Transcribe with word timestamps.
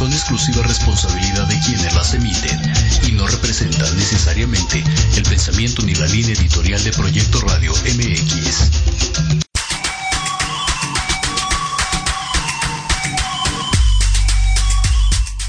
son 0.00 0.12
exclusiva 0.14 0.62
responsabilidad 0.62 1.46
de 1.46 1.60
quienes 1.60 1.94
las 1.94 2.14
emiten 2.14 2.58
y 3.06 3.12
no 3.12 3.26
representan 3.26 3.94
necesariamente 3.98 4.82
el 5.14 5.22
pensamiento 5.24 5.82
ni 5.82 5.94
la 5.94 6.06
línea 6.06 6.32
editorial 6.32 6.82
de 6.82 6.90
Proyecto 6.92 7.38
Radio 7.42 7.74
MX. 7.74 8.70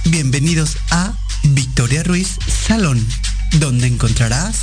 Bienvenidos 0.04 0.76
a 0.90 1.14
Victoria 1.44 2.04
Ruiz 2.04 2.38
Salón, 2.68 3.08
donde 3.54 3.88
encontrarás 3.88 4.58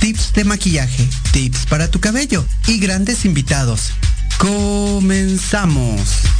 tips 0.00 0.32
de 0.32 0.44
maquillaje, 0.44 1.06
tips 1.32 1.66
para 1.66 1.90
tu 1.90 2.00
cabello 2.00 2.46
y 2.66 2.78
grandes 2.78 3.26
invitados. 3.26 3.90
Comenzamos. 4.38 6.37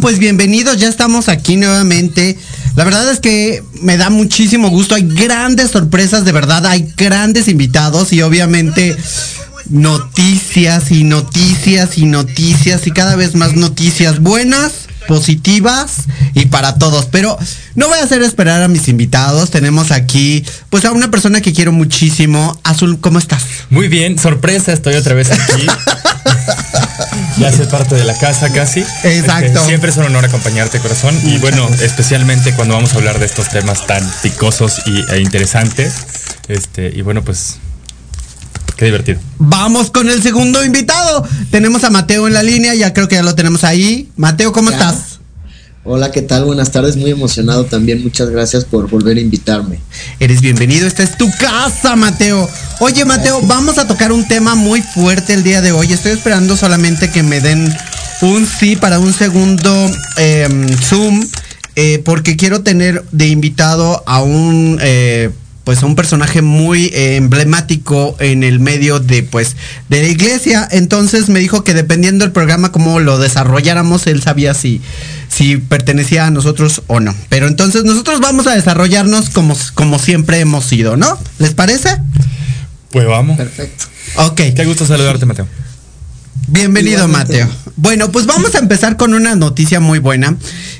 Pues 0.00 0.18
bienvenidos, 0.18 0.76
ya 0.78 0.88
estamos 0.88 1.28
aquí 1.28 1.56
nuevamente. 1.56 2.38
La 2.76 2.84
verdad 2.84 3.10
es 3.10 3.20
que 3.20 3.64
me 3.82 3.96
da 3.96 4.10
muchísimo 4.10 4.68
gusto, 4.68 4.94
hay 4.94 5.02
grandes 5.02 5.70
sorpresas, 5.70 6.24
de 6.24 6.32
verdad, 6.32 6.66
hay 6.66 6.92
grandes 6.96 7.48
invitados 7.48 8.12
y 8.12 8.22
obviamente 8.22 8.96
noticias 9.70 10.90
y 10.92 11.04
noticias 11.04 11.98
y 11.98 12.06
noticias 12.06 12.86
y 12.86 12.92
cada 12.92 13.16
vez 13.16 13.34
más 13.34 13.54
noticias 13.54 14.20
buenas, 14.20 14.87
positivas 15.08 16.04
y 16.34 16.46
para 16.46 16.76
todos. 16.76 17.06
Pero 17.06 17.36
no 17.74 17.88
voy 17.88 17.98
a 17.98 18.04
hacer 18.04 18.22
esperar 18.22 18.62
a 18.62 18.68
mis 18.68 18.86
invitados. 18.88 19.50
Tenemos 19.50 19.90
aquí 19.90 20.44
pues 20.70 20.84
a 20.84 20.92
una 20.92 21.10
persona 21.10 21.40
que 21.40 21.52
quiero 21.52 21.72
muchísimo. 21.72 22.60
Azul, 22.62 23.00
¿cómo 23.00 23.18
estás? 23.18 23.42
Muy 23.70 23.88
bien, 23.88 24.18
sorpresa, 24.18 24.72
estoy 24.72 24.94
otra 24.94 25.14
vez 25.14 25.30
aquí. 25.32 25.66
ya 27.38 27.50
soy 27.50 27.66
parte 27.66 27.96
de 27.96 28.04
la 28.04 28.16
casa 28.18 28.52
casi. 28.52 28.80
Exacto. 29.02 29.46
Este, 29.46 29.66
siempre 29.66 29.90
es 29.90 29.96
un 29.96 30.04
honor 30.04 30.26
acompañarte, 30.26 30.78
corazón. 30.78 31.18
Y 31.24 31.38
bueno, 31.38 31.68
especialmente 31.80 32.52
cuando 32.54 32.74
vamos 32.74 32.92
a 32.92 32.96
hablar 32.96 33.18
de 33.18 33.26
estos 33.26 33.48
temas 33.48 33.86
tan 33.86 34.08
picosos 34.22 34.82
y, 34.86 35.04
e 35.10 35.20
interesantes. 35.20 35.94
Este, 36.48 36.92
y 36.94 37.00
bueno, 37.00 37.22
pues 37.22 37.56
Qué 38.78 38.84
divertido. 38.84 39.18
Vamos 39.38 39.90
con 39.90 40.08
el 40.08 40.22
segundo 40.22 40.64
invitado. 40.64 41.26
Tenemos 41.50 41.82
a 41.82 41.90
Mateo 41.90 42.28
en 42.28 42.32
la 42.34 42.44
línea, 42.44 42.74
ya 42.76 42.94
creo 42.94 43.08
que 43.08 43.16
ya 43.16 43.24
lo 43.24 43.34
tenemos 43.34 43.64
ahí. 43.64 44.08
Mateo, 44.16 44.52
¿cómo 44.52 44.70
Ya. 44.70 44.76
estás? 44.76 45.18
Hola, 45.82 46.12
¿qué 46.12 46.22
tal? 46.22 46.44
Buenas 46.44 46.70
tardes, 46.70 46.96
muy 46.96 47.10
emocionado 47.10 47.64
también. 47.64 48.02
Muchas 48.04 48.30
gracias 48.30 48.64
por 48.64 48.88
volver 48.88 49.16
a 49.16 49.20
invitarme. 49.20 49.80
Eres 50.20 50.40
bienvenido, 50.40 50.86
esta 50.86 51.02
es 51.02 51.16
tu 51.16 51.28
casa, 51.40 51.96
Mateo. 51.96 52.48
Oye, 52.78 53.04
Mateo, 53.04 53.40
vamos 53.42 53.78
a 53.78 53.88
tocar 53.88 54.12
un 54.12 54.28
tema 54.28 54.54
muy 54.54 54.80
fuerte 54.82 55.34
el 55.34 55.42
día 55.42 55.60
de 55.60 55.72
hoy. 55.72 55.92
Estoy 55.92 56.12
esperando 56.12 56.56
solamente 56.56 57.10
que 57.10 57.24
me 57.24 57.40
den 57.40 57.74
un 58.22 58.46
sí 58.46 58.76
para 58.76 59.00
un 59.00 59.12
segundo 59.12 59.90
em, 60.18 60.68
Zoom, 60.78 61.26
eh, 61.74 62.00
porque 62.04 62.36
quiero 62.36 62.62
tener 62.62 63.02
de 63.10 63.26
invitado 63.26 64.04
a 64.06 64.22
un... 64.22 64.78
eh, 64.80 65.30
pues 65.68 65.82
un 65.82 65.96
personaje 65.96 66.40
muy 66.40 66.86
eh, 66.94 67.16
emblemático 67.16 68.16
en 68.20 68.42
el 68.42 68.58
medio 68.58 69.00
de 69.00 69.22
pues 69.22 69.54
de 69.90 70.00
la 70.00 70.08
iglesia 70.08 70.66
entonces 70.70 71.28
me 71.28 71.40
dijo 71.40 71.62
que 71.62 71.74
dependiendo 71.74 72.24
del 72.24 72.32
programa 72.32 72.72
cómo 72.72 73.00
lo 73.00 73.18
desarrolláramos 73.18 74.06
él 74.06 74.22
sabía 74.22 74.54
si 74.54 74.80
si 75.28 75.58
pertenecía 75.58 76.24
a 76.24 76.30
nosotros 76.30 76.80
o 76.86 77.00
no 77.00 77.14
pero 77.28 77.48
entonces 77.48 77.84
nosotros 77.84 78.18
vamos 78.20 78.46
a 78.46 78.54
desarrollarnos 78.54 79.28
como 79.28 79.54
como 79.74 79.98
siempre 79.98 80.40
hemos 80.40 80.64
sido 80.64 80.96
no 80.96 81.18
les 81.38 81.52
parece 81.52 81.98
Pues 82.90 83.06
vamos. 83.06 83.36
Perfecto. 83.36 83.84
ok 84.16 84.40
Qué 84.56 84.64
gusto 84.64 84.86
saludarte, 84.86 85.26
Mateo. 85.26 85.46
Bienvenido, 86.46 87.04
Igualmente. 87.06 87.44
Mateo. 87.44 87.56
Bueno, 87.76 88.10
pues 88.10 88.26
vamos 88.26 88.54
a 88.54 88.58
empezar 88.58 88.96
con 88.96 89.12
una 89.14 89.34
noticia 89.34 89.80
muy 89.80 89.98
buena, 89.98 90.36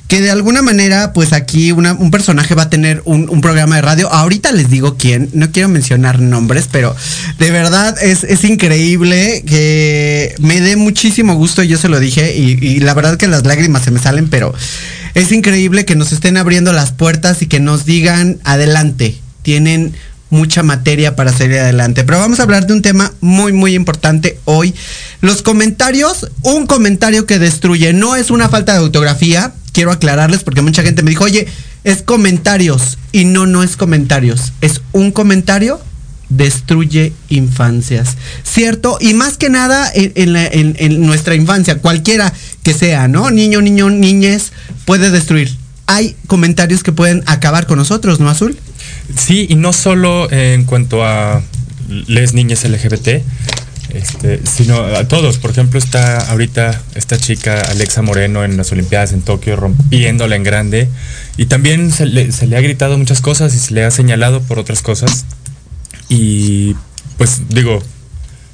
que 0.08 0.20
de 0.20 0.30
alguna 0.30 0.62
manera, 0.62 1.12
pues 1.12 1.32
aquí 1.32 1.70
una- 1.72 1.92
un 1.92 2.10
personaje 2.10 2.54
va 2.54 2.62
a 2.64 2.70
tener 2.70 3.02
un, 3.04 3.28
un 3.28 3.40
programa 3.40 3.76
de 3.76 3.82
radio. 3.82 4.10
Ahorita 4.10 4.50
les 4.52 4.70
digo 4.70 4.96
quién, 4.96 5.28
no 5.34 5.52
quiero 5.52 5.68
mencionar 5.68 6.20
nombres, 6.20 6.68
pero 6.72 6.96
de 7.38 7.50
verdad 7.50 7.94
es, 8.02 8.24
es 8.24 8.42
increíble 8.44 9.44
que 9.46 10.34
me 10.40 10.60
dé 10.60 10.76
muchísimo 10.76 11.34
gusto, 11.34 11.62
yo 11.62 11.76
se 11.78 11.88
lo 11.88 12.00
dije, 12.00 12.36
y, 12.36 12.58
y 12.66 12.80
la 12.80 12.94
verdad 12.94 13.16
que 13.16 13.28
las 13.28 13.44
lágrimas 13.44 13.82
se 13.84 13.90
me 13.90 14.00
salen, 14.00 14.28
pero 14.28 14.54
es 15.14 15.30
increíble 15.32 15.84
que 15.84 15.96
nos 15.96 16.12
estén 16.12 16.36
abriendo 16.38 16.72
las 16.72 16.92
puertas 16.92 17.42
y 17.42 17.46
que 17.46 17.60
nos 17.60 17.84
digan 17.84 18.38
adelante, 18.44 19.18
tienen 19.42 19.92
mucha 20.30 20.62
materia 20.62 21.16
para 21.16 21.32
salir 21.32 21.58
adelante. 21.58 22.04
Pero 22.04 22.18
vamos 22.18 22.40
a 22.40 22.42
hablar 22.42 22.66
de 22.66 22.72
un 22.72 22.82
tema 22.82 23.12
muy, 23.20 23.52
muy 23.52 23.74
importante 23.74 24.38
hoy. 24.44 24.74
Los 25.20 25.42
comentarios, 25.42 26.30
un 26.42 26.66
comentario 26.66 27.26
que 27.26 27.38
destruye, 27.38 27.92
no 27.92 28.16
es 28.16 28.30
una 28.30 28.48
falta 28.48 28.72
de 28.72 28.78
autografía, 28.78 29.52
quiero 29.72 29.92
aclararles 29.92 30.44
porque 30.44 30.62
mucha 30.62 30.82
gente 30.82 31.02
me 31.02 31.10
dijo, 31.10 31.24
oye, 31.24 31.46
es 31.84 32.02
comentarios. 32.02 32.98
Y 33.12 33.24
no, 33.24 33.46
no 33.46 33.62
es 33.62 33.76
comentarios, 33.76 34.52
es 34.60 34.80
un 34.92 35.12
comentario 35.12 35.80
destruye 36.28 37.14
infancias, 37.30 38.16
¿cierto? 38.44 38.98
Y 39.00 39.14
más 39.14 39.38
que 39.38 39.48
nada 39.48 39.90
en, 39.94 40.36
en 40.36 41.06
nuestra 41.06 41.34
infancia, 41.34 41.78
cualquiera 41.78 42.32
que 42.62 42.74
sea, 42.74 43.08
¿no? 43.08 43.30
Niño, 43.30 43.62
niño, 43.62 43.88
niñez, 43.88 44.52
puede 44.84 45.10
destruir. 45.10 45.56
Hay 45.86 46.16
comentarios 46.26 46.82
que 46.82 46.92
pueden 46.92 47.22
acabar 47.24 47.66
con 47.66 47.78
nosotros, 47.78 48.20
¿no, 48.20 48.28
Azul? 48.28 48.58
Sí, 49.16 49.46
y 49.48 49.54
no 49.54 49.72
solo 49.72 50.30
en 50.30 50.64
cuanto 50.64 51.04
a 51.04 51.42
les 51.88 52.34
niñas 52.34 52.64
LGBT, 52.64 53.22
este, 53.90 54.40
sino 54.46 54.76
a 54.76 55.08
todos. 55.08 55.38
Por 55.38 55.50
ejemplo, 55.50 55.78
está 55.78 56.30
ahorita 56.30 56.82
esta 56.94 57.16
chica 57.16 57.60
Alexa 57.62 58.02
Moreno 58.02 58.44
en 58.44 58.56
las 58.56 58.70
Olimpiadas 58.72 59.12
en 59.12 59.22
Tokio 59.22 59.56
rompiéndola 59.56 60.36
en 60.36 60.44
grande. 60.44 60.88
Y 61.36 61.46
también 61.46 61.90
se 61.90 62.06
le, 62.06 62.32
se 62.32 62.46
le 62.46 62.56
ha 62.56 62.60
gritado 62.60 62.98
muchas 62.98 63.20
cosas 63.20 63.54
y 63.54 63.58
se 63.58 63.74
le 63.74 63.84
ha 63.84 63.90
señalado 63.90 64.42
por 64.42 64.58
otras 64.58 64.82
cosas. 64.82 65.24
Y 66.08 66.76
pues 67.16 67.42
digo, 67.48 67.82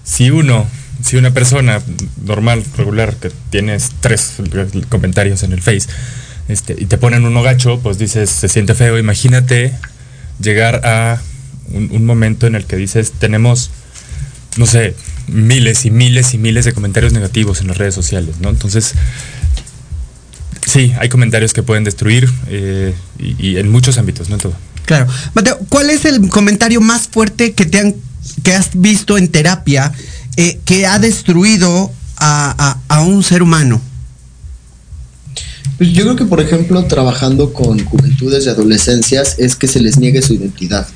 si 0.04 0.30
uno, 0.30 0.66
si 1.02 1.16
una 1.16 1.32
persona 1.32 1.82
normal, 2.24 2.64
regular, 2.76 3.16
que 3.16 3.30
tienes 3.50 3.90
tres 4.00 4.34
comentarios 4.88 5.42
en 5.42 5.52
el 5.52 5.62
Face, 5.62 5.88
este, 6.46 6.76
y 6.78 6.86
te 6.86 6.98
ponen 6.98 7.24
uno 7.24 7.42
gacho, 7.42 7.80
pues 7.80 7.98
dices, 7.98 8.30
se 8.30 8.48
siente 8.48 8.74
feo. 8.74 8.98
Imagínate 8.98 9.74
llegar 10.40 10.84
a 10.84 11.20
un, 11.72 12.04
momento 12.04 12.46
en 12.46 12.54
el 12.54 12.64
que 12.66 12.76
dices, 12.76 13.12
tenemos, 13.18 13.70
no 14.56 14.66
sé, 14.66 14.94
miles 15.28 15.84
y 15.86 15.90
miles 15.90 16.34
y 16.34 16.38
miles 16.38 16.64
de 16.64 16.72
comentarios 16.72 17.12
negativos 17.12 17.60
en 17.60 17.68
las 17.68 17.78
redes 17.78 17.94
sociales, 17.94 18.36
¿no? 18.40 18.50
Entonces, 18.50 18.94
sí, 20.66 20.92
hay 20.98 21.08
comentarios 21.08 21.52
que 21.52 21.62
pueden 21.62 21.84
destruir 21.84 22.30
eh, 22.48 22.94
y, 23.18 23.56
en 23.56 23.70
muchos 23.70 23.98
ámbitos, 23.98 24.28
no 24.28 24.36
en 24.36 24.40
todo. 24.40 24.54
Claro. 24.86 25.06
Mateo, 25.34 25.58
¿cuál 25.68 25.90
es 25.90 26.04
el 26.04 26.28
comentario 26.28 26.80
más 26.80 27.08
fuerte 27.08 27.54
que 27.54 27.64
te 27.66 27.80
han 27.80 27.94
que 28.42 28.54
has 28.54 28.70
visto 28.74 29.18
en 29.18 29.28
terapia 29.28 29.92
eh, 30.36 30.58
que 30.64 30.86
ha 30.86 30.98
destruido 30.98 31.92
a- 32.16 32.78
a 32.88 33.00
un 33.02 33.22
ser 33.22 33.42
humano? 33.42 33.80
Pues 35.84 35.92
yo 35.92 36.04
creo 36.04 36.16
que, 36.16 36.24
por 36.24 36.40
ejemplo, 36.40 36.82
trabajando 36.86 37.52
con 37.52 37.84
juventudes 37.84 38.46
y 38.46 38.48
adolescencias 38.48 39.34
es 39.36 39.54
que 39.54 39.68
se 39.68 39.80
les 39.80 39.98
niegue 39.98 40.22
su 40.22 40.32
identidad, 40.32 40.88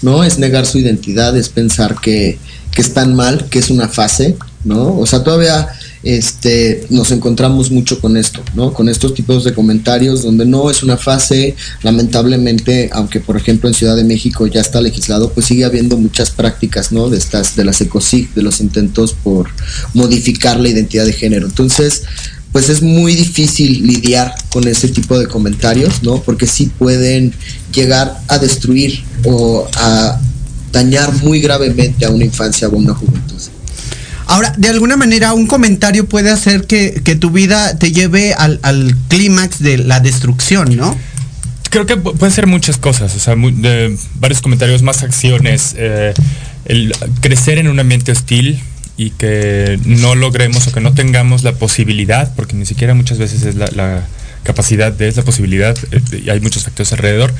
¿no? 0.00 0.24
Es 0.24 0.38
negar 0.38 0.64
su 0.64 0.78
identidad, 0.78 1.36
es 1.36 1.50
pensar 1.50 1.96
que, 2.00 2.38
que 2.72 2.80
están 2.80 3.14
mal, 3.14 3.50
que 3.50 3.58
es 3.58 3.68
una 3.68 3.86
fase, 3.86 4.38
¿no? 4.64 4.96
O 4.96 5.04
sea, 5.04 5.22
todavía 5.22 5.68
este, 6.02 6.86
nos 6.88 7.10
encontramos 7.10 7.70
mucho 7.70 8.00
con 8.00 8.16
esto, 8.16 8.42
¿no? 8.54 8.72
Con 8.72 8.88
estos 8.88 9.12
tipos 9.12 9.44
de 9.44 9.52
comentarios 9.52 10.22
donde 10.22 10.46
no 10.46 10.70
es 10.70 10.82
una 10.82 10.96
fase, 10.96 11.54
lamentablemente, 11.82 12.88
aunque 12.94 13.20
por 13.20 13.36
ejemplo 13.36 13.68
en 13.68 13.74
Ciudad 13.74 13.94
de 13.94 14.04
México 14.04 14.46
ya 14.46 14.62
está 14.62 14.80
legislado, 14.80 15.34
pues 15.34 15.44
sigue 15.44 15.66
habiendo 15.66 15.98
muchas 15.98 16.30
prácticas, 16.30 16.92
¿no? 16.92 17.10
De 17.10 17.18
estas, 17.18 17.56
de 17.56 17.64
las 17.66 17.78
ECOSIG, 17.82 18.32
de 18.32 18.42
los 18.42 18.62
intentos 18.62 19.12
por 19.12 19.50
modificar 19.92 20.58
la 20.58 20.70
identidad 20.70 21.04
de 21.04 21.12
género. 21.12 21.46
Entonces, 21.46 22.04
pues 22.52 22.68
es 22.68 22.82
muy 22.82 23.14
difícil 23.14 23.86
lidiar 23.86 24.34
con 24.48 24.66
ese 24.66 24.88
tipo 24.88 25.18
de 25.18 25.26
comentarios, 25.26 26.02
¿no? 26.02 26.20
Porque 26.22 26.46
sí 26.46 26.70
pueden 26.78 27.32
llegar 27.72 28.20
a 28.28 28.38
destruir 28.38 29.04
o 29.24 29.68
a 29.76 30.18
dañar 30.72 31.12
muy 31.22 31.40
gravemente 31.40 32.04
a 32.06 32.10
una 32.10 32.24
infancia 32.24 32.68
o 32.68 32.74
a 32.74 32.76
una 32.78 32.94
juventud. 32.94 33.36
Ahora, 34.26 34.54
de 34.56 34.68
alguna 34.68 34.96
manera, 34.96 35.32
un 35.32 35.46
comentario 35.48 36.08
puede 36.08 36.30
hacer 36.30 36.66
que, 36.66 37.00
que 37.04 37.16
tu 37.16 37.30
vida 37.30 37.76
te 37.78 37.90
lleve 37.92 38.32
al, 38.34 38.60
al 38.62 38.96
clímax 39.08 39.58
de 39.60 39.78
la 39.78 39.98
destrucción, 40.00 40.76
¿no? 40.76 40.96
Creo 41.68 41.86
que 41.86 41.96
pu- 42.00 42.16
pueden 42.16 42.34
ser 42.34 42.46
muchas 42.46 42.78
cosas, 42.78 43.14
o 43.16 43.18
sea, 43.20 43.34
mu- 43.36 43.50
de 43.50 43.96
varios 44.20 44.40
comentarios, 44.40 44.82
más 44.82 45.02
acciones, 45.02 45.74
eh, 45.76 46.14
el 46.64 46.92
crecer 47.20 47.58
en 47.58 47.66
un 47.68 47.78
ambiente 47.80 48.12
hostil 48.12 48.60
y 49.00 49.12
que 49.12 49.80
no 49.86 50.14
logremos 50.14 50.66
o 50.66 50.72
que 50.72 50.80
no 50.82 50.92
tengamos 50.92 51.42
la 51.42 51.54
posibilidad, 51.54 52.34
porque 52.34 52.54
ni 52.54 52.66
siquiera 52.66 52.92
muchas 52.92 53.16
veces 53.16 53.44
es 53.44 53.54
la, 53.54 54.06
capacidad 54.42 54.92
de 54.92 55.08
esa 55.08 55.22
posibilidad, 55.22 55.74
eh, 55.90 56.30
hay 56.30 56.40
muchos 56.40 56.64
factores 56.64 56.92
alrededor, 56.92 57.32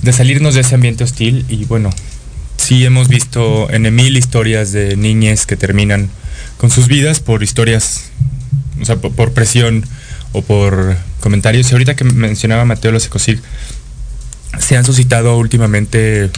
de 0.00 0.12
salirnos 0.14 0.54
de 0.54 0.62
ese 0.62 0.74
ambiente 0.74 1.04
hostil 1.04 1.44
y 1.50 1.66
bueno, 1.66 1.90
sí 2.56 2.82
hemos 2.86 3.08
visto 3.08 3.70
en 3.70 3.94
mil 3.94 4.16
historias 4.16 4.72
de 4.72 4.96
niñas 4.96 5.44
que 5.44 5.56
terminan 5.56 6.08
con 6.56 6.70
sus 6.70 6.88
vidas 6.88 7.20
por 7.20 7.42
historias, 7.42 8.04
o 8.80 8.84
sea, 8.86 8.96
por, 8.96 9.32
presión 9.34 9.84
o 10.32 10.40
por 10.40 10.96
comentarios. 11.20 11.70
Y 11.70 11.74
ahorita 11.74 11.94
que 11.94 12.04
mencionaba 12.04 12.64
Mateo 12.64 12.90
Los 12.90 13.04
Ecosig, 13.04 13.38
se 14.58 14.78
han 14.78 14.86
suscitado 14.86 15.36
últimamente, 15.36 16.30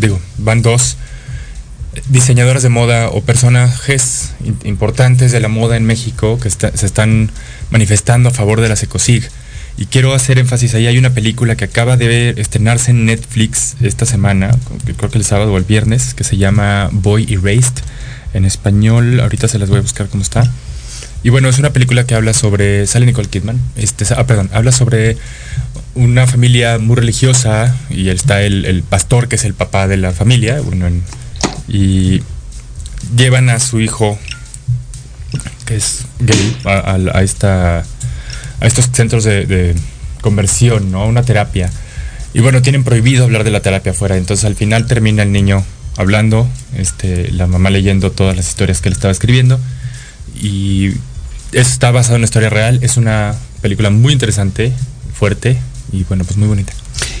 digo, 0.00 0.20
van 0.38 0.62
dos 0.62 0.96
diseñadoras 2.08 2.62
de 2.62 2.68
moda 2.68 3.08
o 3.10 3.22
personajes 3.22 4.32
importantes 4.64 5.32
de 5.32 5.40
la 5.40 5.48
moda 5.48 5.76
en 5.76 5.84
México 5.84 6.38
que 6.40 6.50
se 6.50 6.86
están 6.86 7.30
manifestando 7.70 8.28
a 8.28 8.32
favor 8.32 8.60
de 8.60 8.68
las 8.68 8.82
Ecosig. 8.82 9.28
Y 9.76 9.86
quiero 9.86 10.14
hacer 10.14 10.38
énfasis 10.38 10.74
ahí, 10.74 10.86
hay 10.86 10.98
una 10.98 11.10
película 11.10 11.56
que 11.56 11.64
acaba 11.64 11.96
de 11.96 12.34
estrenarse 12.36 12.92
en 12.92 13.06
Netflix 13.06 13.74
esta 13.82 14.06
semana, 14.06 14.56
creo 14.96 15.10
que 15.10 15.18
el 15.18 15.24
sábado 15.24 15.52
o 15.52 15.58
el 15.58 15.64
viernes, 15.64 16.14
que 16.14 16.22
se 16.22 16.36
llama 16.36 16.90
Boy 16.92 17.26
Erased. 17.32 17.82
En 18.34 18.44
español, 18.44 19.20
ahorita 19.20 19.48
se 19.48 19.58
las 19.58 19.68
voy 19.68 19.78
a 19.78 19.82
buscar 19.82 20.08
cómo 20.08 20.22
está. 20.22 20.48
Y 21.24 21.30
bueno, 21.30 21.48
es 21.48 21.58
una 21.58 21.72
película 21.72 22.04
que 22.04 22.14
habla 22.14 22.34
sobre, 22.34 22.86
sale 22.86 23.06
Nicole 23.06 23.28
Kidman, 23.28 23.58
este, 23.76 24.04
ah, 24.14 24.26
perdón, 24.26 24.50
habla 24.52 24.72
sobre 24.72 25.16
una 25.94 26.26
familia 26.26 26.78
muy 26.78 26.96
religiosa 26.96 27.74
y 27.88 28.10
está 28.10 28.42
el, 28.42 28.82
pastor 28.82 29.26
que 29.28 29.36
es 29.36 29.44
el 29.44 29.54
papá 29.54 29.88
de 29.88 29.96
la 29.96 30.12
familia, 30.12 30.60
bueno, 30.60 30.86
y 31.68 32.22
llevan 33.16 33.50
a 33.50 33.60
su 33.60 33.80
hijo, 33.80 34.18
que 35.66 35.76
es 35.76 36.02
gay, 36.20 36.56
a, 36.64 37.22
esta, 37.22 37.78
a 37.78 38.66
estos 38.66 38.90
centros 38.92 39.24
de, 39.24 39.74
conversión, 40.20 40.90
¿no? 40.90 41.06
Una 41.06 41.22
terapia. 41.22 41.70
Y 42.32 42.40
bueno, 42.40 42.62
tienen 42.62 42.82
prohibido 42.82 43.24
hablar 43.24 43.44
de 43.44 43.50
la 43.50 43.60
terapia 43.60 43.92
afuera, 43.92 44.16
entonces 44.16 44.44
al 44.46 44.56
final 44.56 44.86
termina 44.86 45.22
el 45.22 45.32
niño 45.32 45.62
hablando, 45.96 46.48
este, 46.76 47.30
la 47.30 47.46
mamá 47.46 47.68
leyendo 47.68 48.10
todas 48.10 48.34
las 48.34 48.48
historias 48.48 48.80
que 48.80 48.88
él 48.88 48.94
estaba 48.94 49.12
escribiendo 49.12 49.60
y 50.34 50.92
está 51.52 51.90
basado 51.90 52.16
en 52.16 52.20
una 52.20 52.24
historia 52.24 52.48
real, 52.48 52.80
es 52.82 52.96
una 52.96 53.34
película 53.60 53.90
muy 53.90 54.12
interesante, 54.14 54.72
fuerte 55.12 55.58
y 55.92 56.04
bueno, 56.04 56.24
pues 56.24 56.36
muy 56.36 56.48
bonita. 56.48 56.72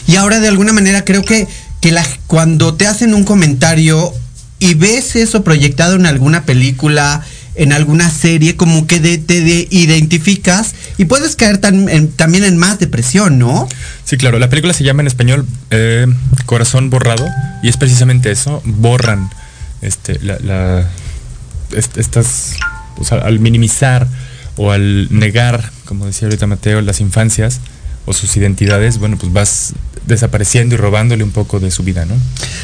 Y 0.06 0.16
ahora 0.16 0.40
de 0.40 0.48
alguna 0.48 0.72
manera 0.72 1.04
creo 1.04 1.22
que, 1.24 1.46
que 1.80 1.94
cuando 2.26 2.74
te 2.74 2.86
hacen 2.86 3.14
un 3.14 3.24
comentario 3.24 4.12
y 4.58 4.74
ves 4.74 5.16
eso 5.16 5.44
proyectado 5.44 5.96
en 5.96 6.06
alguna 6.06 6.44
película, 6.44 7.22
en 7.54 7.72
alguna 7.72 8.10
serie, 8.10 8.56
como 8.56 8.86
que 8.86 8.98
te 9.00 9.68
identificas 9.70 10.74
y 10.96 11.04
puedes 11.04 11.36
caer 11.36 11.58
también 11.58 12.44
en 12.44 12.56
más 12.56 12.78
depresión, 12.78 13.38
¿no? 13.38 13.68
Sí, 14.04 14.16
claro. 14.16 14.38
La 14.38 14.48
película 14.48 14.72
se 14.72 14.84
llama 14.84 15.02
en 15.02 15.06
español 15.06 15.46
eh, 15.70 16.06
Corazón 16.46 16.90
Borrado 16.90 17.26
y 17.62 17.68
es 17.68 17.76
precisamente 17.76 18.30
eso, 18.30 18.62
borran 18.64 19.30
este, 19.82 20.18
la, 20.20 20.88
estas, 21.74 22.54
al 23.10 23.38
minimizar 23.38 24.08
o 24.56 24.70
al 24.70 25.08
negar, 25.10 25.70
como 25.84 26.06
decía 26.06 26.26
ahorita 26.26 26.46
Mateo, 26.46 26.80
las 26.80 27.00
infancias 27.00 27.60
o 28.06 28.12
sus 28.12 28.36
identidades, 28.36 28.98
bueno, 28.98 29.16
pues 29.18 29.32
vas 29.32 29.72
desapareciendo 30.06 30.74
y 30.74 30.78
robándole 30.78 31.24
un 31.24 31.30
poco 31.30 31.60
de 31.60 31.70
su 31.70 31.82
vida, 31.82 32.04
¿no? 32.04 32.14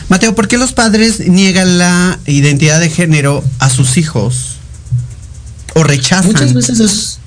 Mateo, 0.09 0.35
¿por 0.35 0.49
qué 0.49 0.59
los 0.59 0.73
padres 0.73 1.26
niegan 1.28 1.78
la 1.78 2.18
identidad 2.26 2.80
de 2.80 2.90
género 2.90 3.42
a 3.59 3.70
sus 3.70 3.97
hijos? 3.97 4.56
¿O 5.75 5.85
rechazan? 5.85 6.32
Muchas 6.32 6.54
veces 6.54 6.80
es... 6.80 7.18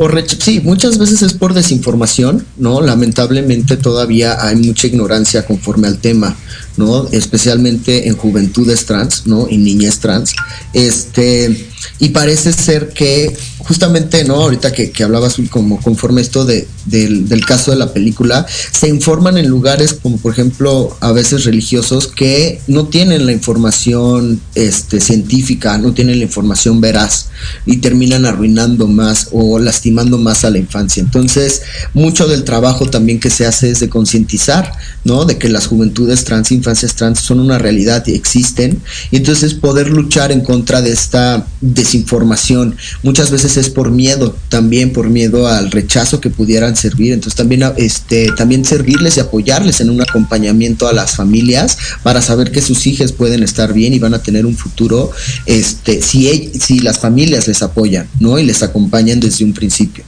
O 0.00 0.08
sí, 0.38 0.60
muchas 0.60 0.96
veces 0.98 1.22
es 1.22 1.32
por 1.32 1.54
desinformación, 1.54 2.46
¿no? 2.56 2.80
Lamentablemente 2.80 3.76
todavía 3.76 4.46
hay 4.46 4.54
mucha 4.54 4.86
ignorancia 4.86 5.44
conforme 5.44 5.88
al 5.88 5.98
tema, 5.98 6.36
¿no? 6.78 7.08
Especialmente 7.08 8.08
en 8.08 8.16
juventudes 8.16 8.86
trans, 8.86 9.26
¿no? 9.26 9.46
Y 9.50 9.58
niñez 9.58 9.98
trans. 9.98 10.34
Este, 10.72 11.68
y 11.98 12.08
parece 12.10 12.52
ser 12.52 12.88
que 12.90 13.36
justamente, 13.58 14.24
¿no? 14.24 14.36
Ahorita 14.36 14.72
que, 14.72 14.90
que 14.90 15.04
hablabas 15.04 15.36
como 15.50 15.78
conforme 15.80 16.22
esto 16.22 16.46
de, 16.46 16.66
del, 16.86 17.44
caso 17.44 17.70
de 17.70 17.76
la 17.76 17.92
película, 17.92 18.46
se 18.72 18.88
informan 18.88 19.36
en 19.36 19.48
lugares 19.48 19.92
como 19.92 20.16
por 20.16 20.32
ejemplo 20.32 20.96
a 21.00 21.12
veces 21.12 21.44
religiosos 21.44 22.06
que 22.08 22.60
no 22.66 22.86
tienen 22.86 23.26
la 23.26 23.32
información 23.32 24.40
este, 24.54 25.00
científica, 25.00 25.76
no 25.76 25.92
tienen 25.92 26.18
la 26.18 26.24
información 26.24 26.80
veraz 26.80 27.28
y 27.66 27.78
terminan 27.78 28.24
arruinando 28.24 28.86
más 28.86 29.28
o 29.32 29.58
lastimando 29.58 30.18
más 30.18 30.44
a 30.44 30.50
la 30.50 30.58
infancia. 30.58 31.02
Entonces, 31.02 31.62
mucho 31.94 32.26
del 32.26 32.44
trabajo 32.44 32.86
también 32.86 33.20
que 33.20 33.30
se 33.30 33.46
hace 33.46 33.70
es 33.70 33.80
de 33.80 33.88
concientizar, 33.88 34.72
¿no? 35.04 35.24
De 35.24 35.38
que 35.38 35.48
las 35.48 35.66
juventudes 35.66 36.24
trans, 36.24 36.52
infancias 36.68 36.94
trans 36.96 37.20
son 37.20 37.40
una 37.40 37.58
realidad 37.58 38.04
y 38.06 38.14
existen. 38.14 38.82
Y 39.10 39.16
entonces 39.16 39.54
poder 39.54 39.88
luchar 39.88 40.32
en 40.32 40.42
contra 40.42 40.82
de 40.82 40.90
esta 40.90 41.46
desinformación. 41.62 42.76
Muchas 43.02 43.30
veces 43.30 43.56
es 43.56 43.70
por 43.70 43.90
miedo, 43.90 44.36
también 44.50 44.92
por 44.92 45.08
miedo 45.08 45.48
al 45.48 45.70
rechazo 45.70 46.20
que 46.20 46.28
pudieran 46.28 46.76
servir. 46.76 47.14
Entonces 47.14 47.36
también, 47.36 47.64
este, 47.78 48.30
también 48.36 48.66
servirles 48.66 49.16
y 49.16 49.20
apoyarles 49.20 49.80
en 49.80 49.88
un 49.88 50.02
acompañamiento 50.02 50.88
a 50.88 50.92
las 50.92 51.16
familias 51.16 51.78
para 52.02 52.20
saber 52.20 52.52
que 52.52 52.60
sus 52.60 52.86
hijos 52.86 53.12
pueden 53.12 53.42
estar 53.42 53.72
bien 53.72 53.94
y 53.94 53.98
van 53.98 54.12
a 54.12 54.22
tener 54.22 54.44
un 54.44 54.56
futuro, 54.56 55.10
este, 55.46 56.02
si, 56.02 56.52
si 56.60 56.80
las 56.80 56.98
familias 56.98 57.48
les 57.48 57.62
apoyan, 57.62 58.08
¿no? 58.20 58.38
Y 58.38 58.44
les 58.44 58.62
acompañan 58.62 59.20
desde 59.20 59.44
un 59.44 59.54
principio. 59.54 60.04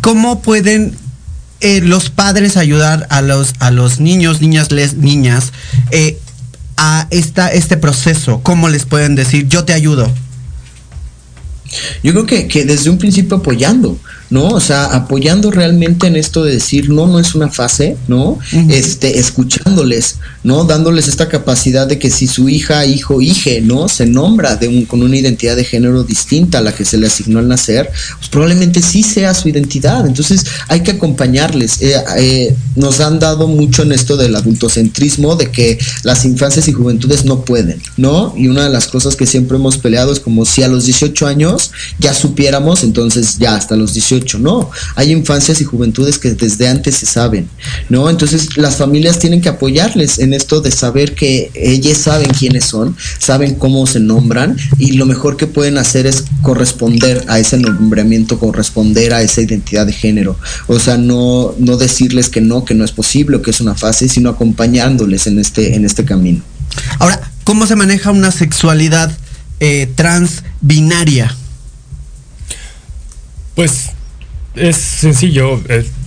¿Cómo 0.00 0.42
pueden 0.42 1.03
eh, 1.60 1.80
los 1.80 2.10
padres 2.10 2.56
ayudar 2.56 3.06
a 3.10 3.22
los, 3.22 3.54
a 3.58 3.70
los 3.70 4.00
niños, 4.00 4.40
niñas, 4.40 4.70
les, 4.70 4.94
niñas, 4.94 5.52
eh, 5.90 6.18
a 6.76 7.06
esta, 7.10 7.48
este 7.48 7.76
proceso? 7.76 8.40
¿Cómo 8.42 8.68
les 8.68 8.84
pueden 8.84 9.14
decir, 9.14 9.48
yo 9.48 9.64
te 9.64 9.72
ayudo? 9.72 10.12
Yo 12.02 12.12
creo 12.12 12.26
que, 12.26 12.48
que 12.48 12.64
desde 12.64 12.90
un 12.90 12.98
principio 12.98 13.38
apoyando, 13.38 13.98
¿no? 14.34 14.48
O 14.48 14.58
sea, 14.58 14.86
apoyando 14.86 15.52
realmente 15.52 16.08
en 16.08 16.16
esto 16.16 16.42
de 16.42 16.54
decir, 16.54 16.90
no, 16.90 17.06
no 17.06 17.20
es 17.20 17.36
una 17.36 17.50
fase, 17.50 17.96
¿no? 18.08 18.36
Este, 18.68 19.20
escuchándoles, 19.20 20.16
¿no? 20.42 20.64
Dándoles 20.64 21.06
esta 21.06 21.28
capacidad 21.28 21.86
de 21.86 22.00
que 22.00 22.10
si 22.10 22.26
su 22.26 22.48
hija, 22.48 22.84
hijo, 22.84 23.20
hije, 23.20 23.60
¿no? 23.60 23.86
Se 23.88 24.06
nombra 24.06 24.56
de 24.56 24.66
un, 24.66 24.86
con 24.86 25.04
una 25.04 25.16
identidad 25.16 25.54
de 25.54 25.62
género 25.62 26.02
distinta 26.02 26.58
a 26.58 26.62
la 26.62 26.74
que 26.74 26.84
se 26.84 26.98
le 26.98 27.06
asignó 27.06 27.38
al 27.38 27.46
nacer, 27.46 27.88
pues 28.18 28.28
probablemente 28.28 28.82
sí 28.82 29.04
sea 29.04 29.34
su 29.34 29.48
identidad. 29.48 30.04
Entonces 30.04 30.44
hay 30.66 30.80
que 30.80 30.90
acompañarles. 30.90 31.80
Eh, 31.80 31.94
eh, 32.18 32.56
nos 32.74 32.98
han 32.98 33.20
dado 33.20 33.46
mucho 33.46 33.84
en 33.84 33.92
esto 33.92 34.16
del 34.16 34.34
adultocentrismo, 34.34 35.36
de 35.36 35.52
que 35.52 35.78
las 36.02 36.24
infancias 36.24 36.66
y 36.66 36.72
juventudes 36.72 37.24
no 37.24 37.44
pueden, 37.44 37.80
¿no? 37.96 38.34
Y 38.36 38.48
una 38.48 38.64
de 38.64 38.70
las 38.70 38.88
cosas 38.88 39.14
que 39.14 39.26
siempre 39.26 39.58
hemos 39.58 39.78
peleado 39.78 40.12
es 40.12 40.18
como 40.18 40.44
si 40.44 40.64
a 40.64 40.68
los 40.68 40.86
18 40.86 41.24
años 41.28 41.70
ya 42.00 42.12
supiéramos, 42.12 42.82
entonces 42.82 43.38
ya 43.38 43.54
hasta 43.54 43.76
los 43.76 43.94
18 43.94 44.23
no, 44.38 44.70
hay 44.96 45.12
infancias 45.12 45.60
y 45.60 45.64
juventudes 45.64 46.18
que 46.18 46.30
desde 46.32 46.68
antes 46.68 46.96
se 46.96 47.06
saben, 47.06 47.48
¿no? 47.88 48.08
Entonces 48.08 48.56
las 48.56 48.76
familias 48.76 49.18
tienen 49.18 49.40
que 49.40 49.48
apoyarles 49.48 50.18
en 50.18 50.34
esto 50.34 50.60
de 50.60 50.70
saber 50.70 51.14
que 51.14 51.50
ellas 51.54 51.98
saben 51.98 52.30
quiénes 52.30 52.64
son, 52.64 52.96
saben 53.18 53.54
cómo 53.56 53.86
se 53.86 54.00
nombran 54.00 54.56
y 54.78 54.92
lo 54.92 55.06
mejor 55.06 55.36
que 55.36 55.46
pueden 55.46 55.78
hacer 55.78 56.06
es 56.06 56.24
corresponder 56.42 57.24
a 57.28 57.38
ese 57.38 57.58
nombramiento, 57.58 58.38
corresponder 58.38 59.12
a 59.12 59.22
esa 59.22 59.40
identidad 59.40 59.86
de 59.86 59.92
género. 59.92 60.38
O 60.66 60.78
sea, 60.78 60.96
no, 60.96 61.54
no 61.58 61.76
decirles 61.76 62.28
que 62.28 62.40
no, 62.40 62.64
que 62.64 62.74
no 62.74 62.84
es 62.84 62.92
posible 62.92 63.34
que 63.42 63.50
es 63.50 63.60
una 63.60 63.74
fase, 63.74 64.08
sino 64.08 64.30
acompañándoles 64.30 65.26
en 65.26 65.38
este, 65.38 65.74
en 65.74 65.84
este 65.84 66.04
camino. 66.04 66.42
Ahora, 66.98 67.20
¿cómo 67.44 67.66
se 67.66 67.76
maneja 67.76 68.10
una 68.10 68.30
sexualidad 68.30 69.16
eh, 69.60 69.88
trans 69.94 70.42
binaria? 70.60 71.36
Pues 73.54 73.90
es 74.56 74.76
sencillo, 74.76 75.60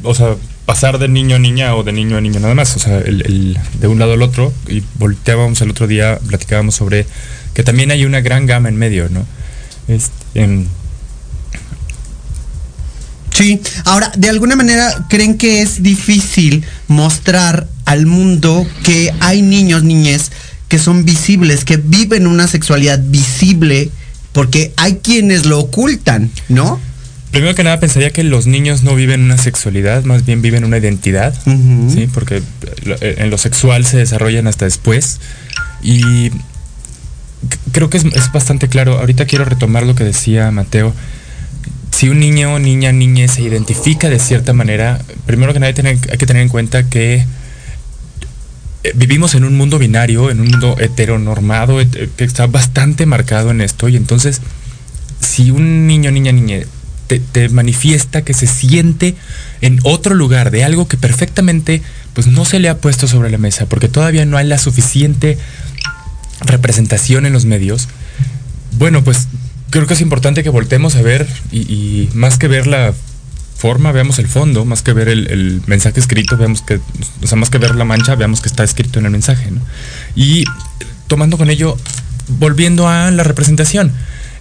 o 0.04 0.16
sea, 0.16 0.36
pasar 0.66 1.00
de 1.00 1.08
niño 1.08 1.38
a 1.38 1.40
niña 1.40 1.76
o 1.76 1.84
de 1.84 1.94
niño 1.94 2.18
a 2.18 2.22
niño 2.22 2.40
nada 2.40 2.54
más, 2.54 2.76
o 2.76 2.80
sea, 2.80 3.00
el, 3.00 3.58
de 3.80 3.88
un 3.88 4.00
lado 4.00 4.14
al 4.14 4.22
otro, 4.22 4.54
y 4.68 4.84
volteábamos 5.00 5.62
el 5.62 5.72
otro 5.72 5.88
día, 5.88 6.20
platicábamos 6.28 6.76
sobre 6.76 7.06
que 7.54 7.64
también 7.64 7.92
hay 7.92 8.06
una 8.06 8.22
gran 8.22 8.46
gama 8.46 8.70
en 8.70 8.78
medio, 8.78 9.10
¿no? 9.10 9.26
Este, 9.88 10.68
Sí, 13.38 13.62
ahora, 13.86 14.12
de 14.18 14.30
alguna 14.30 14.56
manera, 14.56 15.06
¿creen 15.10 15.38
que 15.38 15.62
es 15.62 15.84
difícil 15.84 16.66
mostrar 16.88 17.68
al 17.86 18.08
mundo 18.08 18.66
que 18.84 19.14
hay 19.20 19.44
niños, 19.44 19.84
niñas 19.84 20.32
que 20.68 20.80
son 20.80 21.06
visibles, 21.06 21.64
que 21.64 21.78
viven 21.78 22.26
una 22.26 22.48
sexualidad 22.48 23.00
visible, 23.00 23.92
porque 24.32 24.74
hay 24.76 24.96
quienes 25.04 25.46
lo 25.46 25.60
ocultan, 25.60 26.32
¿no? 26.50 26.80
Primero 27.32 27.56
que 27.56 27.64
nada 27.64 27.80
pensaría 27.80 28.12
que 28.12 28.24
los 28.24 28.48
niños 28.48 28.84
no 28.84 28.96
viven 28.96 29.22
una 29.22 29.38
sexualidad, 29.38 30.04
más 30.06 30.26
bien 30.26 30.42
viven 30.42 30.64
una 30.64 30.78
identidad, 30.78 31.36
¿sí? 31.94 32.08
Porque 32.14 32.42
eh, 32.86 33.16
en 33.18 33.30
lo 33.30 33.38
sexual 33.38 33.86
se 33.86 33.98
desarrollan 33.98 34.48
hasta 34.48 34.66
después. 34.66 35.20
Y 35.82 36.32
creo 37.74 37.90
que 37.90 37.98
es, 37.98 38.06
es, 38.06 38.32
bastante 38.32 38.70
claro. 38.70 38.98
Ahorita 38.98 39.26
quiero 39.26 39.44
retomar 39.44 39.86
lo 39.86 39.94
que 39.94 40.06
decía 40.06 40.50
Mateo. 40.52 40.94
Si 41.92 42.10
un 42.10 42.20
niño, 42.20 42.60
niña, 42.60 42.92
niña 42.92 43.28
se 43.28 43.42
identifica 43.42 44.10
de 44.10 44.20
cierta 44.20 44.54
manera, 44.54 45.02
primero 45.26 45.52
que 45.52 45.60
nada 45.60 45.74
hay 45.76 46.18
que 46.18 46.26
tener 46.26 46.44
en 46.44 46.50
cuenta 46.50 46.90
que 46.90 47.26
eh, 48.84 48.92
vivimos 48.96 49.36
en 49.36 49.44
un 49.44 49.58
mundo 49.58 49.80
binario, 49.80 50.32
en 50.32 50.40
un 50.40 50.48
mundo 50.48 50.78
heteronormado, 50.80 51.80
que 52.16 52.24
está 52.24 52.48
bastante 52.48 53.06
marcado 53.06 53.52
en 53.52 53.62
esto. 53.62 53.90
Y 53.90 53.98
entonces, 53.98 54.42
si 55.20 55.52
un 55.52 55.88
niño, 55.88 56.10
niña, 56.12 56.32
niña 56.32 56.60
te, 57.08 57.50
manifiesta 57.50 58.24
que 58.24 58.34
se 58.34 58.48
siente 58.48 59.16
en 59.62 59.80
otro 59.84 60.16
lugar 60.16 60.52
de 60.52 60.64
algo 60.64 60.88
que 60.88 60.98
perfectamente 60.98 61.82
pues 62.14 62.28
no 62.28 62.46
se 62.46 62.60
le 62.60 62.70
ha 62.70 62.78
puesto 62.78 63.08
sobre 63.08 63.30
la 63.30 63.38
mesa, 63.38 63.68
porque 63.68 63.88
todavía 63.88 64.26
no 64.26 64.38
hay 64.38 64.48
la 64.48 64.58
suficiente 64.58 65.38
representación 66.42 67.26
en 67.26 67.34
los 67.34 67.46
medios, 67.46 67.88
bueno, 68.78 69.04
pues 69.04 69.28
creo 69.70 69.88
que 69.88 69.94
es 69.94 70.02
importante 70.02 70.44
que 70.44 70.50
voltemos 70.50 70.96
a 70.96 71.02
ver 71.02 71.28
y, 71.52 71.60
y 71.60 72.10
más 72.14 72.38
que 72.38 72.48
ver 72.48 72.68
la 72.68 72.94
forma, 73.58 73.92
veamos 73.92 74.20
el 74.20 74.28
fondo, 74.28 74.66
más 74.66 74.84
que 74.84 74.94
ver 74.94 75.10
el, 75.10 75.28
el, 75.32 75.62
mensaje 75.66 76.00
escrito, 76.00 76.38
veamos 76.38 76.62
que, 76.62 76.80
o 77.24 77.28
sea, 77.28 77.38
más 77.38 77.50
que 77.50 77.58
ver 77.58 77.76
la 77.76 77.86
mancha, 77.86 78.16
veamos 78.16 78.40
que 78.40 78.50
está 78.50 78.64
escrito 78.64 79.00
en 79.00 79.06
el 79.06 79.12
mensaje, 79.12 79.50
¿no? 79.50 79.62
Y 80.16 80.46
tomando 81.08 81.38
con 81.38 81.50
ello, 81.50 81.76
volviendo 82.28 82.88
a 82.88 83.10
la 83.10 83.24
representación, 83.24 83.92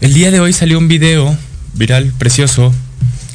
el 0.00 0.12
día 0.12 0.30
de 0.30 0.40
hoy 0.40 0.52
salió 0.52 0.78
un 0.78 0.88
video 0.88 1.36
viral, 1.76 2.12
precioso, 2.18 2.74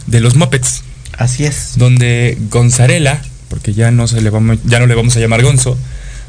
de 0.08 0.20
los 0.20 0.36
Muppets. 0.36 0.84
Así 1.18 1.46
es. 1.46 1.74
Donde 1.78 2.38
Gonzarela, 2.50 3.22
porque 3.50 3.74
ya 3.74 3.92
no, 3.92 4.08
se 4.08 4.22
le 4.22 4.30
vamos, 4.30 4.60
ya 4.66 4.80
no 4.80 4.88
le 4.88 4.96
vamos 4.96 5.16
a 5.16 5.20
llamar 5.20 5.44
Gonzo, 5.44 5.78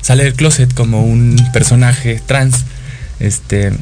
sale 0.00 0.25
del 0.25 0.35
closet 0.35 0.73
como 0.75 1.04
un 1.04 1.37
personaje 1.52 2.21
trans, 2.26 2.64
este, 3.21 3.73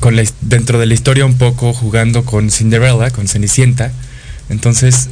con 0.00 0.16
la, 0.16 0.24
dentro 0.40 0.78
de 0.78 0.86
la 0.86 0.94
historia 0.94 1.24
un 1.26 1.38
poco 1.38 1.72
jugando 1.72 2.24
con 2.24 2.50
Cinderella, 2.50 3.10
con 3.10 3.28
Cenicienta. 3.28 3.92
Entonces. 4.48 5.08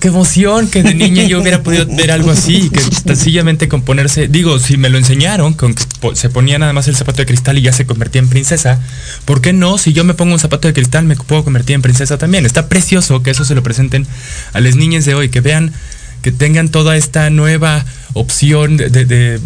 ¡Qué 0.00 0.08
emoción! 0.08 0.68
Que 0.68 0.82
de 0.82 0.94
niña 0.94 1.24
yo 1.24 1.40
hubiera 1.40 1.62
podido 1.62 1.86
ver 1.86 2.10
algo 2.10 2.30
así, 2.30 2.70
que 2.70 2.80
sencillamente 2.80 3.68
componerse. 3.68 4.28
Digo, 4.28 4.58
si 4.58 4.76
me 4.76 4.90
lo 4.90 4.98
enseñaron, 4.98 5.54
con 5.54 5.74
que 5.74 5.84
se 6.14 6.28
ponía 6.28 6.58
nada 6.58 6.72
más 6.72 6.86
el 6.88 6.96
zapato 6.96 7.18
de 7.18 7.26
cristal 7.26 7.56
y 7.58 7.62
ya 7.62 7.72
se 7.72 7.86
convertía 7.86 8.20
en 8.20 8.28
princesa, 8.28 8.78
¿por 9.24 9.40
qué 9.40 9.52
no? 9.52 9.78
Si 9.78 9.92
yo 9.92 10.04
me 10.04 10.14
pongo 10.14 10.34
un 10.34 10.38
zapato 10.38 10.68
de 10.68 10.74
cristal, 10.74 11.04
me 11.04 11.16
puedo 11.16 11.44
convertir 11.44 11.74
en 11.74 11.82
princesa 11.82 12.18
también. 12.18 12.44
Está 12.44 12.68
precioso 12.68 13.22
que 13.22 13.30
eso 13.30 13.44
se 13.44 13.54
lo 13.54 13.62
presenten 13.62 14.06
a 14.52 14.60
las 14.60 14.76
niñas 14.76 15.04
de 15.06 15.14
hoy, 15.14 15.30
que 15.30 15.40
vean, 15.40 15.72
que 16.22 16.32
tengan 16.32 16.68
toda 16.68 16.96
esta 16.96 17.30
nueva 17.30 17.84
opción 18.12 18.76
de, 18.76 18.88
de 19.06 19.40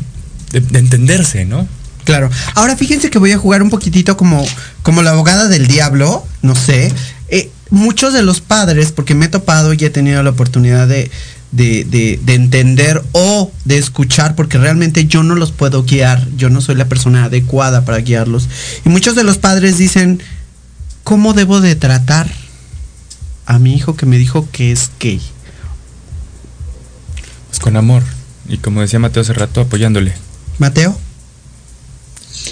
entenderse, 0.79 1.45
¿no? 1.45 1.69
Claro. 2.05 2.31
Ahora 2.55 2.77
fíjense 2.77 3.11
que 3.11 3.19
voy 3.19 3.33
a 3.33 3.39
jugar 3.39 3.63
un 3.63 3.71
poquitito 3.71 4.17
como, 4.17 4.45
como 4.83 5.03
la 5.03 5.11
abogada 5.11 5.49
del 5.49 5.67
diablo, 5.67 6.27
no 6.43 6.55
sé. 6.55 6.93
Muchos 7.71 8.13
de 8.13 8.23
los 8.23 8.41
padres, 8.41 8.93
porque 8.93 9.15
me 9.15 9.27
he 9.27 9.29
topado 9.29 9.73
y 9.73 9.85
he 9.85 9.91
tenido 9.91 10.23
la 10.23 10.31
oportunidad 10.31 10.89
de, 10.89 11.11
de, 11.53 11.85
de, 11.85 12.19
de, 12.23 12.35
entender 12.35 13.03
o 13.13 13.53
de 13.65 13.79
escuchar, 13.79 14.35
porque 14.35 14.59
realmente 14.59 15.07
yo 15.07 15.23
no 15.23 15.35
los 15.35 15.53
puedo 15.53 15.85
guiar, 15.85 16.27
yo 16.37 16.51
no 16.51 16.61
soy 16.61 16.75
la 16.75 16.89
persona 16.89 17.25
adecuada 17.25 17.85
para 17.85 17.99
guiarlos. 17.99 18.49
Y 18.85 18.89
muchos 18.89 19.15
de 19.15 19.25
los 19.25 19.39
padres 19.39 19.79
dicen, 19.79 20.21
¿cómo 21.05 21.33
debo 21.33 21.61
de 21.61 21.77
tratar 21.77 22.31
a 23.47 23.59
mi 23.59 23.75
hijo 23.75 23.97
que 23.97 24.07
me 24.07 24.19
dijo 24.19 24.49
que 24.51 24.73
es 24.73 24.91
gay? 24.99 25.21
Pues 27.49 27.61
con 27.61 27.77
amor. 27.77 28.03
Y 28.49 28.59
como 28.59 28.81
decía 28.81 28.99
Mateo 28.99 29.23
hace 29.23 29.33
rato, 29.33 29.61
apoyándole. 29.61 30.15
Mateo. 30.59 30.99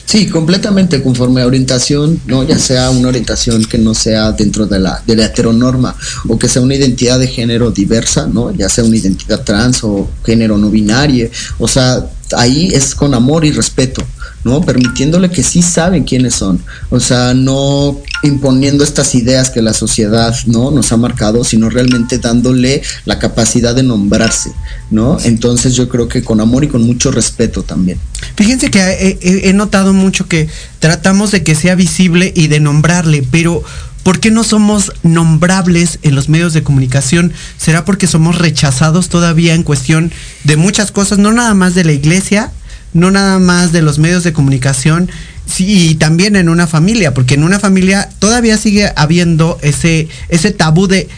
Sí, 0.05 0.27
completamente 0.27 1.03
conforme 1.03 1.43
a 1.43 1.47
orientación, 1.47 2.21
¿no? 2.27 2.43
Ya 2.43 2.59
sea 2.59 2.91
una 2.91 3.09
orientación 3.09 3.65
que 3.65 3.79
no 3.79 3.95
sea 3.95 4.33
dentro 4.33 4.67
de 4.67 4.79
la, 4.79 5.03
de 5.07 5.17
la 5.17 5.27
heteronorma 5.27 5.95
o 6.29 6.39
que 6.39 6.49
sea 6.49 6.63
una 6.63 6.75
identidad 6.75 7.19
de 7.19 7.27
género 7.27 7.71
diversa, 7.71 8.27
¿no? 8.27 8.51
Ya 8.53 8.69
sea 8.69 8.85
una 8.85 8.97
identidad 8.97 9.43
trans 9.45 9.85
o 9.85 10.11
género 10.25 10.57
no 10.57 10.71
binario. 10.71 11.31
O 11.59 11.69
sea, 11.69 12.07
ahí 12.37 12.71
es 12.73 12.95
con 12.95 13.15
amor 13.15 13.45
y 13.45 13.51
respeto, 13.51 14.03
¿no? 14.45 14.61
Permitiéndole 14.63 15.31
que 15.31 15.43
sí 15.43 15.63
saben 15.63 16.05
quiénes 16.05 16.35
son. 16.35 16.61
O 16.91 17.01
sea, 17.01 17.35
no 17.35 17.99
imponiendo 18.23 18.85
estas 18.85 19.15
ideas 19.15 19.51
que 19.51 19.63
la 19.63 19.73
sociedad, 19.73 20.35
¿no? 20.47 20.71
Nos 20.71 20.93
ha 20.93 20.97
marcado, 20.97 21.45
sino 21.45 21.71
realmente 21.71 22.19
dándole 22.19 22.83
la 23.05 23.19
capacidad 23.19 23.75
de 23.75 23.83
nombrarse, 23.83 24.53
¿no? 24.91 25.19
Entonces 25.25 25.75
yo 25.75 25.89
creo 25.89 26.09
que 26.09 26.23
con 26.23 26.41
amor 26.41 26.65
y 26.65 26.69
con 26.69 26.83
mucho 26.83 27.11
respeto 27.11 27.63
también. 27.63 27.99
Fíjense 28.37 28.71
que 28.71 28.81
he, 28.81 29.49
he 29.49 29.53
notado 29.53 29.93
mucho 29.93 30.27
que 30.27 30.49
tratamos 30.79 31.31
de 31.31 31.43
que 31.43 31.55
sea 31.55 31.75
visible 31.75 32.33
y 32.35 32.49
de 32.49 32.61
nombrarle, 32.61 33.27
pero 33.31 33.63
¿Por 34.09 34.21
qué 34.21 34.31
no 34.31 34.43
somos 34.43 34.93
nombrables 35.03 35.99
en 36.01 36.15
los 36.15 36.31
medios 36.31 36.55
de 36.55 36.63
comunicación? 36.63 37.35
¿Será 37.59 37.85
porque 37.85 38.07
somos 38.07 38.39
rechazados 38.39 39.11
todavía 39.11 39.53
en 39.53 39.65
cuestión 39.65 40.13
de 40.45 40.57
muchas 40.57 40.93
cosas, 40.93 41.19
no 41.19 41.31
nada 41.31 41.53
más 41.53 41.75
de 41.75 41.85
la 41.85 41.93
iglesia, 41.93 42.51
no 42.93 43.11
nada 43.11 43.39
más 43.39 43.73
de 43.73 43.83
los 43.83 43.99
medios 43.99 44.25
de 44.25 44.33
comunicación, 44.33 45.11
sí, 45.47 45.91
y 45.91 45.95
también 45.95 46.37
en 46.37 46.49
una 46.49 46.67
familia, 46.67 47.15
porque 47.15 47.35
en 47.35 47.45
una 47.45 47.59
familia 47.59 48.09
todavía 48.19 48.57
sigue 48.57 48.93
habiendo 48.97 49.59
ese, 49.63 50.09
ese 50.29 50.51
tabú 50.51 50.87
de 50.87 51.09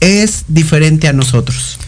es 0.00 0.44
diferente 0.48 1.08
a 1.08 1.12
nosotros? 1.12 1.78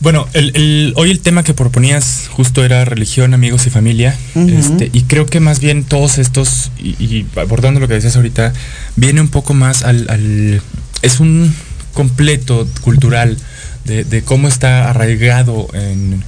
Bueno, 0.00 0.26
el, 0.32 0.50
el, 0.56 0.94
hoy 0.96 1.12
el 1.12 1.20
tema 1.20 1.44
que 1.44 1.54
proponías 1.54 2.28
justo 2.28 2.64
era 2.64 2.84
religión, 2.84 3.34
amigos 3.34 3.66
y 3.68 3.70
familia. 3.70 4.16
Uh 4.34 4.40
-huh. 4.40 4.58
este, 4.58 4.90
y 4.92 5.02
creo 5.02 5.26
que 5.26 5.38
más 5.38 5.60
bien 5.60 5.84
todos 5.84 6.18
estos, 6.18 6.72
y, 6.76 6.90
y, 6.98 7.26
abordando 7.36 7.78
lo 7.78 7.86
que 7.86 7.94
decías 7.94 8.16
ahorita, 8.16 8.52
viene 8.96 9.20
un 9.20 9.28
poco 9.28 9.54
más 9.54 9.82
al... 9.84 10.06
al 10.10 10.62
es 11.02 11.20
un 11.20 11.54
completo 11.92 12.66
cultural 12.80 13.36
de, 13.84 14.04
de 14.04 14.22
cómo 14.22 14.48
está 14.48 14.88
arraigado 14.88 15.68
en, 15.74 16.24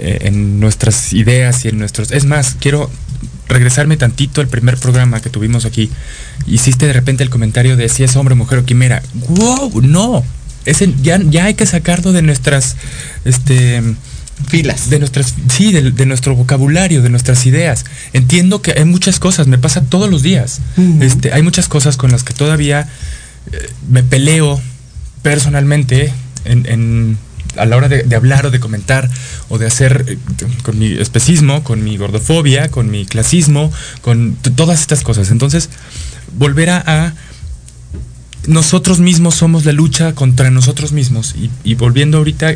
en, 0.00 0.60
nuestras 0.60 1.12
ideas 1.12 1.64
y 1.64 1.68
en 1.68 1.78
nuestros... 1.78 2.10
Es 2.10 2.24
más, 2.24 2.56
quiero 2.58 2.90
regresarme 3.48 3.96
tantito 3.96 4.40
al 4.40 4.48
primer 4.48 4.76
programa 4.76 5.20
que 5.20 5.30
tuvimos 5.30 5.64
aquí. 5.64 5.90
Hiciste 6.46 6.86
de 6.86 6.92
repente 6.92 7.22
el 7.22 7.30
comentario 7.30 7.76
de 7.76 7.88
si 7.88 8.04
es 8.04 8.16
hombre, 8.16 8.34
mujer 8.34 8.60
o 8.60 8.64
quimera. 8.64 9.02
¡Wow! 9.28 9.82
No, 9.82 10.24
ese 10.64 10.92
ya, 11.02 11.20
ya 11.22 11.46
hay 11.46 11.54
que 11.54 11.66
sacarlo 11.66 12.12
de 12.12 12.22
nuestras 12.22 12.76
este 13.24 13.82
filas 14.48 14.88
de 14.88 14.98
nuestras 14.98 15.34
sí 15.50 15.70
de, 15.70 15.90
de, 15.90 16.06
nuestro 16.06 16.34
vocabulario 16.34 17.02
de 17.02 17.10
nuestras 17.10 17.44
ideas 17.44 17.84
entiendo 18.14 18.62
que 18.62 18.72
hay 18.72 18.86
muchas 18.86 19.18
cosas 19.18 19.46
me 19.48 19.58
pasa 19.58 19.82
todos 19.82 20.10
los 20.10 20.22
días 20.22 20.60
uh 20.78 20.80
-huh. 20.80 21.02
este 21.02 21.34
hay 21.34 21.42
muchas 21.42 21.68
cosas 21.68 21.98
con 21.98 22.10
las 22.10 22.24
que 22.24 22.32
todavía 22.32 22.88
eh, 23.52 23.70
me 23.90 24.02
peleo 24.02 24.58
personalmente 25.22 26.10
en, 26.46 26.64
en 26.66 27.18
a 27.56 27.64
la 27.66 27.76
hora 27.76 27.88
de, 27.88 28.14
hablar 28.14 28.46
o 28.46 28.50
de 28.50 28.60
comentar 28.60 29.10
o 29.48 29.58
de 29.58 29.66
hacer 29.66 30.04
eh, 30.08 30.18
con 30.62 30.78
mi 30.78 30.92
especismo 30.92 31.64
con 31.64 31.82
mi 31.82 31.96
gordofobia 31.96 32.70
con 32.70 32.90
mi 32.90 33.06
clasismo 33.06 33.72
con 34.02 34.36
todas 34.56 34.80
estas 34.80 35.02
cosas 35.02 35.30
entonces 35.30 35.70
volver 36.36 36.70
a, 36.70 36.82
a 36.86 37.14
nosotros 38.46 39.00
mismos 39.00 39.34
somos 39.34 39.64
la 39.64 39.72
lucha 39.72 40.14
contra 40.14 40.50
nosotros 40.50 40.92
mismos. 40.92 41.34
Y, 41.36 41.50
y, 41.62 41.74
volviendo 41.74 42.18
ahorita, 42.18 42.54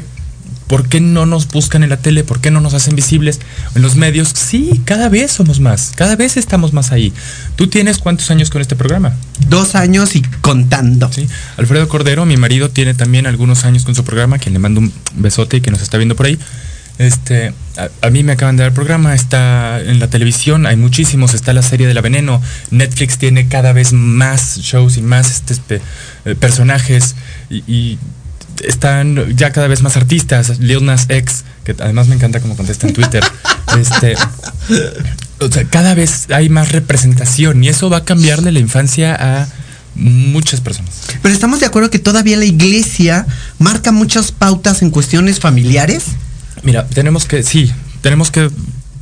¿por 0.67 0.89
qué 0.89 1.01
no 1.01 1.27
nos 1.27 1.49
buscan 1.49 1.83
en 1.83 1.91
la 1.91 1.99
tele? 1.99 2.25
¿Por 2.25 2.41
qué 2.41 2.51
no 2.51 2.61
nos 2.61 2.75
hacen 2.75 2.97
visibles 2.97 3.41
en 3.75 3.83
los 3.83 3.97
medios? 3.97 4.31
Sí, 4.35 4.81
cada 4.85 5.09
vez 5.09 5.33
somos 5.33 5.61
más, 5.61 5.93
cada 5.95 6.17
vez 6.17 6.37
estamos 6.37 6.73
más 6.73 6.93
ahí. 6.93 7.13
¿Tú 7.57 7.69
tienes 7.69 7.99
cuántos 7.99 8.31
años 8.31 8.51
con 8.51 8.61
este 8.61 8.77
programa? 8.77 9.15
Dos 9.49 9.75
años 9.75 10.17
y 10.17 10.23
contando. 10.41 11.11
Sí. 11.13 11.29
Alfredo 11.57 11.89
Cordero, 11.89 12.25
mi 12.27 12.37
marido, 12.37 12.71
tiene 12.71 12.95
también 12.95 13.27
algunos 13.27 13.65
años 13.65 13.85
con 13.85 13.95
su 13.95 14.05
programa, 14.05 14.39
quien 14.39 14.53
le 14.53 14.59
mando 14.59 14.81
un 14.81 14.93
besote 15.15 15.59
y 15.59 15.61
que 15.61 15.71
nos 15.71 15.83
está 15.83 15.99
viendo 15.99 16.17
por 16.17 16.27
ahí. 16.27 16.39
Este, 16.97 17.53
a, 17.77 18.07
a, 18.07 18.11
mí 18.11 18.23
me 18.23 18.33
acaban 18.33 18.57
de 18.57 18.63
dar 18.63 18.69
el 18.69 18.75
programa, 18.75 19.15
está 19.15 19.81
en 19.81 19.99
la 19.99 20.09
televisión, 20.09 20.65
hay 20.65 20.77
muchísimos, 20.77 21.35
está 21.35 21.53
la 21.53 21.63
serie 21.63 21.89
de 21.89 21.95
la 21.95 22.01
veneno, 22.01 22.41
Netflix 22.71 23.19
tiene 23.19 23.49
cada 23.49 23.73
vez 23.73 23.93
más 23.93 24.59
shows 24.59 24.97
y 24.97 25.03
más 25.03 25.43
este, 25.51 25.81
eh, 26.25 26.37
personajes 26.37 27.17
y, 27.51 27.65
y, 27.67 27.99
están 28.63 29.37
ya 29.37 29.51
cada 29.51 29.69
vez 29.69 29.83
más 29.83 29.97
artistas, 29.97 30.59
Lil 30.59 30.85
Nas 30.85 31.07
X, 31.09 31.45
que 31.65 31.75
además 31.79 32.09
me 32.09 32.15
encanta 32.15 32.41
como 32.41 32.57
contesta 32.57 32.87
en 32.87 32.93
Twitter. 32.93 33.25
este, 33.81 34.15
o 35.41 35.51
sea, 35.51 35.65
cada 35.65 35.95
vez 35.95 36.27
hay 36.31 36.49
más 36.49 36.73
representación 36.73 37.63
y 37.65 37.69
eso 37.69 37.91
va 37.91 37.99
a 37.99 38.05
cambiarle 38.05 38.53
la 38.53 38.61
infancia 38.61 39.17
a 39.19 39.49
muchas 39.95 40.61
personas. 40.61 40.91
Pero 41.23 41.35
estamos 41.35 41.61
de 41.61 41.67
acuerdo 41.67 41.91
que 41.91 41.99
todavía 41.99 42.37
la 42.37 42.45
iglesia 42.45 43.27
marca 43.59 43.93
muchas 43.93 44.33
pautas 44.33 44.83
en 44.83 44.91
cuestiones 44.91 45.41
familiares. 45.41 46.05
Mira, 46.63 46.87
tenemos 46.89 47.25
que, 47.25 47.43
sí, 47.43 47.73
tenemos 48.01 48.31
que 48.31 48.51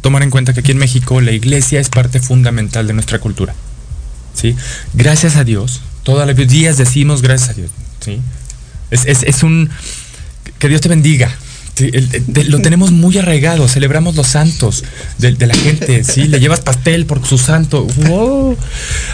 tomar 0.01 0.23
en 0.23 0.31
cuenta 0.31 0.53
que 0.53 0.61
aquí 0.61 0.73
en 0.73 0.79
México 0.79 1.21
la 1.21 1.33
iglesia 1.33 1.81
es 1.81 1.89
parte 1.89 2.21
fundamental 2.21 2.87
de 2.87 2.93
nuestra 2.93 3.19
cultura. 3.19 3.55
¿Sí? 4.35 4.57
Gracias 4.95 5.37
a 5.37 5.45
Dios, 5.45 5.83
todos 6.03 6.27
los 6.27 6.49
días 6.49 6.77
decimos 6.77 7.23
gracias 7.23 7.51
a 7.51 7.53
Dios. 7.55 7.71
¿sí? 8.01 8.21
Es, 8.93 9.07
es, 9.07 9.25
es 9.25 9.43
un... 9.43 9.69
Que 10.61 10.69
Dios 10.69 10.81
te 10.81 10.89
bendiga, 10.89 11.29
lo 12.49 12.61
tenemos 12.61 12.93
muy 12.93 13.17
arraigado, 13.17 13.67
celebramos 13.67 14.15
los 14.15 14.27
santos 14.27 14.85
de, 15.19 15.47
la 15.47 15.55
gente, 15.55 16.05
¿sí? 16.05 16.25
Le 16.25 16.39
llevas 16.39 16.61
pastel 16.61 17.07
por 17.07 17.27
su 17.27 17.39
santo. 17.39 17.87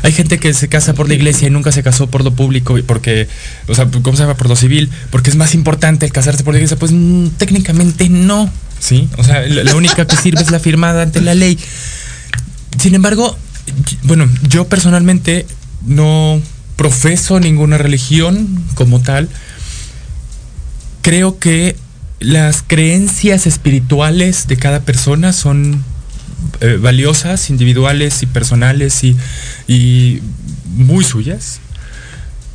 Hay 0.02 0.12
gente 0.12 0.38
que 0.38 0.52
se 0.52 0.68
casa 0.68 0.92
por 0.92 1.08
la 1.08 1.14
iglesia 1.14 1.46
y 1.48 1.50
nunca 1.50 1.70
se 1.70 1.82
casó 1.82 2.08
por 2.08 2.24
lo 2.24 2.32
público, 2.32 2.76
porque, 2.86 3.28
o 3.68 3.74
sea, 3.74 3.86
¿cómo 3.86 4.16
se 4.16 4.24
llama? 4.24 4.36
Por 4.36 4.48
lo 4.48 4.56
civil, 4.56 4.90
porque 5.10 5.30
es 5.30 5.36
más 5.36 5.54
importante 5.54 6.04
el 6.04 6.12
casarse 6.12 6.42
por 6.42 6.54
la 6.54 6.58
iglesia. 6.58 6.76
Pues 6.76 6.90
mm, 6.92 7.28
técnicamente 7.38 8.08
no, 8.08 8.50
¿sí? 8.80 9.08
O 9.16 9.24
sea, 9.24 9.42
la, 9.42 9.74
única 9.76 10.06
que 10.06 10.16
sirve 10.16 10.42
es 10.42 10.50
la 10.50 10.58
firmada 10.58 11.02
ante 11.02 11.20
la 11.20 11.34
ley. 11.34 11.58
Sin 12.78 12.94
embargo, 12.94 13.38
bueno, 14.02 14.28
yo 14.48 14.66
personalmente 14.66 15.46
no 15.86 16.40
profeso 16.74 17.38
ninguna 17.38 17.78
religión 17.78 18.64
como 18.74 19.00
tal. 19.00 19.28
Creo 21.08 21.38
que 21.38 21.74
las 22.20 22.62
creencias 22.62 23.46
espirituales 23.46 24.46
de 24.46 24.58
cada 24.58 24.80
persona 24.80 25.32
son 25.32 25.82
eh, 26.60 26.76
valiosas, 26.78 27.48
individuales 27.48 28.22
y 28.22 28.26
personales 28.26 29.02
y, 29.02 30.20
muy 30.66 31.02
suyas. 31.04 31.60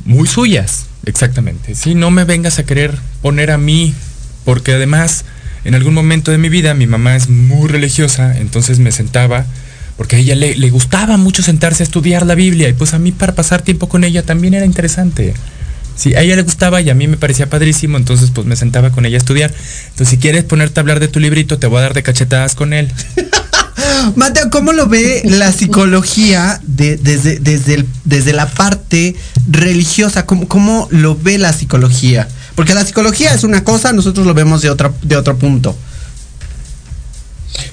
Muy 0.04 0.28
suyas, 0.28 0.86
exactamente. 1.04 1.74
Si 1.74 1.96
no 1.96 2.12
me 2.12 2.22
vengas 2.22 2.60
a 2.60 2.64
querer 2.64 2.96
poner 3.22 3.50
a 3.50 3.58
mí, 3.58 3.92
porque 4.44 4.74
además 4.74 5.24
en 5.64 5.74
algún 5.74 5.94
momento 5.94 6.30
de 6.30 6.38
mi 6.38 6.48
vida 6.48 6.74
mi 6.74 6.86
mamá 6.86 7.16
es 7.16 7.28
muy 7.28 7.68
religiosa, 7.68 8.38
entonces 8.38 8.78
me 8.78 8.92
sentaba, 8.92 9.46
porque 9.96 10.14
a 10.14 10.18
ella 10.20 10.36
le 10.36 10.70
gustaba 10.70 11.16
mucho 11.16 11.42
sentarse 11.42 11.82
a 11.82 11.86
estudiar 11.86 12.24
la 12.24 12.36
Biblia 12.36 12.68
y 12.68 12.72
pues 12.74 12.94
a 12.94 13.00
mí 13.00 13.10
para 13.10 13.34
pasar 13.34 13.62
tiempo 13.62 13.88
con 13.88 14.04
ella 14.04 14.22
también 14.22 14.54
era 14.54 14.64
interesante. 14.64 15.34
Sí, 15.96 16.14
a 16.14 16.22
ella 16.22 16.36
le 16.36 16.42
gustaba 16.42 16.80
y 16.80 16.90
a 16.90 16.94
mí 16.94 17.06
me 17.06 17.16
parecía 17.16 17.48
padrísimo, 17.48 17.96
entonces 17.96 18.30
pues 18.34 18.46
me 18.46 18.56
sentaba 18.56 18.90
con 18.90 19.06
ella 19.06 19.16
a 19.16 19.18
estudiar. 19.18 19.52
Entonces 19.84 20.08
si 20.08 20.18
quieres 20.18 20.44
ponerte 20.44 20.80
a 20.80 20.82
hablar 20.82 21.00
de 21.00 21.08
tu 21.08 21.20
librito, 21.20 21.58
te 21.58 21.66
voy 21.66 21.78
a 21.78 21.82
dar 21.82 21.94
de 21.94 22.02
cachetadas 22.02 22.54
con 22.54 22.72
él. 22.72 22.92
Mateo, 24.16 24.50
¿cómo 24.50 24.72
lo 24.72 24.86
ve 24.86 25.22
la 25.24 25.52
psicología 25.52 26.60
desde, 26.62 27.38
desde, 27.38 27.86
desde 28.04 28.32
la 28.32 28.46
parte 28.46 29.16
religiosa? 29.48 30.26
¿Cómo, 30.26 30.48
¿Cómo 30.48 30.88
lo 30.90 31.16
ve 31.16 31.38
la 31.38 31.52
psicología? 31.52 32.28
Porque 32.54 32.74
la 32.74 32.84
psicología 32.84 33.32
es 33.34 33.44
una 33.44 33.64
cosa, 33.64 33.92
nosotros 33.92 34.26
lo 34.26 34.34
vemos 34.34 34.62
de, 34.62 34.70
otra, 34.70 34.92
de 35.02 35.16
otro 35.16 35.36
punto. 35.38 35.76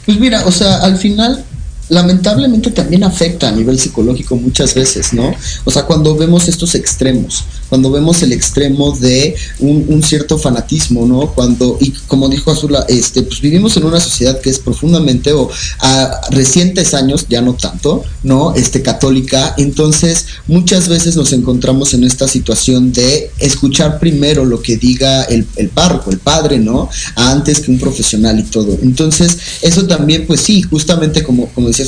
Pues 0.06 0.20
mira, 0.20 0.46
o 0.46 0.52
sea, 0.52 0.78
al 0.78 0.98
final 0.98 1.44
lamentablemente 1.92 2.72
también 2.72 3.04
afecta 3.04 3.50
a 3.50 3.52
nivel 3.52 3.78
psicológico 3.78 4.38
muchas 4.38 4.74
veces, 4.74 5.12
¿no? 5.12 5.36
O 5.66 5.72
sea, 5.72 5.84
cuando 5.84 6.16
vemos 6.16 6.48
estos 6.48 6.74
extremos, 6.74 7.44
cuando 7.68 7.92
vemos 7.92 8.24
el 8.24 8.32
extremo 8.32 8.98
de 8.98 9.36
un, 9.60 10.02
cierto 10.02 10.38
fanatismo, 10.38 11.06
¿no? 11.06 11.34
Cuando, 11.34 11.78
y 11.82 11.92
como 12.08 12.30
dijo 12.30 12.50
Azula, 12.50 12.86
este, 12.88 13.24
pues 13.24 13.42
vivimos 13.42 13.76
en 13.76 13.84
una 13.84 14.00
sociedad 14.00 14.40
que 14.40 14.50
es 14.50 14.60
profundamente, 14.60 15.34
o 15.34 15.50
a 15.80 16.22
recientes 16.32 16.94
años, 16.94 17.26
ya 17.28 17.42
no 17.42 17.56
tanto, 17.56 18.04
¿no? 18.24 18.56
Este, 18.56 18.82
católica, 18.82 19.54
entonces 19.58 20.28
muchas 20.48 20.88
veces 20.88 21.18
nos 21.18 21.34
encontramos 21.34 21.94
en 21.94 22.06
esta 22.06 22.26
situación 22.26 22.94
de 22.94 23.32
escuchar 23.40 24.00
primero 24.00 24.46
lo 24.46 24.62
que 24.62 24.78
diga 24.78 25.24
el, 25.24 25.46
el 25.58 25.68
párroco, 25.68 26.10
el 26.10 26.20
padre, 26.20 26.58
¿no? 26.58 26.90
Antes 27.16 27.60
que 27.60 27.70
un 27.70 27.80
profesional 27.80 28.40
y 28.40 28.44
todo. 28.44 28.78
Entonces, 28.82 29.38
eso 29.62 29.86
también, 29.88 30.26
pues 30.26 30.40
sí, 30.40 30.62
justamente 30.62 31.22
como, 31.24 31.48
como 31.50 31.68
decía 31.68 31.81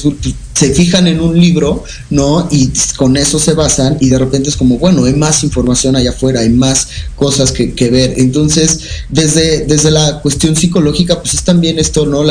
se 0.53 0.73
fijan 0.73 1.07
en 1.07 1.19
un 1.19 1.39
libro, 1.39 1.83
¿no? 2.09 2.47
Y 2.51 2.71
con 2.95 3.17
eso 3.17 3.39
se 3.39 3.53
basan 3.53 3.97
y 3.99 4.09
de 4.09 4.19
repente 4.19 4.49
es 4.49 4.55
como, 4.55 4.77
bueno, 4.77 5.05
hay 5.05 5.13
más 5.13 5.43
información 5.43 5.95
allá 5.95 6.11
afuera, 6.11 6.41
hay 6.41 6.49
más 6.49 6.87
cosas 7.15 7.51
que, 7.51 7.73
ver. 7.89 8.13
Entonces, 8.17 8.79
desde, 9.09 9.65
desde 9.65 9.91
la 9.91 10.19
cuestión 10.21 10.55
psicológica, 10.55 11.19
pues 11.21 11.33
es 11.33 11.43
también 11.43 11.79
esto, 11.79 12.05
¿no? 12.05 12.23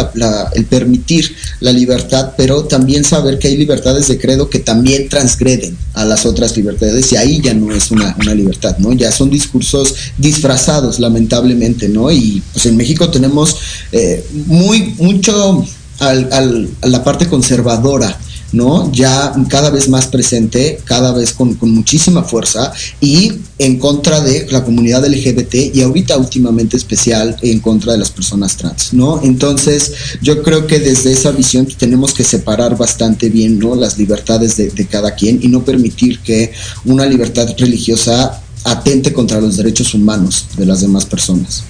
El 0.55 0.65
permitir 0.67 1.35
la 1.61 1.73
libertad, 1.73 2.33
pero 2.37 2.65
también 2.65 3.05
saber 3.05 3.39
que 3.39 3.49
hay 3.49 3.57
libertades 3.57 4.09
de 4.09 4.19
credo 4.19 4.49
que 4.49 4.61
también 4.61 5.09
transgreden 5.09 5.77
a 5.95 6.05
las 6.05 6.25
otras 6.25 6.57
libertades 6.57 7.13
y 7.13 7.17
ahí 7.17 7.41
ya 7.43 7.55
no 7.55 7.73
es 7.73 7.91
una, 7.91 8.17
una 8.21 8.35
libertad, 8.35 8.77
¿no? 8.79 8.93
Ya 8.93 9.13
son 9.13 9.31
discursos 9.31 9.95
disfrazados, 10.17 11.01
lamentablemente, 11.01 11.89
¿no? 11.89 12.11
Y 12.11 12.43
pues 12.53 12.67
en 12.67 12.77
México 12.77 13.11
tenemos 13.11 13.57
eh, 13.91 14.25
muy, 14.47 14.95
mucho 14.99 15.67
al, 15.99 16.69
a 16.81 16.87
la 16.87 17.05
parte 17.05 17.27
conservadora, 17.27 18.19
¿no? 18.53 18.91
Ya 18.93 19.33
cada 19.49 19.71
vez 19.71 19.89
más 19.89 20.07
presente, 20.07 20.81
cada 20.85 21.13
vez 21.13 21.33
con, 21.33 21.57
muchísima 21.61 22.23
fuerza 22.23 22.73
y 23.01 23.33
en 23.59 23.79
contra 23.79 24.21
de 24.21 24.47
la 24.51 24.63
comunidad 24.65 25.07
LGBT 25.07 25.75
y 25.75 25.83
ahorita 25.83 26.17
últimamente 26.19 26.77
especial 26.77 27.37
en 27.43 27.61
contra 27.61 27.93
de 27.93 27.99
las 27.99 28.11
personas 28.11 28.57
trans, 28.57 28.93
¿no? 28.93 29.21
Entonces 29.23 29.93
yo 30.21 30.43
creo 30.43 30.67
que 30.67 30.79
desde 30.81 31.13
esa 31.13 31.31
visión 31.31 31.67
tenemos 31.67 32.13
que 32.13 32.25
separar 32.25 32.77
bastante 32.77 33.31
bien, 33.31 33.59
¿no? 33.59 33.75
Las 33.75 33.99
libertades 33.99 34.57
de, 34.57 34.69
de 34.69 34.87
cada 34.87 35.15
quien 35.15 35.41
y 35.43 35.49
no 35.49 35.65
permitir 35.65 36.21
que 36.21 36.53
una 36.85 37.07
libertad 37.07 37.49
religiosa 37.59 38.43
atente 38.65 39.13
contra 39.13 39.41
los 39.41 39.57
derechos 39.57 39.95
humanos 39.95 40.47
de 40.57 40.67
las 40.67 40.81
demás 40.83 41.05
personas. 41.05 41.65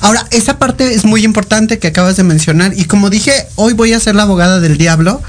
Ahora, 0.00 0.26
esa 0.30 0.58
parte 0.58 0.94
es 0.94 1.04
muy 1.04 1.24
importante 1.24 1.78
que 1.78 1.88
acabas 1.88 2.16
de 2.16 2.24
mencionar 2.24 2.72
y 2.76 2.84
como 2.84 3.10
dije, 3.10 3.32
hoy 3.56 3.72
voy 3.72 3.92
a 3.92 4.00
ser 4.00 4.14
la 4.14 4.24
abogada 4.24 4.60
del 4.60 4.76
diablo 4.76 5.22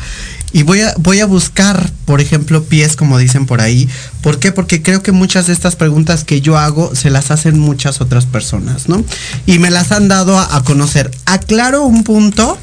y 0.53 0.61
voy 0.61 0.81
a, 0.81 0.93
voy 0.99 1.19
a 1.19 1.25
buscar, 1.25 1.91
por 2.05 2.21
ejemplo, 2.21 2.63
pies, 2.63 2.95
como 2.95 3.17
dicen 3.17 3.47
por 3.47 3.59
ahí. 3.59 3.89
¿Por 4.21 4.37
qué? 4.37 4.51
Porque 4.51 4.83
creo 4.83 5.01
que 5.01 5.11
muchas 5.11 5.47
de 5.47 5.53
estas 5.53 5.75
preguntas 5.75 6.23
que 6.23 6.41
yo 6.41 6.59
hago 6.59 6.95
se 6.95 7.09
las 7.09 7.31
hacen 7.31 7.57
muchas 7.57 8.01
otras 8.01 8.27
personas, 8.27 8.87
¿no? 8.87 9.03
Y 9.47 9.57
me 9.57 9.71
las 9.71 9.91
han 9.91 10.07
dado 10.07 10.37
a, 10.37 10.63
conocer. 10.63 11.09
Aclaro 11.25 11.83
un 11.83 12.03
punto. 12.03 12.59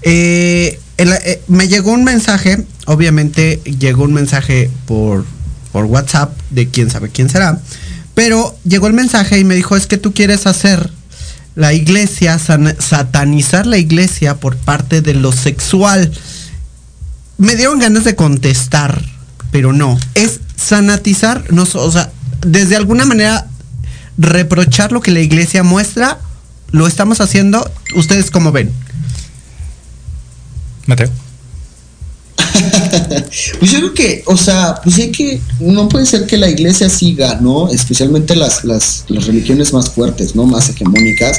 Eh, 0.00 0.80
eh, 0.96 1.42
me 1.48 1.68
llegó 1.68 1.92
un 1.92 2.02
mensaje, 2.02 2.64
obviamente 2.86 3.60
llegó 3.78 4.04
un 4.04 4.14
mensaje 4.14 4.70
por, 4.86 5.26
por 5.70 5.84
WhatsApp 5.84 6.32
de 6.48 6.68
quién 6.68 6.90
sabe 6.90 7.10
quién 7.10 7.28
será. 7.28 7.60
Pero 8.14 8.56
llegó 8.64 8.86
el 8.86 8.94
mensaje 8.94 9.38
y 9.38 9.44
me 9.44 9.54
dijo, 9.54 9.76
es 9.76 9.86
que 9.86 9.98
tú 9.98 10.14
quieres 10.14 10.46
hacer 10.46 10.90
la 11.58 11.72
iglesia, 11.72 12.38
satanizar 12.38 13.66
la 13.66 13.78
iglesia 13.78 14.36
por 14.36 14.56
parte 14.56 15.02
de 15.02 15.12
lo 15.12 15.32
sexual. 15.32 16.12
Me 17.36 17.56
dieron 17.56 17.80
ganas 17.80 18.04
de 18.04 18.14
contestar, 18.14 19.04
pero 19.50 19.72
no. 19.72 19.98
Es 20.14 20.38
sanatizar, 20.54 21.42
o 21.50 21.90
sea, 21.90 22.12
desde 22.46 22.76
alguna 22.76 23.04
manera 23.06 23.48
reprochar 24.18 24.92
lo 24.92 25.00
que 25.00 25.10
la 25.10 25.18
iglesia 25.18 25.64
muestra, 25.64 26.20
lo 26.70 26.86
estamos 26.86 27.20
haciendo. 27.20 27.68
¿Ustedes 27.96 28.30
cómo 28.30 28.52
ven? 28.52 28.72
Mateo. 30.86 31.10
pues 33.58 33.70
yo 33.70 33.78
creo 33.78 33.94
que, 33.94 34.22
o 34.26 34.36
sea, 34.36 34.80
pues 34.82 34.96
hay 34.98 35.10
que, 35.10 35.40
no 35.60 35.88
puede 35.88 36.06
ser 36.06 36.26
que 36.26 36.36
la 36.36 36.48
iglesia 36.48 36.88
siga, 36.88 37.38
¿no? 37.40 37.68
Especialmente 37.68 38.36
las, 38.36 38.64
las, 38.64 39.04
las 39.08 39.26
religiones 39.26 39.72
más 39.72 39.90
fuertes, 39.90 40.34
¿no? 40.34 40.44
Más 40.44 40.68
hegemónicas, 40.70 41.38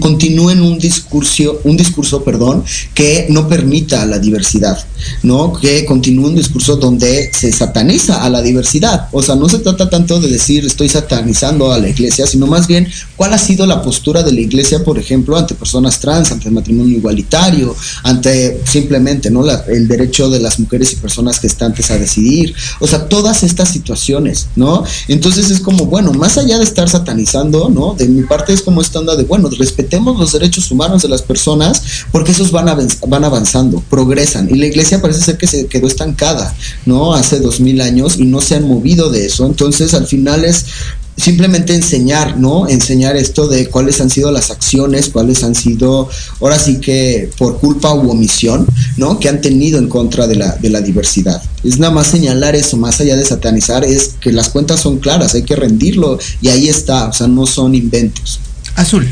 continúen 0.00 0.60
un 0.62 0.78
discurso, 0.78 1.60
un 1.64 1.76
discurso, 1.76 2.22
perdón, 2.24 2.64
que 2.94 3.26
no 3.30 3.48
permita 3.48 4.04
la 4.06 4.18
diversidad, 4.18 4.78
¿no? 5.22 5.52
Que 5.52 5.84
continúe 5.84 6.26
un 6.26 6.36
discurso 6.36 6.76
donde 6.76 7.30
se 7.32 7.52
sataniza 7.52 8.22
a 8.22 8.30
la 8.30 8.42
diversidad. 8.42 9.08
O 9.12 9.22
sea, 9.22 9.34
no 9.34 9.48
se 9.48 9.58
trata 9.58 9.88
tanto 9.88 10.20
de 10.20 10.28
decir 10.28 10.64
estoy 10.64 10.88
satanizando 10.88 11.72
a 11.72 11.78
la 11.78 11.88
iglesia, 11.88 12.26
sino 12.26 12.46
más 12.46 12.66
bien 12.66 12.88
cuál 13.16 13.32
ha 13.32 13.38
sido 13.38 13.66
la 13.66 13.82
postura 13.82 14.22
de 14.22 14.32
la 14.32 14.40
iglesia, 14.40 14.84
por 14.84 14.98
ejemplo, 14.98 15.36
ante 15.36 15.54
personas 15.54 16.00
trans, 16.00 16.32
ante 16.32 16.48
el 16.48 16.54
matrimonio 16.54 16.96
igualitario, 16.96 17.74
ante 18.02 18.60
simplemente, 18.64 19.30
¿no? 19.30 19.44
el 19.68 19.88
derecho 19.88 20.28
de 20.30 20.40
las 20.40 20.58
mujeres 20.58 20.75
y 20.92 20.96
personas 20.96 21.40
gestantes 21.40 21.90
a 21.90 21.98
decidir. 21.98 22.54
O 22.80 22.86
sea, 22.86 23.08
todas 23.08 23.42
estas 23.42 23.70
situaciones, 23.70 24.48
¿no? 24.56 24.84
Entonces 25.08 25.50
es 25.50 25.60
como, 25.60 25.86
bueno, 25.86 26.12
más 26.12 26.38
allá 26.38 26.58
de 26.58 26.64
estar 26.64 26.88
satanizando, 26.88 27.68
¿no? 27.68 27.94
De 27.94 28.06
mi 28.06 28.22
parte 28.22 28.52
es 28.52 28.62
como 28.62 28.80
esta 28.80 28.98
onda 28.98 29.16
de, 29.16 29.24
bueno, 29.24 29.48
respetemos 29.50 30.18
los 30.18 30.32
derechos 30.32 30.70
humanos 30.70 31.02
de 31.02 31.08
las 31.08 31.22
personas 31.22 31.82
porque 32.12 32.32
esos 32.32 32.50
van, 32.50 32.66
van 33.08 33.24
avanzando, 33.24 33.82
progresan. 33.88 34.48
Y 34.50 34.58
la 34.58 34.66
iglesia 34.66 35.00
parece 35.00 35.22
ser 35.22 35.38
que 35.38 35.46
se 35.46 35.66
quedó 35.66 35.86
estancada, 35.86 36.54
¿no? 36.84 37.14
Hace 37.14 37.40
dos 37.40 37.60
mil 37.60 37.80
años 37.80 38.16
y 38.18 38.24
no 38.24 38.40
se 38.40 38.56
han 38.56 38.68
movido 38.68 39.10
de 39.10 39.26
eso. 39.26 39.46
Entonces 39.46 39.94
al 39.94 40.06
final 40.06 40.44
es 40.44 40.66
simplemente 41.16 41.74
enseñar, 41.74 42.36
¿no? 42.36 42.68
Enseñar 42.68 43.16
esto 43.16 43.48
de 43.48 43.68
cuáles 43.68 44.00
han 44.00 44.10
sido 44.10 44.30
las 44.30 44.50
acciones, 44.50 45.08
cuáles 45.08 45.42
han 45.44 45.54
sido, 45.54 46.08
ahora 46.40 46.58
sí 46.58 46.78
que 46.78 47.30
por 47.38 47.58
culpa 47.58 47.94
u 47.94 48.10
omisión, 48.10 48.66
¿no? 48.96 49.18
Que 49.18 49.28
han 49.28 49.40
tenido 49.40 49.78
en 49.78 49.88
contra 49.88 50.26
de 50.26 50.36
la, 50.36 50.56
de 50.56 50.70
la 50.70 50.80
diversidad. 50.80 51.42
Es 51.64 51.78
nada 51.78 51.92
más 51.92 52.08
señalar 52.08 52.54
eso, 52.54 52.76
más 52.76 53.00
allá 53.00 53.16
de 53.16 53.24
satanizar, 53.24 53.84
es 53.84 54.14
que 54.20 54.32
las 54.32 54.50
cuentas 54.50 54.80
son 54.80 54.98
claras, 54.98 55.34
hay 55.34 55.42
que 55.42 55.56
rendirlo 55.56 56.18
y 56.40 56.48
ahí 56.48 56.68
está, 56.68 57.08
o 57.08 57.12
sea, 57.12 57.26
no 57.26 57.46
son 57.46 57.74
inventos. 57.74 58.40
Azul. 58.74 59.08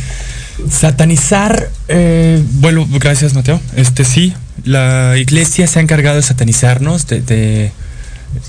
Satanizar, 0.70 1.70
eh, 1.88 2.40
bueno, 2.60 2.86
gracias 2.90 3.34
Mateo. 3.34 3.60
Este 3.76 4.04
sí, 4.04 4.34
la 4.64 5.16
iglesia 5.18 5.66
se 5.66 5.78
ha 5.78 5.82
encargado 5.82 6.16
de 6.16 6.22
satanizarnos, 6.22 7.06
de 7.08 7.72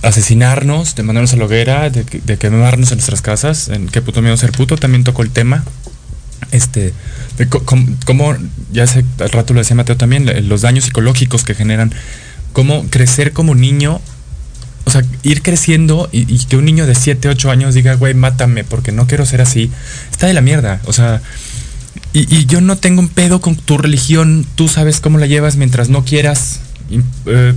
asesinarnos, 0.02 0.96
de 0.96 1.04
mandarnos 1.04 1.34
a 1.34 1.38
la 1.38 1.46
hoguera, 1.46 1.90
de, 1.90 2.38
quemarnos 2.38 2.92
en 2.92 2.98
nuestras 2.98 3.22
casas. 3.22 3.70
En 3.70 3.88
qué 3.88 4.02
puto 4.02 4.22
miedo 4.22 4.38
ser 4.38 4.52
puto 4.52 4.78
también 4.78 5.04
tocó 5.04 5.24
el 5.24 5.32
tema. 5.32 5.64
este, 6.52 6.94
de 7.38 7.48
cómo, 7.48 8.36
ya 8.72 8.88
sé, 8.88 9.04
al 9.20 9.30
rato 9.32 9.54
lo 9.54 9.60
decía 9.60 9.76
Mateo 9.76 9.98
también, 9.98 10.48
los 10.48 10.62
daños 10.62 10.86
psicológicos 10.86 11.44
que 11.44 11.54
generan, 11.54 11.94
cómo 12.54 12.86
crecer 12.90 13.34
como 13.34 13.56
niño, 13.56 14.00
o 14.86 14.92
sea, 14.92 15.04
ir 15.24 15.42
creciendo 15.42 16.08
y, 16.12 16.46
que 16.46 16.56
un 16.56 16.66
niño 16.66 16.86
de 16.86 16.96
7, 16.96 17.28
8 17.28 17.52
años 17.52 17.74
diga, 17.74 17.96
güey, 17.96 18.14
mátame 18.14 18.64
porque 18.64 18.92
no 18.92 19.08
quiero 19.08 19.26
ser 19.26 19.42
así, 19.42 19.72
está 20.12 20.28
de 20.28 20.34
la 20.34 20.42
mierda, 20.42 20.80
o 20.86 20.94
sea, 20.94 21.22
y, 22.14 22.46
yo 22.46 22.62
no 22.62 22.78
tengo 22.78 23.02
un 23.02 23.10
pedo 23.10 23.42
con 23.42 23.58
tu 23.58 23.78
religión, 23.78 24.46
tú 24.56 24.70
sabes 24.70 25.02
cómo 25.02 25.18
la 25.18 25.26
llevas 25.26 25.58
mientras 25.58 25.90
no 25.90 26.06
quieras 26.06 26.62
eh, 27.26 27.54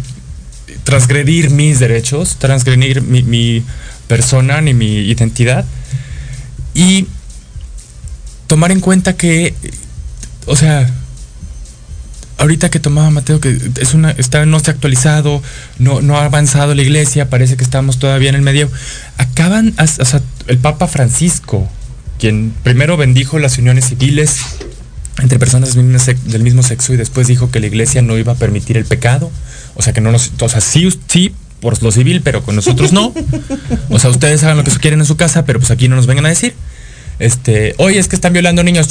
transgredir 0.84 1.50
mis 1.50 1.78
derechos, 1.78 2.36
transgredir 2.36 3.02
mi, 3.02 3.62
persona 4.06 4.60
ni 4.60 4.74
mi 4.74 4.98
identidad. 5.00 5.64
Y 6.74 7.06
tomar 8.46 8.72
en 8.72 8.80
cuenta 8.80 9.16
que, 9.16 9.54
o 10.46 10.56
sea, 10.56 10.90
ahorita 12.38 12.70
que 12.70 12.80
tomaba 12.80 13.10
Mateo, 13.10 13.40
que 13.40 13.58
es 13.80 13.94
una, 13.94 14.12
está, 14.12 14.46
no 14.46 14.60
se 14.60 14.70
ha 14.70 14.74
actualizado, 14.74 15.42
no, 15.78 16.00
no 16.00 16.16
ha 16.16 16.24
avanzado 16.24 16.74
la 16.74 16.82
iglesia, 16.82 17.28
parece 17.28 17.56
que 17.56 17.64
estamos 17.64 17.98
todavía 17.98 18.30
en 18.30 18.36
el 18.36 18.42
medio. 18.42 18.70
Acaban, 19.18 19.74
o 19.78 19.86
sea, 19.86 20.22
el 20.46 20.58
Papa 20.58 20.86
Francisco, 20.86 21.68
quien 22.18 22.54
primero 22.62 22.96
bendijo 22.96 23.38
las 23.38 23.58
uniones 23.58 23.86
civiles 23.86 24.40
entre 25.22 25.38
personas 25.38 25.74
del 25.74 26.42
mismo 26.42 26.62
sexo 26.62 26.94
y 26.94 26.96
después 26.96 27.26
dijo 27.26 27.50
que 27.50 27.60
la 27.60 27.66
iglesia 27.66 28.02
no 28.02 28.16
iba 28.16 28.32
a 28.32 28.36
permitir 28.36 28.76
el 28.76 28.84
pecado. 28.84 29.30
O 29.78 29.82
sea, 29.82 29.92
que 29.92 30.00
no 30.00 30.10
nos, 30.10 30.32
o 30.40 30.48
sea, 30.48 30.60
sí, 30.60 30.88
sí, 31.06 31.32
por 31.60 31.80
lo 31.82 31.92
civil, 31.92 32.20
pero 32.22 32.42
con 32.42 32.56
nosotros 32.56 32.92
no. 32.92 33.14
O 33.88 33.98
sea, 34.00 34.10
ustedes 34.10 34.42
hagan 34.42 34.56
lo 34.56 34.64
que 34.64 34.72
quieren 34.72 34.98
en 34.98 35.06
su 35.06 35.16
casa, 35.16 35.44
pero 35.44 35.60
pues 35.60 35.70
aquí 35.70 35.88
no 35.88 35.94
nos 35.94 36.06
vengan 36.06 36.26
a 36.26 36.30
decir. 36.30 36.54
Este, 37.20 37.74
oye, 37.78 37.98
es 37.98 38.08
que 38.08 38.16
están 38.16 38.32
violando 38.32 38.64
niños. 38.64 38.88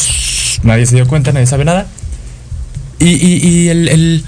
nadie 0.64 0.86
se 0.86 0.96
dio 0.96 1.06
cuenta, 1.08 1.34
nadie 1.34 1.46
sabe 1.46 1.66
nada. 1.66 1.88
Y, 3.00 3.68
el, 3.68 3.90
el, 3.90 4.24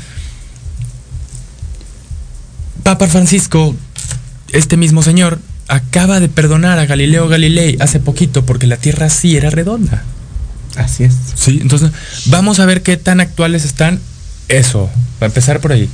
Papa 2.84 3.08
Francisco, 3.08 3.76
este 4.52 4.78
mismo 4.78 5.02
señor, 5.02 5.40
acaba 5.68 6.20
de 6.20 6.28
perdonar 6.28 6.78
a 6.78 6.86
Galileo 6.86 7.28
Galilei 7.28 7.78
hace 7.80 8.00
poquito 8.00 8.46
porque 8.46 8.68
la 8.68 8.78
Tierra 8.78 9.10
sí 9.10 9.38
era 9.38 9.50
redonda. 9.50 10.04
Así 10.76 11.06
es. 11.06 11.14
Sí, 11.36 11.60
entonces 11.62 11.92
vamos 12.26 12.60
a 12.60 12.66
ver 12.66 12.84
qué 12.84 12.98
tan 12.98 13.22
actuales 13.22 13.66
están. 13.66 14.00
Eso, 14.50 14.90
para 15.20 15.28
empezar 15.28 15.62
por 15.62 15.72
ahí. 15.72 15.90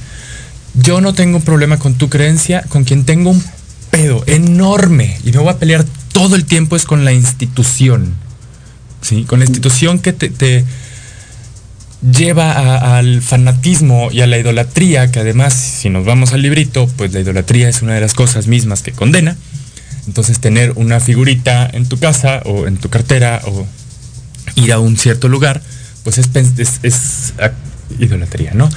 Yo 0.78 1.00
no 1.02 1.14
tengo 1.14 1.38
un 1.38 1.44
problema 1.44 1.78
con 1.80 1.96
tu 1.96 2.10
creencia, 2.10 2.64
con 2.70 2.84
quien 2.84 3.06
tengo 3.06 3.30
un 3.30 3.44
pedo 3.92 4.24
enorme 4.28 5.18
y 5.24 5.32
me 5.32 5.40
voy 5.40 5.50
a 5.50 5.58
pelear 5.58 5.86
todo 6.12 6.36
el 6.36 6.46
tiempo 6.46 6.76
es 6.76 6.86
con 6.86 7.06
la 7.06 7.14
institución. 7.14 8.14
¿Sí? 9.02 9.24
Con 9.24 9.40
la 9.40 9.46
institución 9.46 10.00
que 10.00 10.14
te, 10.14 10.66
lleva 12.12 12.98
al 12.98 13.22
fanatismo 13.22 14.10
y 14.12 14.22
a 14.22 14.28
la 14.28 14.38
idolatría, 14.38 15.12
que 15.12 15.20
además, 15.20 15.54
si 15.54 15.90
nos 15.90 16.06
vamos 16.06 16.34
al 16.34 16.42
librito, 16.42 16.88
pues 16.98 17.14
la 17.14 17.20
idolatría 17.20 17.70
es 17.70 17.82
una 17.82 17.94
de 17.94 18.02
las 18.02 18.14
cosas 18.14 18.48
mismas 18.48 18.82
que 18.82 18.92
condena. 18.92 19.36
Entonces 20.08 20.40
tener 20.40 20.74
una 20.76 21.00
figurita 21.00 21.70
en 21.72 21.88
tu 21.88 21.98
casa 21.98 22.42
o 22.46 22.68
en 22.68 22.78
tu 22.78 22.90
cartera 22.90 23.42
o 23.46 23.66
ir 24.56 24.74
a 24.74 24.80
un 24.80 24.98
cierto 24.98 25.30
lugar, 25.30 25.62
pues 26.04 26.18
es, 26.18 26.30
es 26.84 27.34
idolatría, 28.00 28.52
¿no? 28.54 28.70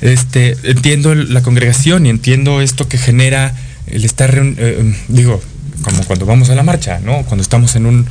Este, 0.00 0.56
entiendo 0.64 1.14
la 1.14 1.42
congregación 1.42 2.06
y 2.06 2.10
entiendo 2.10 2.60
esto 2.60 2.88
que 2.88 2.98
genera 2.98 3.54
el 3.86 4.04
estar, 4.04 4.34
eh, 4.36 4.94
digo, 5.08 5.40
como 5.82 6.02
cuando 6.04 6.26
vamos 6.26 6.50
a 6.50 6.54
la 6.54 6.62
marcha, 6.62 7.00
¿no? 7.00 7.22
Cuando 7.24 7.42
estamos 7.42 7.76
en 7.76 7.86
un 7.86 8.06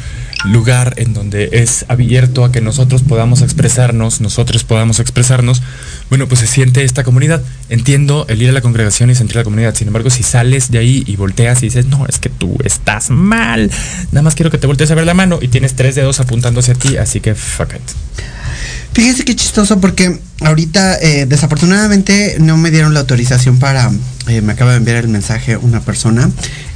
lugar 0.45 0.93
en 0.97 1.13
donde 1.13 1.49
es 1.51 1.85
abierto 1.87 2.45
a 2.45 2.51
que 2.51 2.61
nosotros 2.61 3.03
podamos 3.03 3.41
expresarnos, 3.41 4.21
nosotros 4.21 4.63
podamos 4.63 4.99
expresarnos, 4.99 5.61
bueno, 6.09 6.27
pues 6.27 6.41
se 6.41 6.47
siente 6.47 6.83
esta 6.83 7.03
comunidad. 7.03 7.41
Entiendo 7.69 8.25
el 8.29 8.41
ir 8.41 8.49
a 8.49 8.51
la 8.51 8.61
congregación 8.61 9.09
y 9.09 9.15
sentir 9.15 9.35
la 9.35 9.43
comunidad. 9.43 9.75
Sin 9.75 9.87
embargo, 9.87 10.09
si 10.09 10.23
sales 10.23 10.71
de 10.71 10.77
ahí 10.77 11.03
y 11.07 11.15
volteas 11.15 11.63
y 11.63 11.67
dices, 11.67 11.87
no, 11.87 12.05
es 12.07 12.19
que 12.19 12.29
tú 12.29 12.57
estás 12.63 13.09
mal, 13.09 13.71
nada 14.11 14.21
más 14.21 14.35
quiero 14.35 14.51
que 14.51 14.57
te 14.57 14.67
voltees 14.67 14.91
a 14.91 14.95
ver 14.95 15.05
la 15.05 15.13
mano 15.13 15.39
y 15.41 15.47
tienes 15.47 15.75
tres 15.75 15.95
dedos 15.95 16.19
apuntando 16.19 16.59
hacia 16.59 16.75
ti, 16.75 16.97
así 16.97 17.19
que 17.19 17.35
fuck 17.35 17.73
it. 17.73 17.81
Fíjese 18.93 19.25
qué 19.25 19.35
chistoso 19.35 19.81
porque 19.81 20.19
ahorita 20.39 20.97
eh, 21.01 21.25
desafortunadamente 21.25 22.37
no 22.39 22.55
me 22.55 22.71
dieron 22.71 22.93
la 22.93 23.01
autorización 23.01 23.59
para, 23.59 23.91
eh, 24.27 24.39
me 24.41 24.53
acaba 24.53 24.71
de 24.71 24.77
enviar 24.77 24.97
el 24.97 25.09
mensaje 25.09 25.57
una 25.57 25.81
persona. 25.81 26.31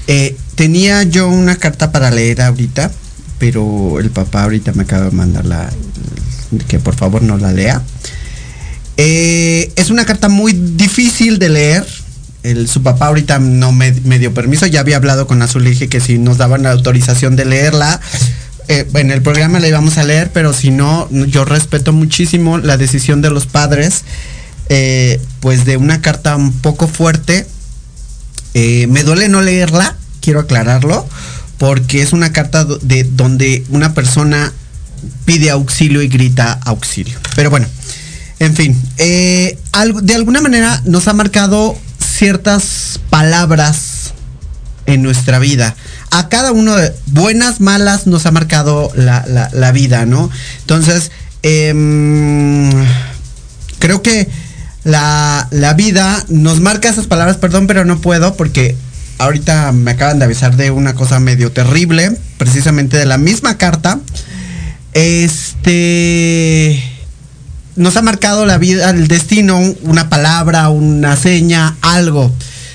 Eh, 0.08 0.36
tenía 0.56 1.04
yo 1.04 1.30
una 1.30 1.56
carta 1.56 1.94
para 1.94 2.12
leer 2.12 2.42
ahorita, 2.42 2.92
pero 3.38 4.02
el 4.02 4.10
papá 4.10 4.44
ahorita 4.44 4.74
me 4.74 4.84
acaba 4.84 5.06
de 5.06 5.12
mandar 5.12 5.46
la, 5.46 5.70
que 6.68 6.80
por 6.80 6.96
favor 6.96 7.22
no 7.22 7.38
la 7.38 7.54
lea. 7.54 7.82
Es 9.02 9.90
una 9.90 10.06
carta 10.06 10.30
muy 10.30 10.54
difícil 10.54 11.40
de 11.40 11.50
leer. 11.50 11.86
Su 12.68 12.84
papá 12.84 13.08
ahorita 13.08 13.40
no 13.40 13.72
me, 13.72 13.92
me, 14.06 14.18
dio 14.18 14.34
permiso, 14.34 14.66
ya 14.66 14.80
había 14.80 14.96
hablado 14.96 15.28
con 15.28 15.42
Azul 15.42 15.68
y 15.68 15.72
dije 15.72 15.90
que 15.90 16.00
si 16.00 16.18
nos 16.18 16.38
daban 16.38 16.64
la 16.64 16.72
autorización 16.72 17.36
de 17.36 17.46
leerla, 17.46 18.00
eh, 18.70 18.88
en 18.94 19.10
el 19.10 19.24
programa 19.24 19.60
la 19.60 19.68
íbamos 19.68 19.98
a 19.98 20.04
leer, 20.04 20.30
pero 20.32 20.54
si 20.54 20.70
no, 20.70 21.10
yo 21.10 21.44
respeto 21.44 21.92
muchísimo 21.92 22.60
la 22.60 22.78
decisión 22.78 23.20
de 23.20 23.32
los 23.32 23.48
padres, 23.48 24.04
eh, 24.70 25.20
pues 25.40 25.66
de 25.66 25.76
una 25.76 26.02
carta 26.02 26.36
un 26.36 26.54
poco 26.54 26.88
fuerte. 26.88 27.48
Eh, 28.54 28.86
me 28.86 29.04
duele 29.04 29.28
no 29.28 29.42
leerla, 29.42 29.98
quiero 30.22 30.42
aclararlo, 30.42 31.10
porque 31.58 32.04
es 32.04 32.14
una 32.14 32.32
carta 32.32 32.64
de 32.64 33.06
donde 33.06 33.64
una 33.70 33.96
persona 33.96 34.54
pide 35.26 35.50
auxilio 35.50 36.04
y 36.04 36.08
grita 36.08 36.60
auxilio. 36.64 37.18
Pero 37.36 37.50
bueno, 37.50 37.66
en 38.40 38.56
fin, 38.56 38.82
de 38.98 40.16
alguna 40.16 40.42
manera 40.42 40.82
nos 40.86 41.08
ha 41.08 41.14
marcado 41.14 41.78
ciertas 42.00 43.00
palabras 43.10 44.14
en 44.86 45.04
nuestra 45.04 45.40
vida 45.40 45.76
a 46.12 46.30
cada 46.30 46.52
uno 46.52 46.76
de 46.76 46.94
buenas, 47.08 47.60
malas, 47.62 48.08
nos 48.08 48.26
ha 48.26 48.32
marcado 48.32 48.92
la, 48.96 49.72
vida, 49.72 50.06
¿no? 50.06 50.30
Entonces, 50.62 51.12
em, 51.44 52.72
creo 53.80 54.02
que 54.02 54.28
la, 54.84 55.48
vida 55.78 56.26
nos 56.30 56.60
marca 56.60 56.90
esas 56.90 57.08
palabras, 57.08 57.38
perdón, 57.38 57.68
pero 57.68 57.86
no 57.86 58.00
puedo 58.00 58.36
porque 58.36 58.76
ahorita 59.20 59.72
me 59.72 59.92
acaban 59.92 60.20
de 60.20 60.26
avisar 60.26 60.56
de 60.56 60.72
una 60.72 60.96
cosa 60.96 61.20
medio 61.20 61.52
terrible, 61.52 62.18
precisamente 62.38 62.98
de 62.98 63.06
la 63.06 63.18
misma 63.18 63.58
carta. 63.58 64.00
Este 64.94 66.84
nos 67.80 67.96
ha 67.96 68.02
marcado 68.02 68.46
la 68.46 68.58
vida, 68.58 68.90
el 68.90 69.08
destino, 69.08 69.58
una 69.84 70.10
palabra, 70.10 70.68
una 70.68 71.16
seña, 71.16 71.78
algo. 71.82 72.30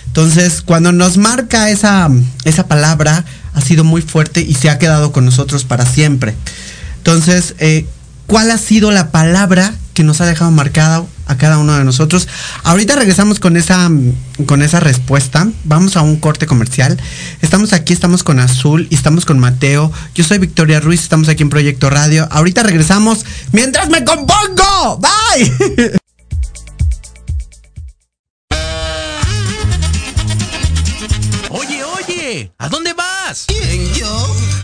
Entonces, 0.07 0.62
cuando 0.62 0.93
nos 0.93 1.19
marca 1.19 1.69
esa, 1.69 2.09
esa 2.45 2.67
palabra, 2.69 3.23
ha 3.53 3.61
sido 3.61 3.85
muy 3.85 4.01
fuerte 4.01 4.40
y 4.40 4.55
se 4.55 4.71
ha 4.71 4.79
quedado 4.79 5.12
con 5.12 5.27
nosotros 5.27 5.64
para 5.64 5.85
siempre. 5.85 6.35
Entonces, 6.97 7.55
eh, 7.59 7.87
¿cuál 8.27 8.51
ha 8.51 8.57
sido 8.57 8.93
la 8.93 9.11
palabra 9.11 9.75
que 9.94 10.04
nos 10.04 10.20
ha 10.20 10.26
dejado 10.26 10.50
marcado 10.50 11.09
a 11.26 11.37
cada 11.37 11.59
uno 11.59 11.76
de 11.78 11.85
nosotros? 11.85 12.28
Ahorita 12.64 12.96
regresamos 12.96 13.40
con 13.40 13.57
esa, 13.57 13.90
con 14.46 14.62
esa 14.62 14.80
respuesta. 14.80 15.48
Vamos 15.64 15.96
a 15.96 16.02
un 16.02 16.16
corte 16.16 16.46
comercial. 16.46 17.00
Estamos 17.40 17.72
aquí, 17.72 17.92
estamos 17.92 18.22
con 18.22 18.40
Azul 18.40 18.87
y 18.90 18.94
estamos 18.94 19.24
con 19.24 19.38
Mateo. 19.38 19.90
Yo 20.14 20.24
soy 20.24 20.38
Victoria 20.38 20.80
Ruiz, 20.80 21.00
estamos 21.00 21.28
aquí 21.28 21.42
en 21.42 21.50
Proyecto 21.50 21.88
Radio. 21.88 22.28
Ahorita 22.30 22.62
regresamos 22.62 23.24
mientras 23.52 23.88
me 23.88 24.04
compongo. 24.04 25.00
Bye. 25.00 25.98
¿A 32.59 32.68
dónde 32.70 32.94
vas? 32.94 33.44
¿Quién, 33.46 33.92
yo? 33.92 34.63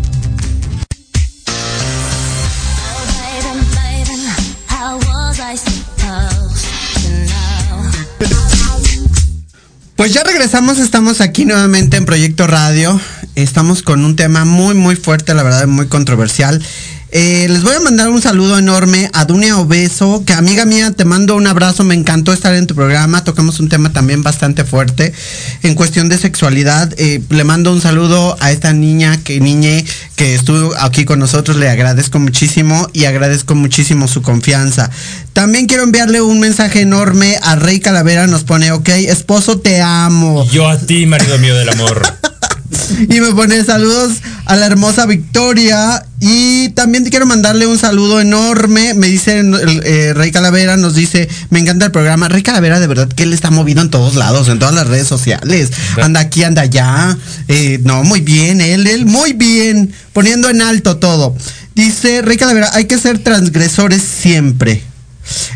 Pues 10.01 10.13
ya 10.13 10.23
regresamos, 10.23 10.79
estamos 10.79 11.21
aquí 11.21 11.45
nuevamente 11.45 11.95
en 11.95 12.05
Proyecto 12.05 12.47
Radio. 12.47 12.99
Estamos 13.35 13.83
con 13.83 14.03
un 14.03 14.15
tema 14.15 14.45
muy, 14.45 14.73
muy 14.73 14.95
fuerte, 14.95 15.35
la 15.35 15.43
verdad, 15.43 15.67
muy 15.67 15.89
controversial. 15.89 16.59
Eh, 17.13 17.47
les 17.49 17.61
voy 17.61 17.75
a 17.75 17.81
mandar 17.81 18.07
un 18.09 18.21
saludo 18.21 18.57
enorme 18.57 19.09
a 19.11 19.25
Dunia 19.25 19.57
Obeso, 19.57 20.23
que 20.25 20.31
amiga 20.31 20.63
mía, 20.63 20.91
te 20.91 21.03
mando 21.03 21.35
un 21.35 21.45
abrazo, 21.45 21.83
me 21.83 21.93
encantó 21.93 22.31
estar 22.31 22.55
en 22.55 22.67
tu 22.67 22.73
programa, 22.73 23.25
tocamos 23.25 23.59
un 23.59 23.67
tema 23.67 23.91
también 23.91 24.23
bastante 24.23 24.63
fuerte 24.63 25.11
en 25.61 25.75
cuestión 25.75 26.07
de 26.07 26.17
sexualidad. 26.17 26.93
Eh, 26.97 27.21
le 27.29 27.43
mando 27.43 27.73
un 27.73 27.81
saludo 27.81 28.37
a 28.39 28.53
esta 28.53 28.71
niña, 28.71 29.17
que 29.25 29.41
niñe, 29.41 29.85
que 30.15 30.35
estuvo 30.35 30.73
aquí 30.79 31.03
con 31.03 31.19
nosotros, 31.19 31.57
le 31.57 31.69
agradezco 31.69 32.17
muchísimo 32.17 32.87
y 32.93 33.03
agradezco 33.03 33.55
muchísimo 33.55 34.07
su 34.07 34.21
confianza. 34.21 34.89
También 35.33 35.67
quiero 35.67 35.83
enviarle 35.83 36.21
un 36.21 36.39
mensaje 36.39 36.79
enorme 36.79 37.37
a 37.41 37.57
Rey 37.57 37.81
Calavera, 37.81 38.25
nos 38.27 38.45
pone, 38.45 38.71
ok, 38.71 38.87
esposo 38.87 39.59
te 39.59 39.81
amo. 39.81 40.47
Yo 40.49 40.69
a 40.69 40.77
ti, 40.79 41.05
marido 41.05 41.37
mío 41.39 41.55
del 41.55 41.67
amor. 41.67 42.01
y 43.09 43.19
me 43.21 43.31
pone 43.33 43.63
saludos 43.63 44.21
a 44.45 44.55
la 44.55 44.65
hermosa 44.65 45.05
Victoria. 45.05 46.05
Y 46.19 46.69
también 46.69 47.03
te 47.03 47.09
quiero 47.09 47.25
mandarle 47.25 47.65
un 47.67 47.77
saludo 47.77 48.21
enorme. 48.21 48.93
Me 48.93 49.07
dice 49.07 49.43
eh, 49.83 50.13
Rey 50.13 50.31
Calavera, 50.31 50.77
nos 50.77 50.93
dice, 50.93 51.27
me 51.49 51.59
encanta 51.59 51.85
el 51.85 51.91
programa. 51.91 52.27
Rey 52.27 52.43
Calavera, 52.43 52.79
de 52.79 52.87
verdad 52.87 53.07
que 53.09 53.23
él 53.23 53.33
está 53.33 53.49
movido 53.49 53.81
en 53.81 53.89
todos 53.89 54.15
lados, 54.15 54.47
en 54.49 54.59
todas 54.59 54.75
las 54.75 54.87
redes 54.87 55.07
sociales. 55.07 55.71
Anda 56.01 56.19
aquí, 56.19 56.43
anda 56.43 56.61
allá. 56.61 57.17
Eh, 57.47 57.79
no, 57.83 58.03
muy 58.03 58.21
bien, 58.21 58.61
él, 58.61 58.87
él, 58.87 59.05
muy 59.05 59.33
bien. 59.33 59.93
Poniendo 60.13 60.49
en 60.49 60.61
alto 60.61 60.97
todo. 60.97 61.35
Dice 61.73 62.21
Rey 62.21 62.37
Calavera, 62.37 62.69
hay 62.73 62.85
que 62.85 62.97
ser 62.97 63.19
transgresores 63.19 64.01
siempre. 64.01 64.83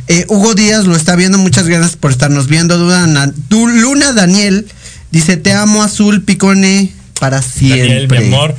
Eh, 0.07 0.25
Hugo 0.29 0.55
Díaz 0.55 0.85
lo 0.85 0.95
está 0.95 1.15
viendo, 1.15 1.37
muchas 1.37 1.67
gracias 1.67 1.95
por 1.95 2.11
estarnos 2.11 2.47
viendo. 2.47 2.77
Luna, 2.77 3.31
Luna 3.49 4.13
Daniel 4.13 4.67
dice, 5.11 5.37
te 5.37 5.53
amo 5.53 5.83
azul, 5.83 6.23
picone 6.23 6.91
para 7.19 7.41
siempre. 7.41 7.79
Daniel, 7.87 8.07
mi 8.09 8.17
amor. 8.17 8.55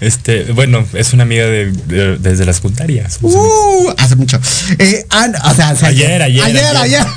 Este, 0.00 0.52
bueno, 0.52 0.84
es 0.92 1.12
una 1.12 1.22
amiga 1.22 1.44
de, 1.46 1.72
de- 1.72 2.18
desde 2.18 2.44
las 2.44 2.56
secundaria. 2.56 3.08
Uh, 3.22 3.90
hace 3.96 4.16
mucho. 4.16 4.38
Eh, 4.78 5.06
An- 5.10 5.34
o 5.36 5.54
sea, 5.54 5.70
hace- 5.70 5.86
Ayer, 5.86 6.20
ayer, 6.22 6.44
Ayer, 6.44 6.64
ayer. 6.64 6.76
ayer. 6.76 7.06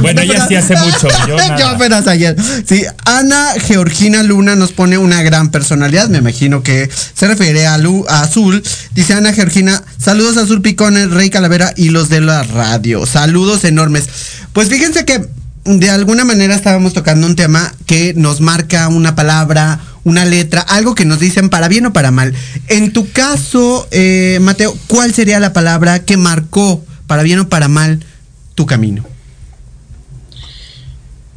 Bueno, 0.00 0.20
ella 0.22 0.46
sí 0.46 0.54
hace 0.56 0.74
mucho, 0.76 1.08
yo 1.28 1.36
nada. 1.36 1.70
apenas 1.70 2.06
ayer. 2.06 2.34
Sí, 2.66 2.84
Ana 3.04 3.52
Georgina 3.66 4.22
Luna 4.22 4.54
nos 4.56 4.72
pone 4.72 4.98
una 4.98 5.22
gran 5.22 5.50
personalidad. 5.50 6.08
Me 6.08 6.18
imagino 6.18 6.62
que 6.62 6.88
se 7.14 7.26
refiere 7.28 7.66
a, 7.66 7.76
Lu- 7.78 8.04
a 8.08 8.22
Azul. 8.22 8.62
Dice 8.94 9.14
Ana 9.14 9.32
Georgina, 9.32 9.82
saludos 9.98 10.36
a 10.38 10.42
Azul 10.42 10.60
Picones, 10.62 11.10
Rey 11.10 11.30
Calavera 11.30 11.72
y 11.76 11.90
los 11.90 12.08
de 12.08 12.20
la 12.20 12.42
radio. 12.42 13.06
Saludos 13.06 13.64
enormes. 13.64 14.04
Pues 14.52 14.68
fíjense 14.68 15.04
que 15.04 15.26
de 15.64 15.90
alguna 15.90 16.24
manera 16.24 16.54
estábamos 16.54 16.92
tocando 16.94 17.26
un 17.26 17.36
tema 17.36 17.72
que 17.86 18.12
nos 18.16 18.40
marca 18.40 18.88
una 18.88 19.14
palabra, 19.14 19.78
una 20.04 20.24
letra, 20.24 20.60
algo 20.60 20.94
que 20.94 21.04
nos 21.04 21.20
dicen 21.20 21.50
para 21.50 21.68
bien 21.68 21.86
o 21.86 21.92
para 21.92 22.10
mal. 22.10 22.34
En 22.68 22.92
tu 22.92 23.10
caso, 23.10 23.86
eh, 23.90 24.38
Mateo, 24.40 24.76
¿cuál 24.86 25.12
sería 25.14 25.40
la 25.40 25.52
palabra 25.52 26.04
que 26.04 26.16
marcó 26.16 26.84
para 27.06 27.22
bien 27.22 27.40
o 27.40 27.48
para 27.48 27.68
mal 27.68 28.04
tu 28.54 28.66
camino? 28.66 29.04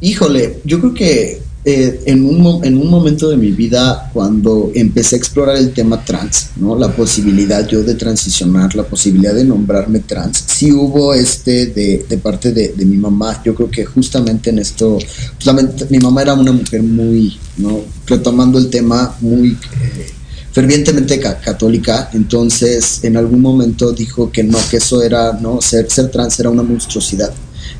Híjole, 0.00 0.60
yo 0.64 0.80
creo 0.80 0.94
que 0.94 1.43
eh, 1.64 2.02
en, 2.06 2.24
un, 2.24 2.64
en 2.64 2.76
un 2.76 2.90
momento 2.90 3.30
de 3.30 3.36
mi 3.36 3.50
vida, 3.50 4.10
cuando 4.12 4.70
empecé 4.74 5.16
a 5.16 5.18
explorar 5.18 5.56
el 5.56 5.72
tema 5.72 6.04
trans, 6.04 6.50
¿no? 6.56 6.76
La 6.78 6.94
posibilidad 6.94 7.66
yo 7.66 7.82
de 7.82 7.94
transicionar, 7.94 8.74
la 8.74 8.84
posibilidad 8.84 9.34
de 9.34 9.44
nombrarme 9.44 10.00
trans, 10.00 10.44
sí 10.46 10.70
hubo 10.72 11.14
este 11.14 11.66
de, 11.66 12.04
de 12.08 12.18
parte 12.18 12.52
de, 12.52 12.74
de 12.76 12.84
mi 12.84 12.96
mamá. 12.96 13.40
Yo 13.44 13.54
creo 13.54 13.70
que 13.70 13.84
justamente 13.84 14.50
en 14.50 14.58
esto, 14.58 14.98
lament- 15.44 15.88
mi 15.90 15.98
mamá 15.98 16.22
era 16.22 16.34
una 16.34 16.52
mujer 16.52 16.82
muy, 16.82 17.38
¿no? 17.56 17.80
Retomando 18.06 18.58
el 18.58 18.68
tema, 18.68 19.16
muy... 19.20 19.50
eh, 19.52 20.10
fervientemente 20.52 21.18
ca- 21.18 21.40
católica, 21.40 22.10
entonces 22.12 23.02
en 23.02 23.16
algún 23.16 23.40
momento 23.40 23.90
dijo 23.90 24.30
que 24.30 24.44
no, 24.44 24.56
que 24.70 24.76
eso 24.76 25.02
era, 25.02 25.32
no, 25.32 25.60
ser, 25.60 25.90
ser 25.90 26.10
trans 26.12 26.38
era 26.38 26.48
una 26.48 26.62
monstruosidad, 26.62 27.32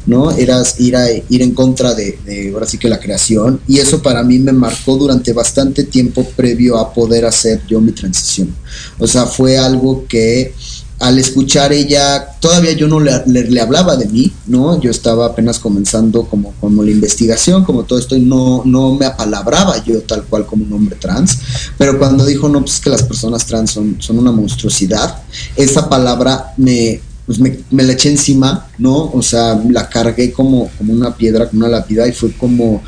¿no? 0.06 0.30
Era 0.32 0.62
ir, 0.78 0.96
a, 0.96 1.10
ir 1.10 1.42
en 1.42 1.52
contra 1.54 1.94
de, 1.94 2.18
de, 2.24 2.50
ahora 2.52 2.66
sí 2.66 2.78
que 2.78 2.88
la 2.88 3.00
creación, 3.00 3.60
y 3.66 3.78
eso 3.78 4.02
para 4.02 4.22
mí 4.22 4.38
me 4.38 4.52
marcó 4.52 4.96
durante 4.96 5.32
bastante 5.32 5.84
tiempo 5.84 6.24
previo 6.36 6.78
a 6.78 6.92
poder 6.92 7.24
hacer 7.24 7.62
yo 7.66 7.80
mi 7.80 7.92
transición. 7.92 8.54
O 8.98 9.06
sea, 9.06 9.26
fue 9.26 9.56
algo 9.58 10.04
que 10.08 10.54
al 11.00 11.18
escuchar 11.18 11.72
ella, 11.72 12.24
todavía 12.40 12.72
yo 12.72 12.86
no 12.86 13.00
le, 13.00 13.10
le- 13.26 13.60
hablaba 13.60 13.96
de 13.96 14.06
mí, 14.06 14.32
¿no? 14.46 14.80
Yo 14.80 14.90
estaba 14.90 15.26
apenas 15.26 15.58
comenzando 15.58 16.24
como, 16.24 16.54
como 16.60 16.82
la 16.84 16.90
investigación, 16.92 17.64
como 17.64 17.82
todo 17.82 17.98
esto, 17.98 18.14
y 18.16 18.20
no, 18.20 18.62
no 18.64 18.94
me 18.94 19.04
apalabraba 19.04 19.82
yo 19.84 20.00
tal 20.02 20.22
cual 20.24 20.46
como 20.46 20.64
un 20.64 20.72
hombre 20.72 20.96
trans, 20.98 21.38
pero 21.76 21.98
cuando 21.98 22.24
dijo, 22.24 22.48
no, 22.48 22.60
pues 22.60 22.74
es 22.74 22.80
que 22.80 22.90
las 22.90 23.02
personas 23.02 23.44
trans 23.44 23.72
son, 23.72 23.96
son 23.98 24.18
una 24.18 24.30
monstruosidad, 24.30 25.22
esa 25.56 25.88
palabra 25.88 26.54
me, 26.56 27.00
pues 27.26 27.38
me, 27.38 27.58
me 27.70 27.82
la 27.82 27.92
eché 27.92 28.10
encima, 28.10 28.68
¿no? 28.78 29.10
O 29.12 29.22
sea, 29.22 29.60
la 29.70 29.88
cargué 29.88 30.32
como, 30.32 30.70
como 30.76 30.92
una 30.92 31.16
piedra, 31.16 31.48
como 31.48 31.60
una 31.60 31.68
lápida, 31.68 32.06
y 32.06 32.12
fue 32.12 32.32
como 32.32 32.82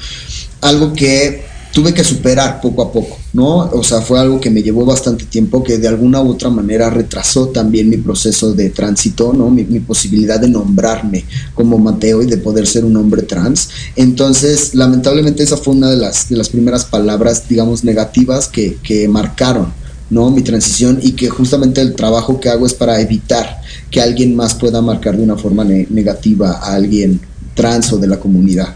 algo 0.61 0.93
que 0.93 1.45
tuve 1.77 1.93
que 1.93 2.03
superar 2.03 2.59
poco 2.63 2.81
a 2.81 2.91
poco, 2.91 3.19
¿no? 3.35 3.59
O 3.59 3.83
sea, 3.83 4.01
fue 4.01 4.19
algo 4.19 4.41
que 4.41 4.49
me 4.49 4.63
llevó 4.63 4.87
bastante 4.87 5.27
tiempo, 5.27 5.63
que 5.63 5.77
de 5.77 5.87
alguna 5.87 6.23
u 6.23 6.31
otra 6.31 6.49
manera 6.49 6.89
retrasó 6.89 7.49
también 7.49 7.91
mi 7.91 7.99
proceso 7.99 8.55
de 8.55 8.71
tránsito, 8.71 9.35
¿no? 9.35 9.51
Mi, 9.51 9.65
mi 9.65 9.81
posibilidad 9.81 10.41
de 10.41 10.49
nombrarme 10.49 11.27
como 11.55 11.77
Mateo 11.77 12.23
y 12.23 12.27
de 12.27 12.39
poder 12.39 12.67
ser 12.67 12.87
un 12.87 12.97
hombre 12.97 13.23
trans. 13.23 13.69
Entonces, 13.95 14.75
lamentablemente 14.75 15.43
esa 15.43 15.59
fue 15.59 15.75
una 15.75 15.91
de 15.91 15.99
las, 15.99 16.31
de 16.31 16.39
las 16.39 16.49
primeras 16.49 16.87
palabras, 16.87 17.47
digamos, 17.47 17.85
negativas 17.85 18.49
que, 18.49 18.79
que 18.83 19.07
marcaron, 19.07 19.71
¿no? 20.09 20.31
Mi 20.31 20.41
transición 20.41 20.99
y 21.03 21.13
que 21.13 21.29
justamente 21.29 21.83
el 21.83 21.95
trabajo 21.95 22.41
que 22.41 22.49
hago 22.49 22.65
es 22.65 22.73
para 22.73 23.03
evitar 23.03 23.61
que 23.91 24.01
alguien 24.01 24.35
más 24.35 24.55
pueda 24.55 24.83
marcar 24.83 25.17
de 25.17 25.23
una 25.23 25.37
forma 25.37 25.65
ne- 25.65 25.87
negativa 25.91 26.53
a 26.63 26.75
alguien 26.75 27.21
trans 27.55 27.93
o 27.93 27.99
de 27.99 28.07
la 28.07 28.19
comunidad. 28.19 28.75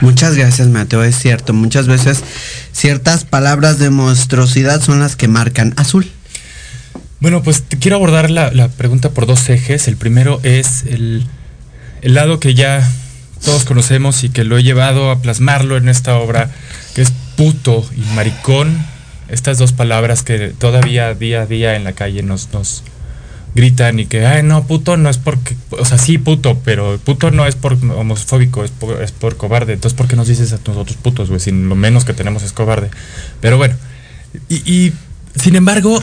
Muchas 0.00 0.34
gracias, 0.34 0.68
Mateo. 0.68 1.04
Es 1.04 1.16
cierto, 1.18 1.52
muchas 1.52 1.86
veces 1.86 2.20
ciertas 2.72 3.24
palabras 3.24 3.78
de 3.78 3.90
monstruosidad 3.90 4.80
son 4.80 5.00
las 5.00 5.14
que 5.16 5.28
marcan 5.28 5.74
azul. 5.76 6.06
Bueno, 7.20 7.42
pues 7.42 7.62
te 7.62 7.78
quiero 7.78 7.96
abordar 7.96 8.30
la, 8.30 8.50
la 8.50 8.68
pregunta 8.68 9.10
por 9.10 9.26
dos 9.26 9.48
ejes. 9.50 9.86
El 9.88 9.96
primero 9.96 10.40
es 10.42 10.84
el, 10.86 11.26
el 12.02 12.14
lado 12.14 12.40
que 12.40 12.54
ya 12.54 12.86
todos 13.44 13.64
conocemos 13.64 14.24
y 14.24 14.30
que 14.30 14.44
lo 14.44 14.56
he 14.58 14.62
llevado 14.62 15.10
a 15.10 15.20
plasmarlo 15.20 15.76
en 15.76 15.88
esta 15.88 16.16
obra, 16.16 16.50
que 16.94 17.02
es 17.02 17.12
puto 17.36 17.86
y 17.96 18.00
maricón. 18.14 18.76
Estas 19.28 19.58
dos 19.58 19.72
palabras 19.72 20.22
que 20.22 20.48
todavía 20.58 21.14
día 21.14 21.42
a 21.42 21.46
día 21.46 21.76
en 21.76 21.84
la 21.84 21.92
calle 21.92 22.22
nos, 22.22 22.52
nos 22.52 22.82
gritan 23.54 23.98
y 24.00 24.06
que, 24.06 24.26
ay, 24.26 24.42
no, 24.42 24.66
puto 24.66 24.96
no 24.96 25.08
es 25.08 25.18
porque, 25.18 25.56
o 25.70 25.84
sea, 25.84 25.96
sí, 25.98 26.18
puto, 26.18 26.58
pero 26.64 26.98
puto 27.04 27.30
no 27.30 27.46
es 27.46 27.54
por 27.54 27.74
homofóbico, 27.74 28.64
es 28.64 28.70
por, 28.72 29.00
es 29.02 29.12
por 29.12 29.36
cobarde. 29.36 29.72
Entonces, 29.74 29.96
¿por 29.96 30.08
qué 30.08 30.16
nos 30.16 30.28
dices 30.28 30.52
a 30.52 30.58
nosotros 30.66 30.96
putos, 30.96 31.28
güey? 31.28 31.40
Si 31.40 31.50
lo 31.52 31.74
menos 31.76 32.04
que 32.04 32.14
tenemos 32.14 32.42
es 32.42 32.52
cobarde. 32.52 32.90
Pero 33.40 33.56
bueno, 33.56 33.74
y, 34.48 34.92
sin 35.40 35.54
embargo, 35.56 36.02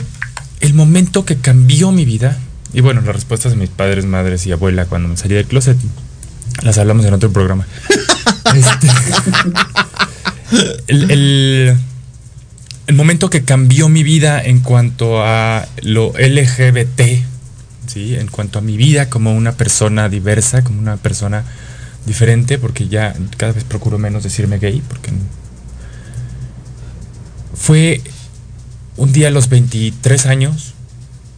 el 0.60 0.74
momento 0.74 1.24
que 1.24 1.36
cambió 1.36 1.92
mi 1.92 2.04
vida, 2.04 2.38
y 2.72 2.80
bueno, 2.80 3.00
las 3.02 3.14
respuestas 3.14 3.52
de 3.52 3.58
mis 3.58 3.68
padres, 3.70 4.06
madres 4.06 4.46
y 4.46 4.52
abuela 4.52 4.86
cuando 4.86 5.08
me 5.08 5.16
salí 5.18 5.34
del 5.34 5.44
closet, 5.46 5.76
las 6.62 6.78
hablamos 6.78 7.04
en 7.06 7.14
otro 7.14 7.30
programa. 7.32 7.66
Este, 8.54 8.86
el- 10.88 11.76
el 12.86 12.94
momento 12.96 13.30
que 13.30 13.42
cambió 13.44 13.88
mi 13.88 14.02
vida 14.02 14.42
en 14.42 14.60
cuanto 14.60 15.22
a 15.24 15.66
lo 15.82 16.12
LGBT, 16.18 17.00
¿sí? 17.92 18.16
en 18.16 18.28
cuanto 18.28 18.58
a 18.58 18.62
mi 18.62 18.76
vida 18.76 19.10
como 19.10 19.34
una 19.34 19.52
persona 19.52 20.08
diversa, 20.08 20.64
como 20.64 20.80
una 20.80 20.96
persona 20.96 21.44
diferente, 22.06 22.58
porque 22.58 22.88
ya 22.88 23.14
cada 23.36 23.52
vez 23.52 23.64
procuro 23.64 23.98
menos 23.98 24.22
decirme 24.22 24.58
gay, 24.58 24.82
porque 24.88 25.10
fue 27.54 28.00
un 28.96 29.12
día 29.12 29.28
a 29.28 29.30
los 29.30 29.48
23 29.48 30.26
años, 30.26 30.74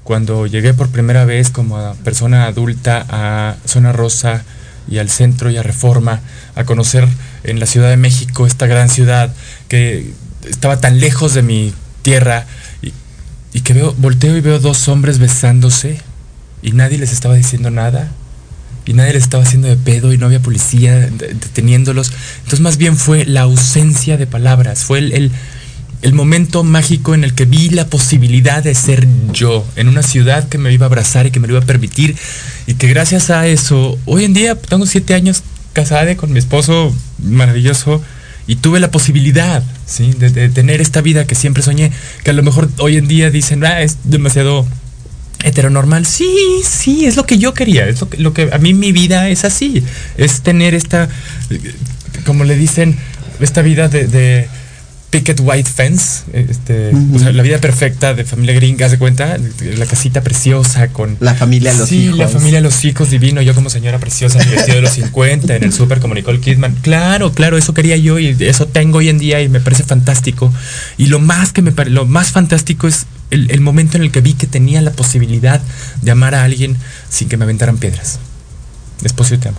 cuando 0.04 0.46
llegué 0.46 0.74
por 0.74 0.90
primera 0.90 1.24
vez 1.24 1.50
como 1.50 1.94
persona 2.04 2.44
adulta 2.44 3.04
a 3.08 3.56
Zona 3.66 3.92
Rosa 3.92 4.44
y 4.86 4.98
al 4.98 5.08
centro 5.08 5.50
y 5.50 5.56
a 5.56 5.62
Reforma, 5.62 6.20
a 6.54 6.64
conocer 6.64 7.08
en 7.42 7.58
la 7.58 7.66
Ciudad 7.66 7.90
de 7.90 7.96
México, 7.96 8.46
esta 8.46 8.66
gran 8.66 8.88
ciudad 8.88 9.34
que 9.68 10.12
estaba 10.48 10.78
tan 10.78 11.00
lejos 11.00 11.34
de 11.34 11.42
mi 11.42 11.72
tierra, 12.02 12.46
y, 12.82 12.92
y 13.52 13.60
que 13.62 13.72
veo, 13.72 13.94
volteo 13.94 14.36
y 14.36 14.40
veo 14.40 14.58
dos 14.58 14.88
hombres 14.88 15.18
besándose 15.18 16.00
y 16.64 16.72
nadie 16.72 16.98
les 16.98 17.12
estaba 17.12 17.34
diciendo 17.34 17.70
nada 17.70 18.10
y 18.86 18.94
nadie 18.94 19.12
les 19.12 19.22
estaba 19.22 19.44
haciendo 19.44 19.68
de 19.68 19.76
pedo 19.76 20.12
y 20.12 20.18
no 20.18 20.26
había 20.26 20.40
policía 20.40 20.98
deteniéndolos. 20.98 22.10
Entonces 22.38 22.60
más 22.60 22.78
bien 22.78 22.96
fue 22.96 23.26
la 23.26 23.42
ausencia 23.42 24.16
de 24.16 24.26
palabras, 24.26 24.84
fue 24.84 24.98
el, 24.98 25.30
el, 26.02 26.12
momento 26.14 26.64
mágico 26.64 27.14
en 27.14 27.22
el 27.22 27.34
que 27.34 27.44
vi 27.44 27.68
la 27.68 27.86
posibilidad 27.86 28.62
de 28.62 28.74
ser 28.74 29.06
yo, 29.32 29.64
en 29.76 29.88
una 29.88 30.02
ciudad 30.02 30.48
que 30.48 30.58
me 30.58 30.72
iba 30.72 30.86
a 30.86 30.88
abrazar 30.88 31.26
y 31.26 31.30
que 31.30 31.40
me 31.40 31.48
lo 31.48 31.54
iba 31.54 31.62
a 31.62 31.66
permitir 31.66 32.16
y 32.66 32.74
que 32.74 32.88
gracias 32.88 33.30
a 33.30 33.46
eso, 33.46 33.98
hoy 34.06 34.24
en 34.24 34.34
día 34.34 34.54
tengo 34.54 34.86
siete 34.86 35.14
años 35.14 35.42
casada 35.72 36.16
con 36.16 36.32
mi 36.32 36.38
esposo 36.38 36.94
maravilloso 37.22 38.02
y 38.46 38.56
tuve 38.56 38.80
la 38.80 38.90
posibilidad 38.90 39.62
¿sí? 39.86 40.12
de, 40.12 40.30
de, 40.30 40.48
tener 40.50 40.80
esta 40.80 41.00
vida 41.00 41.26
que 41.26 41.34
siempre 41.34 41.62
soñé, 41.62 41.90
que 42.22 42.30
a 42.30 42.34
lo 42.34 42.42
mejor 42.42 42.70
hoy 42.78 42.96
en 42.96 43.08
día 43.08 43.30
dicen, 43.30 43.64
ah, 43.64 43.80
es 43.80 43.98
demasiado 44.04 44.66
heteronormal. 45.44 46.06
Sí, 46.06 46.62
sí, 46.64 47.06
es 47.06 47.16
lo 47.16 47.24
que 47.26 47.38
yo 47.38 47.54
quería. 47.54 47.86
Es 47.86 48.00
lo 48.00 48.08
que, 48.08 48.18
lo 48.18 48.32
que 48.32 48.50
a 48.52 48.58
mí 48.58 48.74
mi 48.74 48.92
vida 48.92 49.28
es 49.28 49.44
así. 49.44 49.82
Es 50.16 50.40
tener 50.40 50.74
esta, 50.74 51.08
como 52.26 52.44
le 52.44 52.56
dicen, 52.56 52.96
esta 53.40 53.62
vida 53.62 53.88
de, 53.88 54.06
de 54.06 54.48
picket 55.14 55.40
white 55.40 55.70
fence, 55.70 56.24
este, 56.32 56.90
uh 56.92 56.98
-huh. 56.98 57.16
o 57.16 57.18
sea, 57.20 57.30
la 57.30 57.44
vida 57.44 57.58
perfecta 57.58 58.14
de 58.14 58.24
familia 58.24 58.52
gringa, 58.56 58.88
¿se 58.88 58.98
cuenta? 58.98 59.38
La 59.78 59.86
casita 59.86 60.22
preciosa 60.22 60.88
con... 60.88 61.16
La 61.20 61.34
familia 61.34 61.72
los 61.72 61.88
sí, 61.88 62.06
hijos. 62.06 62.18
la 62.18 62.26
familia 62.28 62.60
los 62.60 62.84
hijos, 62.84 63.10
divino. 63.10 63.40
Yo 63.40 63.54
como 63.54 63.70
señora 63.70 64.00
preciosa, 64.00 64.40
mi 64.40 64.50
vestido 64.50 64.74
de 64.74 64.82
los 64.82 64.90
50, 64.90 65.54
en 65.54 65.62
el 65.62 65.72
súper 65.72 66.00
como 66.00 66.14
Nicole 66.14 66.40
Kidman. 66.40 66.74
Claro, 66.82 67.32
claro, 67.32 67.56
eso 67.56 67.72
quería 67.74 67.96
yo 67.96 68.18
y 68.18 68.34
eso 68.40 68.66
tengo 68.66 68.98
hoy 68.98 69.08
en 69.08 69.18
día 69.18 69.40
y 69.40 69.48
me 69.48 69.60
parece 69.60 69.84
fantástico. 69.84 70.52
Y 70.98 71.06
lo 71.06 71.20
más 71.20 71.52
que 71.52 71.62
me 71.62 71.72
lo 71.84 72.06
más 72.06 72.32
fantástico 72.32 72.88
es 72.88 73.06
el, 73.30 73.50
el, 73.50 73.60
momento 73.60 73.96
en 73.96 74.04
el 74.04 74.10
que 74.10 74.20
vi 74.20 74.34
que 74.34 74.46
tenía 74.46 74.80
la 74.82 74.92
posibilidad 74.92 75.60
de 76.02 76.10
amar 76.10 76.34
a 76.34 76.44
alguien 76.44 76.76
sin 77.08 77.28
que 77.28 77.36
me 77.36 77.44
aventaran 77.44 77.78
piedras. 77.78 78.18
Esposo, 79.02 79.34
yo 79.34 79.40
te 79.40 79.48
amo. 79.48 79.58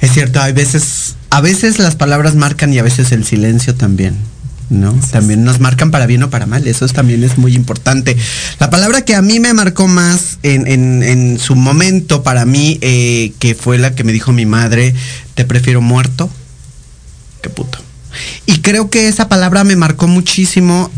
Es 0.00 0.12
cierto, 0.12 0.40
hay 0.40 0.52
veces, 0.52 1.16
a 1.30 1.40
veces 1.40 1.78
las 1.78 1.96
palabras 1.96 2.34
marcan 2.34 2.72
y 2.72 2.78
a 2.78 2.82
veces 2.82 3.12
el 3.12 3.24
silencio 3.24 3.74
también. 3.74 4.16
¿no? 4.68 4.92
También 5.12 5.44
nos 5.44 5.60
marcan 5.60 5.90
para 5.90 6.06
bien 6.06 6.22
o 6.24 6.30
para 6.30 6.46
mal, 6.46 6.66
eso 6.66 6.84
es, 6.84 6.92
también 6.92 7.22
es 7.22 7.38
muy 7.38 7.54
importante. 7.54 8.16
La 8.58 8.70
palabra 8.70 9.02
que 9.02 9.14
a 9.14 9.22
mí 9.22 9.38
me 9.38 9.54
marcó 9.54 9.86
más 9.86 10.38
en, 10.42 10.66
en, 10.66 11.02
en 11.02 11.38
su 11.38 11.54
momento 11.54 12.22
para 12.22 12.44
mí, 12.44 12.78
eh, 12.80 13.32
que 13.38 13.54
fue 13.54 13.78
la 13.78 13.94
que 13.94 14.04
me 14.04 14.12
dijo 14.12 14.32
mi 14.32 14.46
madre, 14.46 14.94
te 15.34 15.44
prefiero 15.44 15.80
muerto 15.80 16.28
que 17.42 17.50
puto. 17.50 17.78
Y 18.46 18.60
creo 18.60 18.90
que 18.90 19.08
esa 19.08 19.28
palabra 19.28 19.62
me 19.62 19.76
marcó 19.76 20.08
muchísimo, 20.08 20.90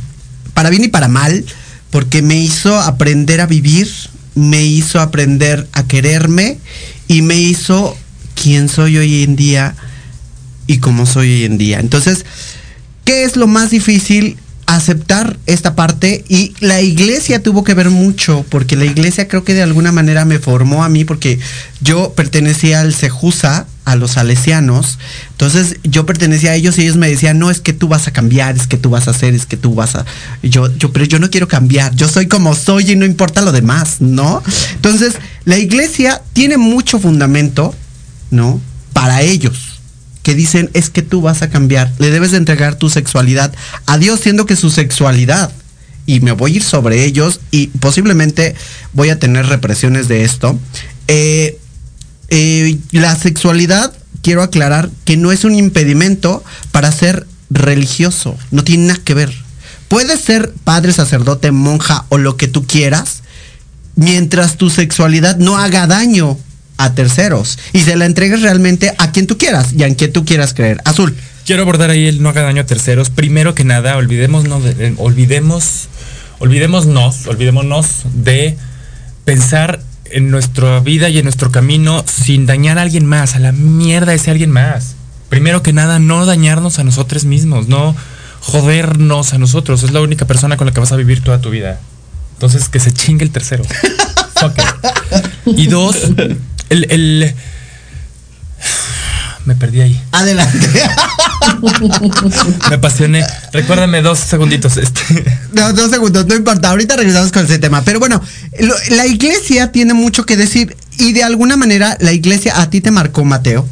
para 0.58 0.70
bien 0.70 0.82
y 0.82 0.88
para 0.88 1.06
mal, 1.06 1.44
porque 1.90 2.20
me 2.20 2.36
hizo 2.36 2.80
aprender 2.80 3.40
a 3.40 3.46
vivir, 3.46 3.88
me 4.34 4.66
hizo 4.66 4.98
aprender 4.98 5.68
a 5.70 5.86
quererme 5.86 6.58
y 7.06 7.22
me 7.22 7.36
hizo 7.36 7.96
quién 8.34 8.68
soy 8.68 8.98
hoy 8.98 9.22
en 9.22 9.36
día 9.36 9.76
y 10.66 10.78
cómo 10.78 11.06
soy 11.06 11.30
hoy 11.30 11.44
en 11.44 11.58
día. 11.58 11.78
Entonces, 11.78 12.24
¿qué 13.04 13.22
es 13.22 13.36
lo 13.36 13.46
más 13.46 13.70
difícil? 13.70 14.36
aceptar 14.66 15.38
esta 15.46 15.74
parte 15.74 16.24
y 16.28 16.52
la 16.60 16.82
iglesia 16.82 17.42
tuvo 17.42 17.64
que 17.64 17.72
ver 17.72 17.88
mucho 17.88 18.44
porque 18.50 18.76
la 18.76 18.84
iglesia 18.84 19.26
creo 19.26 19.42
que 19.42 19.54
de 19.54 19.62
alguna 19.62 19.92
manera 19.92 20.26
me 20.26 20.40
formó 20.40 20.84
a 20.84 20.90
mí 20.90 21.06
porque 21.06 21.38
yo 21.80 22.12
pertenecía 22.12 22.82
al 22.82 22.92
Sejusa, 22.92 23.66
a 23.88 23.96
los 23.96 24.12
salesianos, 24.12 24.98
entonces 25.30 25.76
yo 25.82 26.06
pertenecía 26.06 26.50
a 26.50 26.54
ellos 26.54 26.78
y 26.78 26.82
ellos 26.82 26.96
me 26.96 27.08
decían, 27.08 27.38
no 27.38 27.50
es 27.50 27.60
que 27.60 27.72
tú 27.72 27.88
vas 27.88 28.06
a 28.06 28.12
cambiar, 28.12 28.56
es 28.56 28.66
que 28.66 28.76
tú 28.76 28.90
vas 28.90 29.08
a 29.08 29.12
hacer, 29.12 29.34
es 29.34 29.46
que 29.46 29.56
tú 29.56 29.74
vas 29.74 29.96
a... 29.96 30.04
Yo, 30.42 30.74
yo, 30.76 30.92
pero 30.92 31.04
yo 31.04 31.18
no 31.18 31.30
quiero 31.30 31.48
cambiar, 31.48 31.94
yo 31.94 32.08
soy 32.08 32.28
como 32.28 32.54
soy 32.54 32.92
y 32.92 32.96
no 32.96 33.04
importa 33.04 33.40
lo 33.40 33.52
demás, 33.52 33.96
¿no? 34.00 34.42
Entonces, 34.74 35.14
la 35.44 35.58
iglesia 35.58 36.22
tiene 36.32 36.58
mucho 36.58 36.98
fundamento, 36.98 37.74
¿no? 38.30 38.60
Para 38.92 39.22
ellos 39.22 39.80
que 40.22 40.34
dicen 40.34 40.68
es 40.74 40.90
que 40.90 41.00
tú 41.00 41.22
vas 41.22 41.40
a 41.40 41.48
cambiar, 41.48 41.90
le 41.98 42.10
debes 42.10 42.32
de 42.32 42.36
entregar 42.36 42.74
tu 42.74 42.90
sexualidad 42.90 43.54
a 43.86 43.96
Dios 43.96 44.20
siendo 44.20 44.44
que 44.44 44.56
su 44.56 44.68
sexualidad 44.68 45.50
y 46.04 46.20
me 46.20 46.32
voy 46.32 46.52
a 46.52 46.56
ir 46.56 46.62
sobre 46.62 47.04
ellos 47.04 47.40
y 47.50 47.68
posiblemente 47.68 48.54
voy 48.92 49.10
a 49.10 49.18
tener 49.18 49.46
represiones 49.46 50.08
de 50.08 50.24
esto. 50.24 50.58
Eh, 51.06 51.58
eh, 52.30 52.78
la 52.92 53.16
sexualidad, 53.16 53.92
quiero 54.22 54.42
aclarar 54.42 54.90
que 55.04 55.16
no 55.16 55.32
es 55.32 55.44
un 55.44 55.54
impedimento 55.54 56.44
para 56.72 56.92
ser 56.92 57.26
religioso, 57.50 58.36
no 58.50 58.64
tiene 58.64 58.88
nada 58.88 59.00
que 59.02 59.14
ver. 59.14 59.32
Puedes 59.88 60.20
ser 60.20 60.52
padre, 60.64 60.92
sacerdote, 60.92 61.50
monja 61.50 62.04
o 62.10 62.18
lo 62.18 62.36
que 62.36 62.46
tú 62.48 62.66
quieras, 62.66 63.22
mientras 63.96 64.56
tu 64.56 64.68
sexualidad 64.68 65.38
no 65.38 65.56
haga 65.56 65.86
daño 65.86 66.38
a 66.76 66.94
terceros 66.94 67.58
y 67.72 67.80
se 67.80 67.96
la 67.96 68.06
entregues 68.06 68.42
realmente 68.42 68.94
a 68.98 69.10
quien 69.10 69.26
tú 69.26 69.36
quieras 69.36 69.72
y 69.72 69.82
a 69.82 69.94
quien 69.94 70.12
tú 70.12 70.24
quieras 70.24 70.54
creer. 70.54 70.80
Azul. 70.84 71.14
Quiero 71.44 71.62
abordar 71.62 71.88
ahí 71.88 72.06
el 72.06 72.22
no 72.22 72.28
haga 72.28 72.42
daño 72.42 72.60
a 72.60 72.66
terceros. 72.66 73.08
Primero 73.08 73.54
que 73.54 73.64
nada, 73.64 73.96
olvidemos, 73.96 74.44
de, 74.44 74.94
olvidemos, 74.98 75.88
olvidémonos, 76.38 77.26
olvidémonos 77.26 77.86
de 78.12 78.58
pensar 79.24 79.80
en 80.10 80.30
nuestra 80.30 80.80
vida 80.80 81.08
y 81.08 81.18
en 81.18 81.24
nuestro 81.24 81.50
camino 81.50 82.04
sin 82.06 82.46
dañar 82.46 82.78
a 82.78 82.82
alguien 82.82 83.06
más, 83.06 83.34
a 83.34 83.38
la 83.38 83.52
mierda 83.52 84.14
ese 84.14 84.30
alguien 84.30 84.50
más. 84.50 84.94
Primero 85.28 85.62
que 85.62 85.72
nada, 85.72 85.98
no 85.98 86.24
dañarnos 86.24 86.78
a 86.78 86.84
nosotros 86.84 87.24
mismos, 87.24 87.68
no 87.68 87.94
jodernos 88.40 89.34
a 89.34 89.38
nosotros. 89.38 89.82
Es 89.82 89.92
la 89.92 90.00
única 90.00 90.26
persona 90.26 90.56
con 90.56 90.66
la 90.66 90.72
que 90.72 90.80
vas 90.80 90.92
a 90.92 90.96
vivir 90.96 91.22
toda 91.22 91.40
tu 91.40 91.50
vida. 91.50 91.80
Entonces, 92.34 92.68
que 92.68 92.80
se 92.80 92.92
chingue 92.92 93.24
el 93.24 93.30
tercero. 93.30 93.64
Y 95.46 95.66
dos, 95.66 95.96
el, 96.68 96.86
el, 96.90 97.34
me 99.46 99.56
perdí 99.56 99.80
ahí. 99.80 100.00
Adelante. 100.12 100.58
me 102.68 102.74
apasioné. 102.74 103.24
Recuérdame 103.52 104.02
dos 104.02 104.18
segunditos. 104.18 104.76
Este. 104.76 105.24
No, 105.52 105.72
dos 105.72 105.90
segundos, 105.90 106.26
no 106.26 106.34
importa. 106.34 106.70
Ahorita 106.70 106.96
regresamos 106.96 107.32
con 107.32 107.44
ese 107.44 107.58
tema. 107.58 107.82
Pero 107.84 107.98
bueno, 107.98 108.20
lo, 108.60 108.74
la 108.90 109.06
iglesia 109.06 109.72
tiene 109.72 109.94
mucho 109.94 110.24
que 110.24 110.36
decir. 110.36 110.76
Y 110.98 111.12
de 111.12 111.22
alguna 111.22 111.56
manera, 111.56 111.96
la 112.00 112.12
iglesia 112.12 112.60
a 112.60 112.70
ti 112.70 112.80
te 112.80 112.90
marcó, 112.90 113.24
Mateo. 113.24 113.66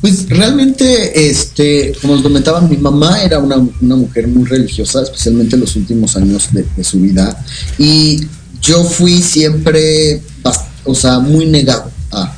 Pues 0.00 0.28
realmente, 0.28 1.28
este, 1.28 1.92
como 2.00 2.14
os 2.14 2.22
comentaba, 2.22 2.60
mi 2.60 2.76
mamá 2.76 3.20
era 3.22 3.40
una, 3.40 3.56
una 3.56 3.96
mujer 3.96 4.28
muy 4.28 4.44
religiosa, 4.46 5.02
especialmente 5.02 5.56
en 5.56 5.62
los 5.62 5.74
últimos 5.74 6.16
años 6.16 6.48
de, 6.52 6.64
de 6.76 6.84
su 6.84 7.00
vida. 7.00 7.36
Y 7.78 8.28
yo 8.62 8.84
fui 8.84 9.20
siempre, 9.20 10.22
o 10.84 10.94
sea, 10.94 11.18
muy 11.18 11.46
negado 11.46 11.90
a, 12.12 12.32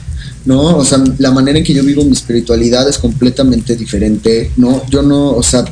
¿no? 0.44 0.76
O 0.76 0.84
sea, 0.84 1.02
la 1.18 1.30
manera 1.30 1.58
en 1.58 1.64
que 1.64 1.74
yo 1.74 1.82
vivo 1.82 2.04
mi 2.04 2.12
espiritualidad 2.12 2.88
es 2.88 2.98
completamente 2.98 3.76
diferente, 3.76 4.50
¿no? 4.56 4.82
Yo 4.88 5.02
no, 5.02 5.32
o 5.32 5.42
sea, 5.42 5.64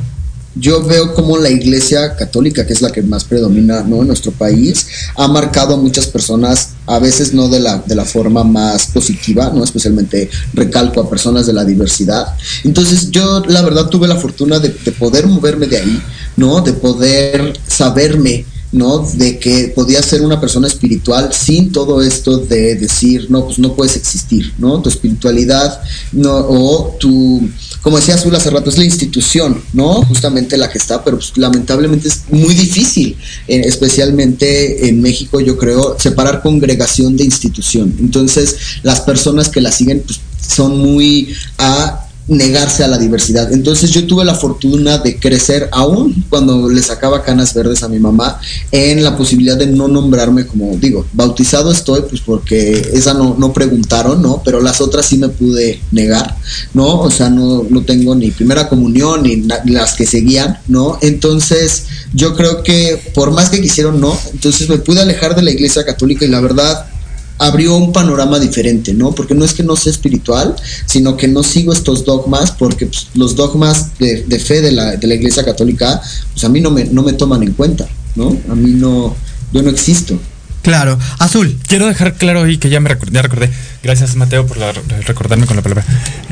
yo 0.55 0.83
veo 0.83 1.13
como 1.13 1.37
la 1.37 1.49
iglesia 1.49 2.15
católica, 2.15 2.65
que 2.65 2.73
es 2.73 2.81
la 2.81 2.91
que 2.91 3.01
más 3.01 3.23
predomina 3.23 3.81
¿no? 3.83 4.01
en 4.01 4.07
nuestro 4.07 4.31
país, 4.31 4.87
ha 5.15 5.27
marcado 5.27 5.75
a 5.75 5.77
muchas 5.77 6.07
personas, 6.07 6.71
a 6.85 6.99
veces 6.99 7.33
no 7.33 7.47
de 7.49 7.59
la, 7.59 7.77
de 7.85 7.95
la 7.95 8.03
forma 8.03 8.43
más 8.43 8.87
positiva, 8.87 9.51
¿no? 9.53 9.63
especialmente 9.63 10.29
recalco 10.53 11.01
a 11.01 11.09
personas 11.09 11.45
de 11.45 11.53
la 11.53 11.63
diversidad. 11.63 12.35
Entonces 12.63 13.11
yo 13.11 13.43
la 13.47 13.61
verdad 13.61 13.87
tuve 13.87 14.07
la 14.07 14.17
fortuna 14.17 14.59
de, 14.59 14.69
de 14.69 14.91
poder 14.91 15.27
moverme 15.27 15.67
de 15.67 15.77
ahí, 15.77 16.01
¿no? 16.35 16.61
de 16.61 16.73
poder 16.73 17.53
saberme 17.67 18.45
¿no? 18.71 18.99
De 19.15 19.39
que 19.39 19.71
podía 19.75 20.01
ser 20.03 20.21
una 20.21 20.39
persona 20.39 20.67
espiritual 20.67 21.31
sin 21.33 21.71
todo 21.71 22.01
esto 22.01 22.37
de 22.37 22.75
decir, 22.75 23.27
no, 23.29 23.45
pues 23.45 23.59
no 23.59 23.75
puedes 23.75 23.95
existir, 23.95 24.53
¿no? 24.57 24.81
Tu 24.81 24.89
espiritualidad, 24.89 25.81
no, 26.11 26.35
o 26.35 26.95
tu, 26.99 27.49
como 27.81 27.97
decía 27.97 28.15
Azul 28.15 28.35
hace 28.35 28.49
rato, 28.49 28.69
es 28.69 28.77
la 28.77 28.85
institución, 28.85 29.61
¿no? 29.73 30.03
Justamente 30.03 30.57
la 30.57 30.69
que 30.69 30.77
está, 30.77 31.03
pero 31.03 31.17
pues, 31.17 31.33
lamentablemente 31.35 32.07
es 32.07 32.23
muy 32.29 32.53
difícil, 32.53 33.17
eh, 33.47 33.61
especialmente 33.65 34.87
en 34.87 35.01
México, 35.01 35.39
yo 35.39 35.57
creo, 35.57 35.97
separar 35.99 36.41
congregación 36.41 37.17
de 37.17 37.23
institución. 37.23 37.95
Entonces, 37.99 38.55
las 38.83 39.01
personas 39.01 39.49
que 39.49 39.61
la 39.61 39.71
siguen, 39.71 40.03
pues, 40.05 40.19
son 40.47 40.77
muy 40.77 41.33
a 41.57 42.08
negarse 42.29 42.83
a 42.83 42.87
la 42.87 42.97
diversidad. 42.97 43.51
Entonces 43.51 43.89
yo 43.89 44.05
tuve 44.05 44.23
la 44.23 44.35
fortuna 44.35 44.99
de 44.99 45.19
crecer 45.19 45.67
aún 45.71 46.25
cuando 46.29 46.69
le 46.69 46.81
sacaba 46.81 47.23
canas 47.23 47.53
verdes 47.53 47.83
a 47.83 47.89
mi 47.89 47.99
mamá 47.99 48.39
en 48.71 49.03
la 49.03 49.17
posibilidad 49.17 49.57
de 49.57 49.67
no 49.67 49.87
nombrarme 49.87 50.45
como 50.45 50.77
digo, 50.77 51.05
bautizado 51.11 51.71
estoy 51.71 52.01
pues 52.07 52.21
porque 52.21 52.91
esa 52.93 53.13
no, 53.15 53.35
no 53.37 53.51
preguntaron, 53.51 54.21
¿no? 54.21 54.41
Pero 54.45 54.61
las 54.61 54.79
otras 54.79 55.07
sí 55.07 55.17
me 55.17 55.29
pude 55.29 55.81
negar, 55.91 56.37
¿no? 56.73 57.01
O 57.01 57.09
sea, 57.09 57.29
no, 57.29 57.65
no 57.67 57.81
tengo 57.83 58.13
ni 58.15 58.29
primera 58.31 58.69
comunión 58.69 59.23
ni 59.23 59.47
las 59.65 59.95
que 59.95 60.05
seguían, 60.05 60.59
¿no? 60.67 60.99
Entonces 61.01 61.85
yo 62.13 62.35
creo 62.35 62.63
que 62.63 63.01
por 63.13 63.31
más 63.31 63.49
que 63.49 63.61
quisieron, 63.61 63.99
no, 63.99 64.17
entonces 64.31 64.69
me 64.69 64.77
pude 64.77 65.01
alejar 65.01 65.35
de 65.35 65.41
la 65.41 65.51
iglesia 65.51 65.83
católica 65.83 66.25
y 66.25 66.29
la 66.29 66.41
verdad 66.41 66.85
abrió 67.39 67.75
un 67.75 67.91
panorama 67.91 68.37
diferente, 68.37 68.93
¿no? 68.93 69.11
Porque 69.13 69.33
no 69.33 69.43
es 69.43 69.53
que 69.53 69.63
no 69.63 69.75
sea 69.75 69.91
espiritual, 69.91 70.55
sino 70.85 71.17
que 71.17 71.27
no 71.27 71.41
sigo 71.41 71.73
estos 71.73 72.05
dogmas, 72.05 72.51
porque 72.51 72.85
pues, 72.85 73.07
los 73.15 73.35
dogmas 73.35 73.97
de, 73.97 74.39
fe 74.39 74.61
de 74.61 74.71
la, 74.71 74.97
de 74.97 75.07
la, 75.07 75.15
Iglesia 75.15 75.43
Católica, 75.43 76.01
pues 76.33 76.43
a 76.43 76.49
mí 76.49 76.61
no 76.61 76.69
me, 76.69 76.85
no 76.85 77.01
me 77.01 77.13
toman 77.13 77.41
en 77.41 77.53
cuenta, 77.53 77.87
¿no? 78.15 78.37
A 78.49 78.55
mí 78.55 78.71
no, 78.71 79.15
yo 79.51 79.63
no 79.63 79.69
existo. 79.69 80.19
Claro, 80.61 80.99
azul. 81.19 81.57
Quiero 81.67 81.87
dejar 81.87 82.15
claro 82.15 82.43
ahí 82.43 82.57
que 82.57 82.69
ya 82.69 82.79
me 82.79 82.89
recordé, 82.89 83.21
recordé. 83.21 83.49
Gracias 83.81 84.15
Mateo 84.15 84.45
por 84.45 84.57
recordarme 85.07 85.45
con 85.45 85.55
la 85.55 85.61
palabra. 85.63 85.85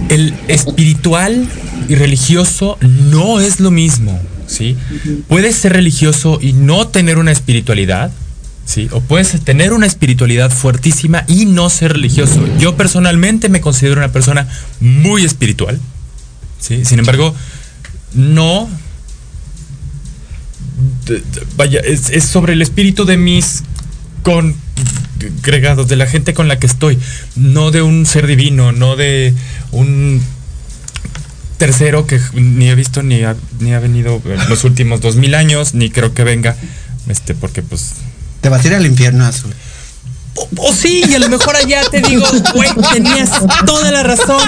El 0.10 0.34
espiritual 0.48 1.48
y 1.88 1.96
religioso 1.96 2.78
no 2.82 3.40
es 3.40 3.60
lo 3.60 3.72
mismo, 3.72 4.20
¿sí? 4.46 4.76
Puedes 5.28 5.56
ser 5.56 5.74
religioso 5.74 6.40
y 6.42 6.54
no 6.54 6.88
tener 6.88 7.18
una 7.18 7.32
espiritualidad, 7.32 8.12
¿sí? 8.68 8.90
O 8.92 9.02
puedes 9.02 9.42
tener 9.44 9.74
una 9.74 9.88
espiritualidad 9.88 10.52
fuertísima 10.52 11.24
y 11.28 11.46
no 11.46 11.70
ser 11.72 11.94
religioso. 11.94 12.46
Yo 12.60 12.76
personalmente 12.76 13.50
me 13.50 13.62
considero 13.62 13.98
una 13.98 14.12
persona 14.12 14.48
muy 14.80 15.24
espiritual, 15.24 15.80
¿sí? 16.60 16.86
Sin 16.86 17.00
embargo, 17.00 17.34
no... 18.14 18.70
Vaya, 21.56 21.80
es, 21.80 22.12
es 22.12 22.26
sobre 22.26 22.54
el 22.54 22.62
espíritu 22.62 23.06
de 23.06 23.18
mis 23.18 23.64
congregados, 24.22 25.88
de 25.88 25.96
la 25.96 26.06
gente 26.06 26.34
con 26.34 26.50
la 26.50 26.60
que 26.60 26.68
estoy, 26.68 27.00
no 27.36 27.72
de 27.72 27.82
un 27.82 28.06
ser 28.06 28.28
divino, 28.28 28.74
no 28.74 28.98
de 28.98 29.34
un 29.72 30.22
tercero 31.58 32.06
que 32.06 32.20
ni 32.34 32.70
he 32.70 32.76
visto 32.76 33.02
ni 33.02 33.24
ha, 33.24 33.36
ni 33.60 33.74
ha 33.74 33.80
venido 33.80 34.22
en 34.26 34.50
los 34.50 34.66
últimos 34.66 35.02
dos 35.02 35.16
mil 35.16 35.34
años, 35.34 35.74
ni 35.74 35.90
creo 35.90 36.14
que 36.14 36.26
venga, 36.26 36.58
este, 37.08 37.34
porque 37.34 37.62
pues... 37.62 37.94
Te 38.50 38.76
al 38.76 38.86
infierno 38.86 39.26
azul. 39.26 39.54
O, 40.58 40.74
sí, 40.74 41.04
y 41.08 41.16
a 41.16 41.20
lo 41.20 41.30
mejor 41.30 41.56
allá 41.56 41.82
te 41.90 42.02
digo, 42.02 42.26
güey, 42.54 42.70
tenías 42.94 43.32
toda 43.66 43.92
la 43.92 44.04
razón. 44.04 44.42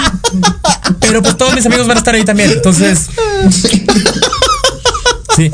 Pero 1.00 1.24
pues 1.24 1.36
todos 1.38 1.56
mis 1.56 1.66
amigos 1.66 1.88
van 1.88 1.98
a 1.98 2.00
estar 2.00 2.16
ahí 2.16 2.24
también. 2.24 2.52
Entonces. 2.52 3.08
Sí. 5.36 5.52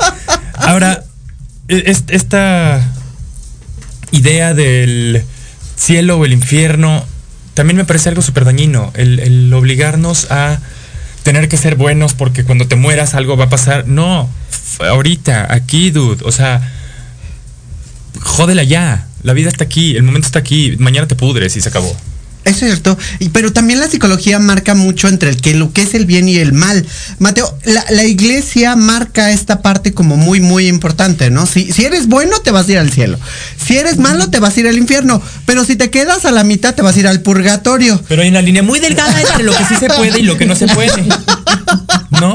Ahora, 0.54 1.04
e, 1.68 1.96
esta 2.08 2.82
idea 4.10 4.54
del 4.54 5.24
cielo 5.76 6.18
o 6.18 6.24
el 6.24 6.32
infierno 6.32 7.04
también 7.54 7.76
me 7.76 7.84
parece 7.84 8.08
algo 8.08 8.22
súper 8.22 8.44
dañino. 8.44 8.92
El, 8.94 9.52
obligarnos 9.54 10.30
a 10.30 10.60
tener 11.22 11.48
que 11.48 11.56
ser 11.56 11.74
buenos 11.76 12.14
porque 12.14 12.44
cuando 12.44 12.68
te 12.68 12.76
mueras 12.76 13.14
algo 13.14 13.36
va 13.36 13.46
a 13.46 13.48
pasar. 13.48 13.88
No, 13.88 14.28
ahorita, 14.80 15.52
aquí, 15.52 15.90
dude. 15.90 16.22
O 16.24 16.32
sea, 16.32 16.75
jódela 18.20 18.62
ya. 18.62 19.06
La 19.22 19.32
vida 19.32 19.48
está 19.48 19.64
aquí, 19.64 19.96
el 19.96 20.02
momento 20.02 20.26
está 20.26 20.38
aquí. 20.38 20.76
Mañana 20.78 21.08
te 21.08 21.16
pudres 21.16 21.56
y 21.56 21.60
se 21.60 21.68
acabó. 21.68 21.96
Es 22.46 22.60
cierto, 22.60 22.96
y, 23.18 23.30
pero 23.30 23.52
también 23.52 23.80
la 23.80 23.88
psicología 23.88 24.38
marca 24.38 24.76
mucho 24.76 25.08
entre 25.08 25.30
el 25.30 25.40
que 25.40 25.52
lo 25.54 25.72
que 25.72 25.82
es 25.82 25.94
el 25.94 26.06
bien 26.06 26.28
y 26.28 26.36
el 26.36 26.52
mal. 26.52 26.86
Mateo, 27.18 27.58
la, 27.64 28.04
iglesia 28.04 28.76
marca 28.76 29.32
esta 29.32 29.62
parte 29.62 29.92
como 29.92 30.16
muy, 30.16 30.38
muy 30.38 30.68
importante, 30.68 31.28
¿no? 31.28 31.44
Si, 31.46 31.72
si 31.72 31.84
eres 31.84 32.06
bueno, 32.06 32.38
te 32.38 32.52
vas 32.52 32.68
a 32.68 32.72
ir 32.72 32.78
al 32.78 32.92
cielo. 32.92 33.18
Si 33.56 33.76
eres 33.76 33.98
malo, 33.98 34.30
te 34.30 34.38
vas 34.38 34.56
a 34.56 34.60
ir 34.60 34.68
al 34.68 34.78
infierno. 34.78 35.20
Pero 35.44 35.64
si 35.64 35.74
te 35.74 35.90
quedas 35.90 36.24
a 36.24 36.30
la 36.30 36.44
mitad, 36.44 36.72
te 36.72 36.82
vas 36.82 36.94
a 36.94 37.00
ir 37.00 37.08
al 37.08 37.20
purgatorio. 37.20 38.00
Pero 38.06 38.22
hay 38.22 38.28
una 38.28 38.42
línea 38.42 38.62
muy 38.62 38.78
delgada 38.78 39.20
entre 39.20 39.42
lo 39.42 39.52
que 39.52 39.64
sí 39.64 39.74
se 39.74 39.88
puede 39.88 40.20
y 40.20 40.22
lo 40.22 40.38
que 40.38 40.46
no 40.46 40.54
se 40.54 40.68
puede. 40.68 41.02
¿No? 42.20 42.32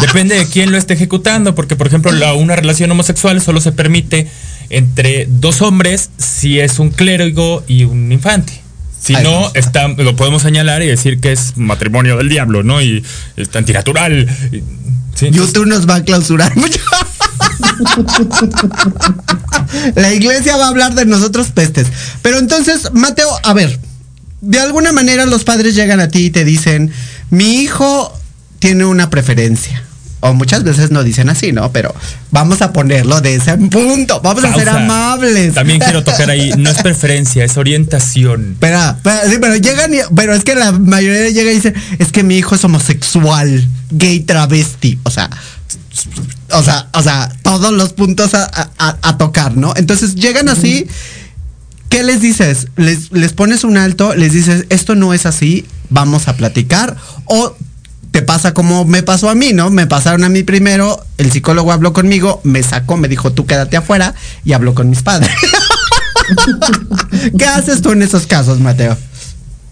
Depende 0.00 0.36
de 0.36 0.46
quién 0.46 0.70
lo 0.70 0.78
esté 0.78 0.94
ejecutando, 0.94 1.54
porque 1.54 1.76
por 1.76 1.86
ejemplo, 1.86 2.12
la, 2.12 2.34
una 2.34 2.56
relación 2.56 2.90
homosexual 2.90 3.40
solo 3.40 3.60
se 3.60 3.72
permite 3.72 4.28
entre 4.70 5.26
dos 5.28 5.62
hombres 5.62 6.10
si 6.18 6.60
es 6.60 6.78
un 6.78 6.90
clérigo 6.90 7.64
y 7.66 7.84
un 7.84 8.12
infante. 8.12 8.62
Si 9.00 9.12
no, 9.14 9.50
está, 9.54 9.88
lo 9.88 10.16
podemos 10.16 10.42
señalar 10.42 10.82
y 10.82 10.86
decir 10.86 11.20
que 11.20 11.32
es 11.32 11.56
matrimonio 11.56 12.16
del 12.16 12.28
diablo, 12.28 12.62
¿no? 12.62 12.82
Y 12.82 13.04
es 13.36 13.54
antinatural. 13.54 14.28
YouTube 15.20 15.66
nos 15.66 15.88
va 15.88 15.96
a 15.96 16.04
clausurar 16.04 16.56
mucho. 16.56 16.80
La 19.94 20.12
iglesia 20.12 20.56
va 20.56 20.66
a 20.66 20.68
hablar 20.68 20.94
de 20.94 21.06
nosotros 21.06 21.48
pestes. 21.48 21.86
Pero 22.22 22.38
entonces, 22.38 22.90
Mateo, 22.92 23.30
a 23.42 23.52
ver, 23.52 23.78
de 24.40 24.60
alguna 24.60 24.92
manera 24.92 25.26
los 25.26 25.44
padres 25.44 25.74
llegan 25.74 26.00
a 26.00 26.08
ti 26.08 26.26
y 26.26 26.30
te 26.30 26.44
dicen, 26.44 26.92
mi 27.30 27.62
hijo 27.62 28.12
tiene 28.58 28.84
una 28.84 29.10
preferencia 29.10 29.87
o 30.20 30.34
muchas 30.34 30.64
veces 30.64 30.90
no 30.90 31.04
dicen 31.04 31.28
así, 31.28 31.52
¿no? 31.52 31.70
Pero 31.72 31.94
vamos 32.30 32.62
a 32.62 32.72
ponerlo 32.72 33.20
de 33.20 33.36
ese 33.36 33.56
punto, 33.56 34.20
vamos 34.20 34.44
a 34.44 34.54
ser 34.54 34.68
amables. 34.68 35.54
También 35.54 35.78
quiero 35.78 36.02
tocar 36.04 36.30
ahí, 36.30 36.52
no 36.56 36.70
es 36.70 36.78
preferencia, 36.78 37.44
es 37.44 37.56
orientación. 37.56 38.52
Espera, 38.52 38.98
sí, 39.28 39.36
pero 39.40 39.56
llegan, 39.56 39.92
pero 40.14 40.34
es 40.34 40.44
que 40.44 40.54
la 40.54 40.72
mayoría 40.72 41.30
llega 41.30 41.52
y 41.52 41.54
dice, 41.54 41.74
es 41.98 42.10
que 42.10 42.22
mi 42.22 42.36
hijo 42.36 42.54
es 42.54 42.64
homosexual, 42.64 43.66
gay, 43.90 44.20
travesti, 44.20 44.98
o 45.04 45.10
sea, 45.10 45.30
o 46.52 46.62
sea, 46.62 46.88
o 46.92 47.02
sea, 47.02 47.32
todos 47.42 47.72
los 47.72 47.92
puntos 47.92 48.32
a, 48.34 49.18
tocar, 49.18 49.56
¿no? 49.56 49.74
Entonces 49.76 50.14
llegan 50.14 50.48
así, 50.48 50.86
¿qué 51.88 52.02
les 52.02 52.20
dices? 52.20 52.68
Les, 52.76 53.12
les 53.12 53.32
pones 53.32 53.64
un 53.64 53.76
alto, 53.76 54.14
les 54.14 54.32
dices, 54.32 54.66
esto 54.70 54.94
no 54.94 55.14
es 55.14 55.26
así, 55.26 55.66
vamos 55.90 56.28
a 56.28 56.36
platicar, 56.36 56.96
o 57.24 57.56
pasa 58.22 58.54
como 58.54 58.84
me 58.84 59.02
pasó 59.02 59.28
a 59.30 59.34
mí, 59.34 59.52
¿no? 59.52 59.70
Me 59.70 59.86
pasaron 59.86 60.24
a 60.24 60.28
mí 60.28 60.42
primero, 60.42 61.04
el 61.18 61.30
psicólogo 61.32 61.72
habló 61.72 61.92
conmigo, 61.92 62.40
me 62.44 62.62
sacó, 62.62 62.96
me 62.96 63.08
dijo, 63.08 63.32
tú 63.32 63.46
quédate 63.46 63.76
afuera 63.76 64.14
y 64.44 64.52
habló 64.52 64.74
con 64.74 64.90
mis 64.90 65.02
padres. 65.02 65.30
¿Qué 67.38 67.46
haces 67.46 67.82
tú 67.82 67.92
en 67.92 68.02
esos 68.02 68.26
casos, 68.26 68.60
Mateo? 68.60 68.96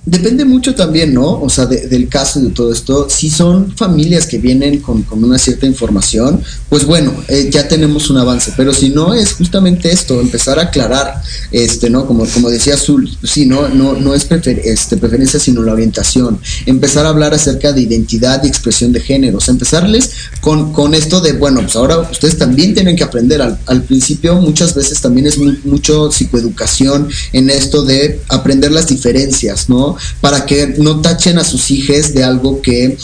Depende 0.09 0.44
mucho 0.44 0.76
también, 0.76 1.12
¿no? 1.12 1.40
O 1.40 1.48
sea, 1.48 1.66
del 1.66 2.09
caso 2.09 2.40
de 2.40 2.50
todo 2.50 2.72
esto. 2.72 3.09
Si 3.11 3.28
son 3.28 3.76
familias 3.76 4.26
que 4.26 4.38
vienen 4.38 4.78
con, 4.78 5.04
una 5.11 5.36
cierta 5.36 5.66
información, 5.66 6.40
pues 6.68 6.84
bueno, 6.84 7.12
eh, 7.26 7.48
ya 7.50 7.66
tenemos 7.66 8.09
un 8.09 8.18
avance. 8.18 8.52
Pero 8.57 8.72
si 8.72 8.90
no, 8.90 9.14
es 9.14 9.32
justamente 9.32 9.90
esto, 9.90 10.20
empezar 10.20 10.61
a 10.61 10.62
aclarar, 10.62 11.20
este, 11.50 11.90
¿no? 11.90 12.07
Como, 12.07 12.24
como 12.26 12.50
decía 12.50 12.74
Azul, 12.74 13.11
sí, 13.24 13.46
no, 13.46 13.66
no, 13.68 13.94
no 13.94 14.14
es 14.14 14.28
este, 14.30 14.96
preferencia, 14.96 15.40
sino 15.40 15.61
la 15.64 15.72
orientación. 15.72 16.38
Empezar 16.66 17.04
a 17.04 17.09
hablar 17.09 17.34
acerca 17.34 17.72
de 17.72 17.80
identidad 17.80 18.44
y 18.44 18.46
expresión 18.46 18.92
de 18.92 19.00
géneros. 19.00 19.48
Empezarles 19.48 20.12
con, 20.40 20.72
con 20.72 20.94
esto 20.94 21.20
de, 21.20 21.32
bueno, 21.32 21.62
pues 21.62 21.74
ahora 21.74 21.98
ustedes 21.98 22.38
también 22.38 22.74
tienen 22.74 22.94
que 22.94 23.02
aprender. 23.02 23.42
Al 23.42 23.82
principio, 23.82 24.36
muchas 24.36 24.72
veces 24.72 25.00
también 25.00 25.26
es 25.26 25.36
mucho 25.64 26.12
psicoeducación 26.12 27.09
en 27.32 27.50
esto 27.50 27.82
de 27.84 28.20
aprender 28.28 28.70
las 28.70 28.86
diferencias, 28.86 29.68
¿no? 29.68 29.95
Para 30.20 30.47
que 30.47 30.74
no 30.78 31.01
tachen 31.01 31.38
a 31.38 31.44
sus 31.44 31.70
hijos 31.70 32.12
de 32.12 32.24
algo 32.24 32.61
que, 32.61 32.97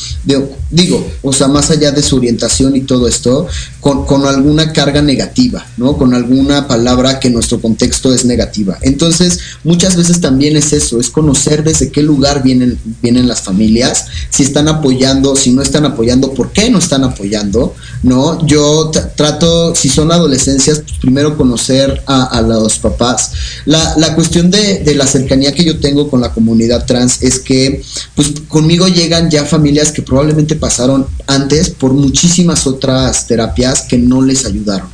digo, 0.71 1.07
o 1.23 1.33
sea, 1.33 1.49
más 1.49 1.71
allá 1.71 1.93
de 1.93 2.03
su 2.03 2.17
orientación 2.17 2.75
y 2.77 2.83
todo 2.83 3.07
esto, 3.09 3.47
con, 3.81 4.27
alguna 4.27 4.73
carga 4.73 5.03
negativa, 5.03 5.67
¿no? 5.77 5.97
Con 5.97 6.15
alguna 6.15 6.69
palabra 6.69 7.19
que 7.19 7.29
en 7.29 7.35
nuestro 7.35 7.61
contexto 7.61 8.15
es 8.15 8.25
negativa. 8.25 8.79
Entonces, 8.83 9.41
muchas 9.65 9.97
veces 9.97 10.21
también 10.21 10.57
es 10.57 10.73
eso, 10.73 11.01
es 11.01 11.11
conocer 11.11 11.65
desde 11.65 11.91
qué 11.91 12.03
lugar 12.03 12.43
vienen, 12.43 12.79
vienen 13.03 13.27
las 13.27 13.43
familias, 13.43 14.07
si 14.31 14.45
están 14.45 14.69
apoyando, 14.69 15.35
si 15.35 15.53
no 15.53 15.63
están 15.63 15.85
apoyando, 15.85 16.33
por 16.33 16.53
qué 16.53 16.71
no 16.71 16.79
están 16.79 17.05
apoyando, 17.05 17.75
¿no? 18.03 18.45
Yo 18.47 18.91
trato, 19.17 19.75
si 19.75 19.89
son 19.89 20.13
adolescencias, 20.13 20.81
pues 20.81 20.99
primero 21.01 21.37
conocer 21.37 22.03
a, 22.07 22.41
los 22.43 22.79
papás. 22.79 23.33
La, 23.67 23.95
la 23.97 24.15
cuestión 24.15 24.51
de, 24.51 24.81
de 24.81 24.95
la 24.95 25.07
cercanía 25.07 25.53
que 25.53 25.65
yo 25.65 25.79
tengo 25.79 26.09
con 26.09 26.21
la 26.21 26.33
comunidad 26.33 26.82
trans 26.87 27.23
es 27.23 27.39
que 27.41 27.83
pues 28.15 28.33
conmigo 28.49 28.89
llegan 28.89 29.31
ya 29.31 29.45
familias 29.45 29.93
que 29.93 30.03
probablemente 30.03 30.57
pasaron 30.57 31.07
antes 31.27 31.71
por 31.71 31.93
muchísimas 31.93 32.67
otras 32.67 33.27
terapias 33.27 33.83
que 33.83 33.99
no 33.99 34.23
les 34.23 34.47
ayudaron. 34.47 34.89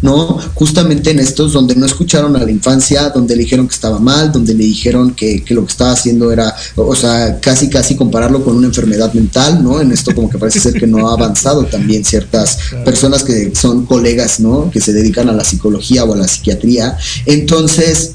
¿no? 0.00 0.38
Justamente 0.54 1.10
en 1.10 1.18
estos 1.18 1.52
donde 1.52 1.74
no 1.74 1.86
escucharon 1.86 2.36
a 2.36 2.44
la 2.44 2.50
infancia, 2.50 3.10
donde 3.10 3.34
le 3.34 3.42
dijeron 3.42 3.66
que 3.66 3.74
estaba 3.74 3.98
mal, 3.98 4.30
donde 4.30 4.54
le 4.54 4.64
dijeron 4.64 5.14
que, 5.14 5.44
lo 5.48 5.64
que 5.64 5.72
estaba 5.72 5.92
haciendo 5.92 6.30
era, 6.32 6.54
o 6.76 6.94
sea, 6.94 7.40
casi 7.40 7.68
casi 7.68 7.96
compararlo 7.96 8.44
con 8.44 8.56
una 8.56 8.68
enfermedad 8.68 9.12
mental, 9.12 9.62
¿no? 9.62 9.80
En 9.80 9.92
esto 9.92 10.14
como 10.14 10.30
que 10.30 10.38
parece 10.38 10.60
ser 10.60 10.74
que 10.74 10.86
no 10.86 11.08
ha 11.08 11.14
avanzado 11.14 11.64
también 11.66 12.04
ciertas 12.04 12.58
personas 12.84 13.24
que 13.24 13.52
son 13.54 13.86
colegas, 13.86 14.40
¿no? 14.40 14.70
Que 14.70 14.80
se 14.80 14.92
dedican 14.92 15.28
a 15.28 15.32
la 15.32 15.44
psicología 15.44 16.04
o 16.04 16.14
a 16.14 16.16
la 16.16 16.28
psiquiatría. 16.28 16.96
Entonces, 17.26 18.12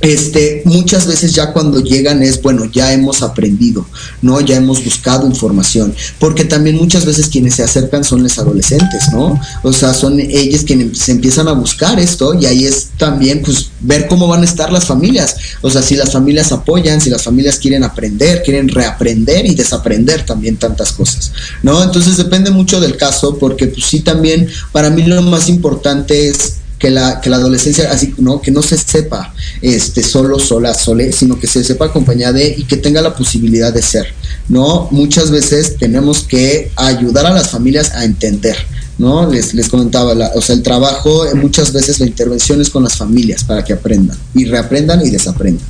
este, 0.00 0.62
muchas 0.64 1.06
veces 1.06 1.34
ya 1.34 1.52
cuando 1.52 1.80
llegan 1.80 2.22
es, 2.22 2.40
bueno, 2.40 2.64
ya 2.64 2.92
hemos 2.92 3.22
aprendido, 3.22 3.86
¿no? 4.22 4.40
Ya 4.40 4.56
hemos 4.56 4.82
buscado 4.82 5.26
información, 5.26 5.94
porque 6.18 6.44
también 6.44 6.76
muchas 6.76 7.04
veces 7.04 7.28
quienes 7.28 7.56
se 7.56 7.62
acercan 7.62 8.02
son 8.02 8.22
los 8.22 8.38
adolescentes, 8.38 9.12
¿no? 9.12 9.38
O 9.62 9.72
sea, 9.72 9.92
son 9.92 10.18
ellos 10.18 10.64
quienes 10.64 10.98
se 10.98 11.12
empiezan 11.12 11.48
a 11.48 11.52
buscar 11.52 12.00
esto 12.00 12.34
y 12.34 12.46
ahí 12.46 12.64
es 12.64 12.88
también, 12.96 13.42
pues, 13.42 13.70
ver 13.80 14.06
cómo 14.08 14.26
van 14.26 14.42
a 14.42 14.44
estar 14.44 14.72
las 14.72 14.86
familias, 14.86 15.36
o 15.60 15.70
sea, 15.70 15.82
si 15.82 15.96
las 15.96 16.12
familias 16.12 16.52
apoyan, 16.52 17.00
si 17.00 17.10
las 17.10 17.22
familias 17.22 17.58
quieren 17.58 17.84
aprender, 17.84 18.42
quieren 18.42 18.68
reaprender 18.68 19.46
y 19.46 19.54
desaprender 19.54 20.24
también 20.24 20.56
tantas 20.56 20.92
cosas, 20.92 21.32
¿no? 21.62 21.82
Entonces 21.82 22.16
depende 22.16 22.50
mucho 22.50 22.80
del 22.80 22.96
caso, 22.96 23.36
porque 23.38 23.66
pues 23.66 23.86
sí 23.86 24.00
también, 24.00 24.48
para 24.72 24.90
mí 24.90 25.02
lo 25.02 25.20
más 25.22 25.48
importante 25.48 26.28
es 26.28 26.59
que 26.80 26.90
la, 26.90 27.20
que 27.20 27.28
la 27.28 27.36
adolescencia, 27.36 27.92
así, 27.92 28.14
¿no? 28.16 28.40
Que 28.40 28.50
no 28.50 28.62
se 28.62 28.78
sepa 28.78 29.34
este, 29.60 30.02
solo, 30.02 30.38
sola, 30.38 30.72
sole, 30.72 31.12
sino 31.12 31.38
que 31.38 31.46
se 31.46 31.62
sepa 31.62 31.84
acompañada 31.84 32.42
y 32.42 32.64
que 32.64 32.78
tenga 32.78 33.02
la 33.02 33.14
posibilidad 33.14 33.72
de 33.72 33.82
ser, 33.82 34.06
¿no? 34.48 34.88
Muchas 34.90 35.30
veces 35.30 35.76
tenemos 35.76 36.24
que 36.24 36.72
ayudar 36.76 37.26
a 37.26 37.32
las 37.32 37.50
familias 37.50 37.92
a 37.94 38.04
entender, 38.04 38.56
¿no? 38.96 39.30
Les, 39.30 39.52
les 39.52 39.68
comentaba, 39.68 40.14
o 40.34 40.40
sea, 40.40 40.54
el 40.54 40.62
trabajo, 40.62 41.26
muchas 41.34 41.70
veces 41.74 42.00
la 42.00 42.06
intervención 42.06 42.62
es 42.62 42.70
con 42.70 42.82
las 42.82 42.96
familias 42.96 43.44
para 43.44 43.62
que 43.62 43.74
aprendan 43.74 44.16
y 44.34 44.46
reaprendan 44.46 45.04
y 45.04 45.10
desaprendan. 45.10 45.66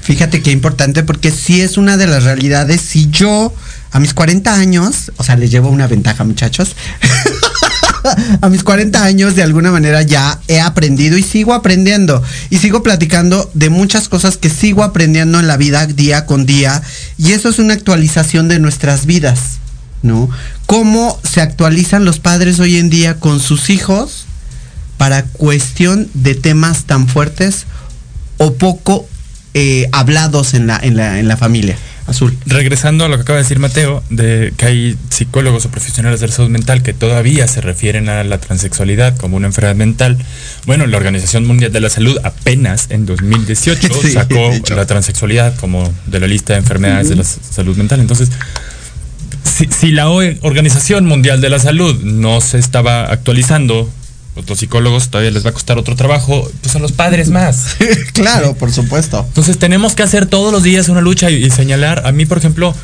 Fíjate 0.00 0.40
qué 0.40 0.52
importante 0.52 1.02
porque 1.02 1.30
si 1.32 1.60
es 1.60 1.76
una 1.76 1.98
de 1.98 2.06
las 2.06 2.24
realidades. 2.24 2.80
Si 2.80 3.10
yo 3.10 3.52
a 3.90 3.98
mis 3.98 4.14
40 4.14 4.54
años, 4.54 5.10
o 5.16 5.24
sea, 5.24 5.36
les 5.36 5.50
llevo 5.50 5.68
una 5.68 5.86
ventaja, 5.86 6.24
muchachos. 6.24 6.76
a 8.40 8.48
mis 8.48 8.62
40 8.62 9.02
años 9.02 9.36
de 9.36 9.42
alguna 9.42 9.70
manera 9.70 10.02
ya 10.02 10.40
he 10.48 10.60
aprendido 10.60 11.16
y 11.16 11.22
sigo 11.22 11.54
aprendiendo 11.54 12.22
y 12.50 12.58
sigo 12.58 12.82
platicando 12.82 13.50
de 13.54 13.70
muchas 13.70 14.08
cosas 14.08 14.36
que 14.36 14.50
sigo 14.50 14.82
aprendiendo 14.82 15.40
en 15.40 15.46
la 15.46 15.56
vida 15.56 15.86
día 15.86 16.26
con 16.26 16.46
día 16.46 16.82
y 17.18 17.32
eso 17.32 17.48
es 17.48 17.58
una 17.58 17.74
actualización 17.74 18.48
de 18.48 18.58
nuestras 18.58 19.06
vidas, 19.06 19.58
¿no? 20.02 20.28
Cómo 20.66 21.18
se 21.22 21.40
actualizan 21.40 22.04
los 22.04 22.18
padres 22.18 22.60
hoy 22.60 22.76
en 22.76 22.90
día 22.90 23.18
con 23.20 23.40
sus 23.40 23.70
hijos 23.70 24.26
para 24.96 25.24
cuestión 25.24 26.08
de 26.14 26.34
temas 26.34 26.84
tan 26.84 27.08
fuertes 27.08 27.66
o 28.38 28.54
poco 28.54 29.08
eh, 29.54 29.88
hablados 29.92 30.54
en 30.54 30.66
la, 30.66 30.78
en, 30.82 30.96
la, 30.96 31.18
en 31.18 31.28
la 31.28 31.36
familia. 31.36 31.76
Azul. 32.06 32.36
Regresando 32.46 33.04
a 33.04 33.08
lo 33.08 33.16
que 33.16 33.22
acaba 33.22 33.38
de 33.38 33.42
decir 33.42 33.58
Mateo, 33.58 34.02
de 34.10 34.52
que 34.56 34.66
hay 34.66 34.98
psicólogos 35.10 35.66
o 35.66 35.70
profesionales 35.70 36.20
de 36.20 36.28
la 36.28 36.32
salud 36.32 36.50
mental 36.50 36.82
que 36.82 36.92
todavía 36.92 37.48
se 37.48 37.60
refieren 37.60 38.08
a 38.08 38.22
la 38.22 38.38
transexualidad 38.38 39.16
como 39.16 39.36
una 39.36 39.48
enfermedad 39.48 39.74
mental. 39.74 40.16
Bueno, 40.66 40.86
la 40.86 40.96
Organización 40.96 41.46
Mundial 41.46 41.72
de 41.72 41.80
la 41.80 41.90
Salud 41.90 42.16
apenas 42.22 42.86
en 42.90 43.06
2018 43.06 43.88
sacó 44.12 44.52
la 44.74 44.86
transexualidad 44.86 45.56
como 45.56 45.92
de 46.06 46.20
la 46.20 46.26
lista 46.26 46.52
de 46.52 46.60
enfermedades 46.60 47.08
de 47.08 47.16
la 47.16 47.24
salud 47.24 47.76
mental. 47.76 48.00
Entonces, 48.00 48.30
si, 49.42 49.66
si 49.66 49.90
la 49.90 50.08
Organización 50.08 51.06
Mundial 51.06 51.40
de 51.40 51.50
la 51.50 51.58
Salud 51.58 52.02
no 52.02 52.40
se 52.40 52.58
estaba 52.58 53.06
actualizando 53.06 53.90
los 54.46 54.58
psicólogos 54.58 55.08
todavía 55.08 55.30
les 55.30 55.44
va 55.44 55.50
a 55.50 55.52
costar 55.52 55.78
otro 55.78 55.96
trabajo, 55.96 56.48
pues 56.62 56.76
a 56.76 56.78
los 56.78 56.92
padres 56.92 57.30
más. 57.30 57.76
claro, 58.12 58.54
por 58.54 58.72
supuesto. 58.72 59.24
Entonces 59.26 59.58
tenemos 59.58 59.94
que 59.94 60.02
hacer 60.02 60.26
todos 60.26 60.52
los 60.52 60.62
días 60.62 60.88
una 60.88 61.00
lucha 61.00 61.30
y, 61.30 61.50
señalar. 61.50 62.06
A 62.06 62.12
mí, 62.12 62.26
por 62.26 62.38
ejemplo, 62.38 62.74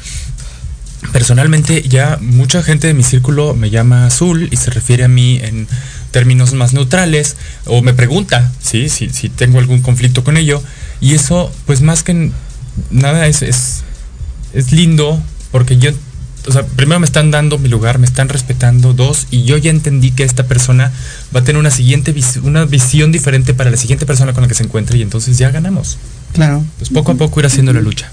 personalmente 1.13 1.83
ya 1.83 2.19
mucha 2.21 2.63
gente 2.63 2.87
de 2.87 2.95
mi 2.95 3.03
círculo 3.03 3.55
me 3.55 3.71
llama 3.71 4.07
azul 4.07 4.49
y 4.51 4.57
se 4.57 4.71
refiere 4.71 5.05
a 5.05 5.09
mí 5.09 5.41
en 5.43 5.69
términos 6.11 6.53
más 6.53 6.73
neutrales 6.73 7.37
o 7.67 7.83
me 7.83 7.95
pregunta 7.95 8.53
¿sí? 8.63 8.89
si, 8.89 9.09
si 9.11 9.29
tengo 9.29 9.59
algún 9.59 9.83
conflicto 9.83 10.25
con 10.25 10.37
ello. 10.37 10.63
Y 11.01 11.15
eso, 11.15 11.53
pues 11.67 11.83
más 11.83 12.03
que 12.03 12.31
nada, 12.91 13.27
es, 13.27 13.43
es, 13.43 13.83
es 14.55 14.73
lindo 14.73 15.23
porque 15.51 15.77
yo 15.77 15.91
o 16.47 16.53
sea, 16.53 16.65
primero 16.65 16.99
me 16.99 17.07
están 17.07 17.31
dando 17.31 17.59
mi 17.59 17.69
lugar, 17.69 17.99
me 17.99 18.07
están 18.07 18.29
respetando, 18.29 18.95
dos, 18.95 19.27
y 19.31 19.45
yo 19.45 19.57
ya 19.57 19.71
entendí 19.71 20.11
que 20.11 20.25
esta 20.25 20.45
persona 20.45 20.93
va 21.35 21.41
a 21.41 21.45
tener 21.45 21.59
una 21.61 21.71
siguiente 21.71 22.15
una 22.43 22.65
visión 22.65 23.13
diferente 23.13 23.55
para 23.55 23.71
la 23.71 23.77
siguiente 23.77 24.07
persona 24.07 24.33
con 24.33 24.43
la 24.43 24.49
que 24.49 24.55
se 24.55 24.65
encuentre 24.65 24.99
y 24.99 25.03
entonces 25.03 25.39
ya 25.39 25.51
ganamos. 25.51 25.99
Claro. 26.33 26.65
Pues 26.79 26.91
poco 26.91 27.13
a 27.13 27.15
poco 27.15 27.41
ir 27.41 27.47
haciendo 27.47 27.73
la 27.73 27.81
lucha. 27.81 28.11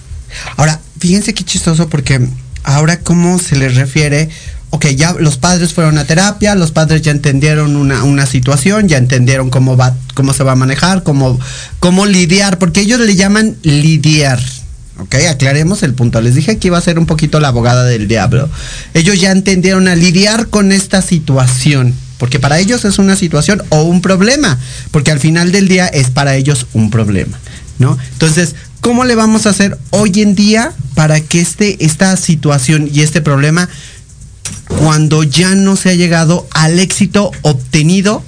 Ahora, 0.57 0.79
fíjense 0.99 1.33
qué 1.33 1.43
chistoso 1.43 1.89
porque 1.89 2.27
ahora 2.63 2.99
cómo 2.99 3.39
se 3.39 3.55
les 3.55 3.75
refiere, 3.75 4.29
ok, 4.69 4.87
ya 4.87 5.13
los 5.13 5.37
padres 5.37 5.73
fueron 5.73 5.97
a 5.97 6.05
terapia, 6.05 6.53
los 6.55 6.71
padres 6.71 7.01
ya 7.01 7.11
entendieron 7.11 7.75
una, 7.75 8.03
una 8.03 8.25
situación, 8.25 8.87
ya 8.87 8.97
entendieron 8.97 9.49
cómo 9.49 9.75
va, 9.75 9.95
cómo 10.13 10.33
se 10.33 10.43
va 10.43 10.51
a 10.51 10.55
manejar, 10.55 11.03
cómo, 11.03 11.39
cómo 11.79 12.05
lidiar, 12.05 12.59
porque 12.59 12.81
ellos 12.81 12.99
le 12.99 13.15
llaman 13.15 13.55
lidiar. 13.63 14.39
Ok, 15.01 15.15
aclaremos 15.29 15.83
el 15.83 15.93
punto. 15.93 16.19
Les 16.21 16.35
dije 16.35 16.57
que 16.57 16.67
iba 16.67 16.77
a 16.77 16.81
ser 16.81 16.99
un 16.99 17.05
poquito 17.05 17.39
la 17.39 17.49
abogada 17.49 17.85
del 17.85 18.07
diablo. 18.07 18.49
Ellos 18.93 19.19
ya 19.19 19.31
entendieron 19.31 19.87
a 19.87 19.95
lidiar 19.95 20.47
con 20.47 20.71
esta 20.71 21.01
situación. 21.01 21.93
Porque 22.17 22.39
para 22.39 22.59
ellos 22.59 22.83
es 22.83 22.99
una 22.99 23.15
situación 23.15 23.63
o 23.69 23.83
un 23.83 24.01
problema. 24.01 24.59
Porque 24.91 25.11
al 25.11 25.19
final 25.19 25.53
del 25.53 25.69
día 25.69 25.87
es 25.87 26.09
para 26.09 26.35
ellos 26.35 26.67
un 26.73 26.89
problema. 26.91 27.39
¿No? 27.77 27.97
Entonces, 28.11 28.55
¿cómo 28.81 29.05
le 29.05 29.15
vamos 29.15 29.45
a 29.45 29.51
hacer 29.51 29.77
hoy 29.91 30.21
en 30.21 30.35
día 30.35 30.73
para 30.95 31.21
que 31.21 31.39
este, 31.39 31.85
esta 31.85 32.17
situación 32.17 32.89
y 32.91 33.01
este 33.01 33.21
problema, 33.21 33.69
cuando 34.67 35.23
ya 35.23 35.55
no 35.55 35.77
se 35.77 35.91
ha 35.91 35.93
llegado 35.93 36.45
al 36.51 36.77
éxito 36.77 37.31
obtenido 37.41 38.21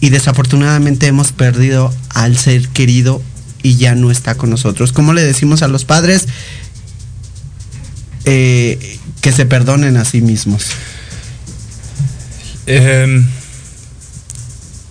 y 0.00 0.08
desafortunadamente 0.08 1.08
hemos 1.08 1.32
perdido 1.32 1.92
al 2.14 2.38
ser 2.38 2.68
querido 2.68 3.20
y 3.66 3.76
ya 3.76 3.96
no 3.96 4.12
está 4.12 4.36
con 4.36 4.48
nosotros. 4.48 4.92
¿Cómo 4.92 5.12
le 5.12 5.24
decimos 5.24 5.62
a 5.62 5.66
los 5.66 5.84
padres 5.84 6.28
eh, 8.24 8.98
que 9.20 9.32
se 9.32 9.44
perdonen 9.44 9.96
a 9.96 10.04
sí 10.04 10.20
mismos? 10.20 10.66
Em, 12.66 13.26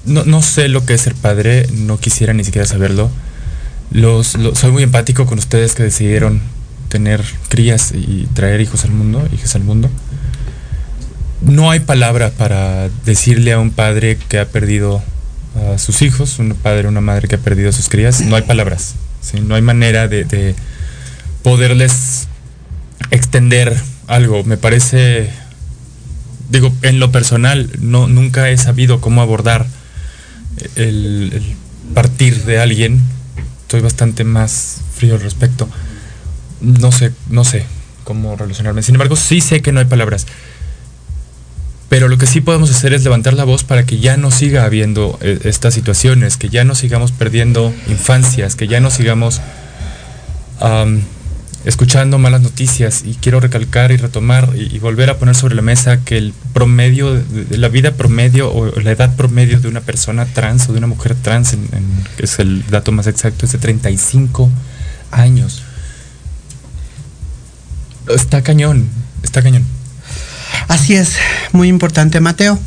no, 0.03 0.41
sé 0.41 0.67
lo 0.67 0.85
que 0.85 0.95
es 0.95 1.01
ser 1.01 1.15
padre, 1.15 1.69
no 1.71 1.97
quisiera 1.97 2.33
ni 2.33 2.43
siquiera 2.43 2.67
saberlo. 2.67 3.09
Soy 4.53 4.71
muy 4.71 4.83
empático 4.83 5.25
con 5.25 5.39
ustedes 5.39 5.73
que 5.73 5.83
decidieron 5.83 6.41
tener 6.89 7.23
crías 7.47 7.93
y 7.93 8.27
traer 8.33 8.59
hijos 8.59 8.83
al 8.83 8.91
mundo, 8.91 9.25
al 9.53 9.63
mundo. 9.63 9.89
No 11.39 11.71
hay 11.71 11.79
palabra 11.79 12.29
para 12.31 12.89
decirle 13.05 13.53
a 13.53 13.59
un 13.59 13.71
padre 13.71 14.17
que 14.27 14.37
ha 14.37 14.49
perdido 14.49 15.01
a 15.55 15.77
sus 15.77 16.01
hijos, 16.01 16.39
un 16.39 16.53
padre, 16.55 16.87
una 16.87 17.01
madre 17.01 17.27
que 17.27 17.35
ha 17.35 17.39
perdido 17.39 17.69
a 17.69 17.71
sus 17.71 17.89
crías, 17.89 18.21
no 18.21 18.35
hay 18.35 18.41
palabras, 18.43 18.95
no 19.43 19.55
hay 19.55 19.61
manera 19.61 20.07
de, 20.07 20.55
poderles 21.43 22.27
extender 23.11 23.75
algo. 24.07 24.43
Me 24.43 24.57
parece, 24.57 25.29
digo, 26.49 26.73
en 26.81 26.99
lo 26.99 27.11
personal, 27.11 27.69
no, 27.79 28.07
nunca 28.07 28.49
he 28.49 28.57
sabido 28.57 28.99
cómo 28.99 29.21
abordar 29.21 29.67
el, 30.75 31.55
partir 31.93 32.43
de 32.45 32.59
alguien. 32.59 33.01
Estoy 33.61 33.81
bastante 33.81 34.23
más 34.23 34.81
frío 34.95 35.15
al 35.15 35.21
respecto. 35.21 35.69
No 36.61 36.91
sé, 36.91 37.11
no 37.29 37.43
sé 37.43 37.65
cómo 38.03 38.35
relacionarme. 38.35 38.83
Sin 38.83 38.95
embargo, 38.95 39.15
sí 39.15 39.41
sé 39.41 39.61
que 39.61 39.71
no 39.71 39.79
hay 39.79 39.85
palabras. 39.85 40.25
Pero 41.95 42.09
lo 42.09 42.17
que 42.17 42.27
sí 42.27 42.41
podemos 42.41 42.69
hacer 42.69 42.91
es 42.91 43.05
levantar 43.05 43.35
la 43.35 43.45
voz 43.45 43.63
para 43.63 43.85
que 43.85 43.99
ya 43.99 44.17
no 44.17 44.29
siga 44.29 44.65
habiendo 44.65 45.17
eh, 45.21 45.39
estas 45.45 45.73
situaciones, 45.73 46.35
que 46.35 46.49
ya 46.49 46.65
no 46.65 46.75
sigamos 46.75 47.13
perdiendo 47.13 47.73
infancias, 47.87 48.57
que 48.57 48.67
ya 48.67 48.81
no 48.81 48.91
sigamos 48.91 49.39
escuchando 51.63 52.17
malas 52.17 52.41
noticias. 52.41 53.03
Y 53.05 53.13
quiero 53.13 53.39
recalcar 53.39 53.93
y 53.93 53.95
retomar 53.95 54.49
y, 54.57 54.77
volver 54.79 55.09
a 55.09 55.17
poner 55.19 55.35
sobre 55.35 55.55
la 55.55 55.61
mesa 55.61 56.03
que 56.03 56.17
el 56.17 56.33
promedio, 56.51 57.13
de, 57.13 57.57
la 57.57 57.69
vida 57.69 57.93
promedio 57.93 58.53
o 58.53 58.77
la 58.81 58.91
edad 58.91 59.15
promedio 59.15 59.61
de 59.61 59.69
una 59.69 59.79
persona 59.79 60.25
trans 60.25 60.67
o 60.67 60.73
de 60.73 60.79
una 60.79 60.87
mujer 60.87 61.15
trans, 61.15 61.55
que 62.17 62.25
es 62.25 62.39
el 62.39 62.67
dato 62.67 62.91
más 62.91 63.07
exacto, 63.07 63.45
es 63.45 63.53
de 63.53 63.57
35 63.57 64.51
años. 65.11 65.63
Está 68.09 68.41
cañón, 68.41 68.89
está 69.23 69.41
cañón. 69.41 69.63
Así 70.67 70.95
es, 70.95 71.15
muy 71.51 71.67
importante, 71.67 72.19
Mateo. 72.19 72.59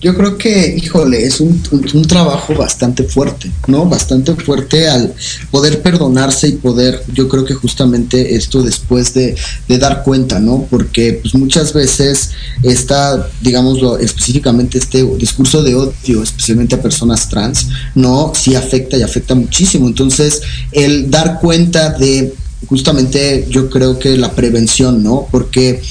Yo 0.00 0.16
creo 0.16 0.38
que, 0.38 0.78
híjole, 0.82 1.26
es 1.26 1.40
un, 1.40 1.60
trabajo 2.08 2.54
bastante 2.54 3.04
fuerte, 3.04 3.50
¿no? 3.66 3.84
Bastante 3.84 4.34
fuerte 4.34 4.88
al 4.88 5.14
poder 5.50 5.82
perdonarse 5.82 6.48
y 6.48 6.52
poder, 6.52 7.04
yo 7.12 7.28
creo 7.28 7.44
que 7.44 7.52
justamente 7.52 8.34
esto 8.34 8.62
después 8.62 9.12
de, 9.12 9.36
dar 9.68 10.02
cuenta, 10.02 10.40
¿no? 10.40 10.66
Porque 10.70 11.18
pues 11.20 11.34
muchas 11.34 11.74
veces 11.74 12.30
está, 12.62 13.28
digámoslo, 13.42 13.98
específicamente 13.98 14.78
este 14.78 15.04
discurso 15.18 15.62
de 15.62 15.74
odio, 15.74 16.22
especialmente 16.22 16.76
a 16.76 16.82
personas 16.82 17.28
trans, 17.28 17.68
¿no? 17.94 18.32
Sí 18.34 18.54
afecta 18.54 18.96
y 18.96 19.02
afecta 19.02 19.34
muchísimo. 19.34 19.86
Entonces, 19.86 20.40
el 20.72 21.10
dar 21.10 21.40
cuenta 21.40 21.90
de 21.90 22.32
justamente 22.68 23.46
yo 23.50 23.68
creo 23.68 23.98
que 23.98 24.16
la 24.16 24.32
prevención, 24.32 25.02
¿no? 25.02 25.26
Porque 25.30 25.82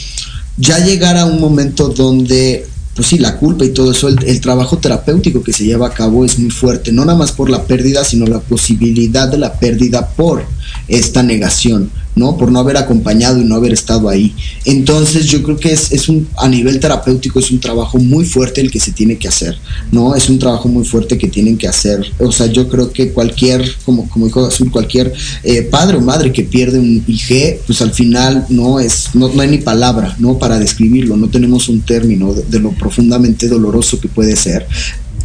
ya 0.59 0.77
llegar 0.79 1.17
a 1.17 1.25
un 1.25 1.39
momento 1.39 1.87
donde, 1.89 2.67
pues 2.93 3.07
sí, 3.07 3.17
la 3.17 3.37
culpa 3.37 3.63
y 3.63 3.69
todo 3.69 3.91
eso, 3.91 4.09
el, 4.09 4.41
trabajo 4.41 4.77
terapéutico 4.77 5.41
que 5.41 5.53
se 5.53 5.63
lleva 5.63 5.87
a 5.87 5.93
cabo 5.93 6.25
es 6.25 6.37
muy 6.37 6.51
fuerte, 6.51 6.91
no 6.91 7.05
nada 7.05 7.17
más 7.17 7.31
por 7.31 7.49
la 7.49 7.63
pérdida, 7.63 8.03
sino 8.03 8.27
la 8.27 8.41
posibilidad 8.41 9.29
de 9.29 9.37
la 9.37 9.53
pérdida 9.53 10.07
por 10.09 10.43
esta 10.87 11.23
negación, 11.23 11.91
¿no? 12.15 12.37
Por 12.37 12.51
no 12.51 12.59
haber 12.59 12.77
acompañado 12.77 13.39
y 13.39 13.45
no 13.45 13.55
haber 13.55 13.73
estado 13.73 14.09
ahí. 14.09 14.35
Entonces 14.65 15.25
yo 15.25 15.41
creo 15.43 15.57
que 15.57 15.71
es, 15.71 15.91
es 15.91 16.09
un, 16.09 16.27
a 16.37 16.47
nivel 16.47 16.79
terapéutico 16.79 17.39
es 17.39 17.51
un 17.51 17.59
trabajo 17.59 17.97
muy 17.97 18.25
fuerte 18.25 18.61
el 18.61 18.71
que 18.71 18.79
se 18.79 18.91
tiene 18.91 19.17
que 19.17 19.27
hacer, 19.27 19.57
¿no? 19.91 20.15
Es 20.15 20.29
un 20.29 20.39
trabajo 20.39 20.67
muy 20.67 20.85
fuerte 20.85 21.17
que 21.17 21.27
tienen 21.27 21.57
que 21.57 21.67
hacer. 21.67 22.11
O 22.19 22.31
sea, 22.31 22.47
yo 22.47 22.67
creo 22.67 22.91
que 22.91 23.11
cualquier, 23.11 23.63
como, 23.85 24.09
como 24.09 24.25
dijo 24.25 24.45
Azul, 24.45 24.71
cualquier 24.71 25.13
eh, 25.43 25.63
padre 25.63 25.97
o 25.97 26.01
madre 26.01 26.33
que 26.33 26.43
pierde 26.43 26.79
un 26.79 27.03
IG, 27.07 27.59
pues 27.65 27.81
al 27.81 27.91
final 27.91 28.45
no 28.49 28.79
es, 28.79 29.09
no, 29.13 29.29
no 29.29 29.41
hay 29.41 29.49
ni 29.49 29.59
palabra, 29.59 30.15
¿no? 30.19 30.37
Para 30.37 30.59
describirlo, 30.59 31.17
no 31.17 31.29
tenemos 31.29 31.69
un 31.69 31.81
término 31.81 32.33
de 32.33 32.59
lo 32.59 32.71
profundamente 32.71 33.47
doloroso 33.47 33.99
que 33.99 34.07
puede 34.07 34.35
ser 34.35 34.67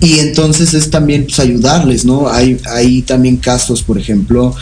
Y 0.04 0.18
entonces 0.18 0.74
es 0.74 0.90
también 0.90 1.24
pues, 1.24 1.40
ayudarles, 1.40 2.04
¿no? 2.04 2.28
Hay, 2.28 2.58
hay 2.66 3.00
también 3.02 3.38
casos, 3.38 3.82
por 3.82 3.98
ejemplo, 3.98 4.54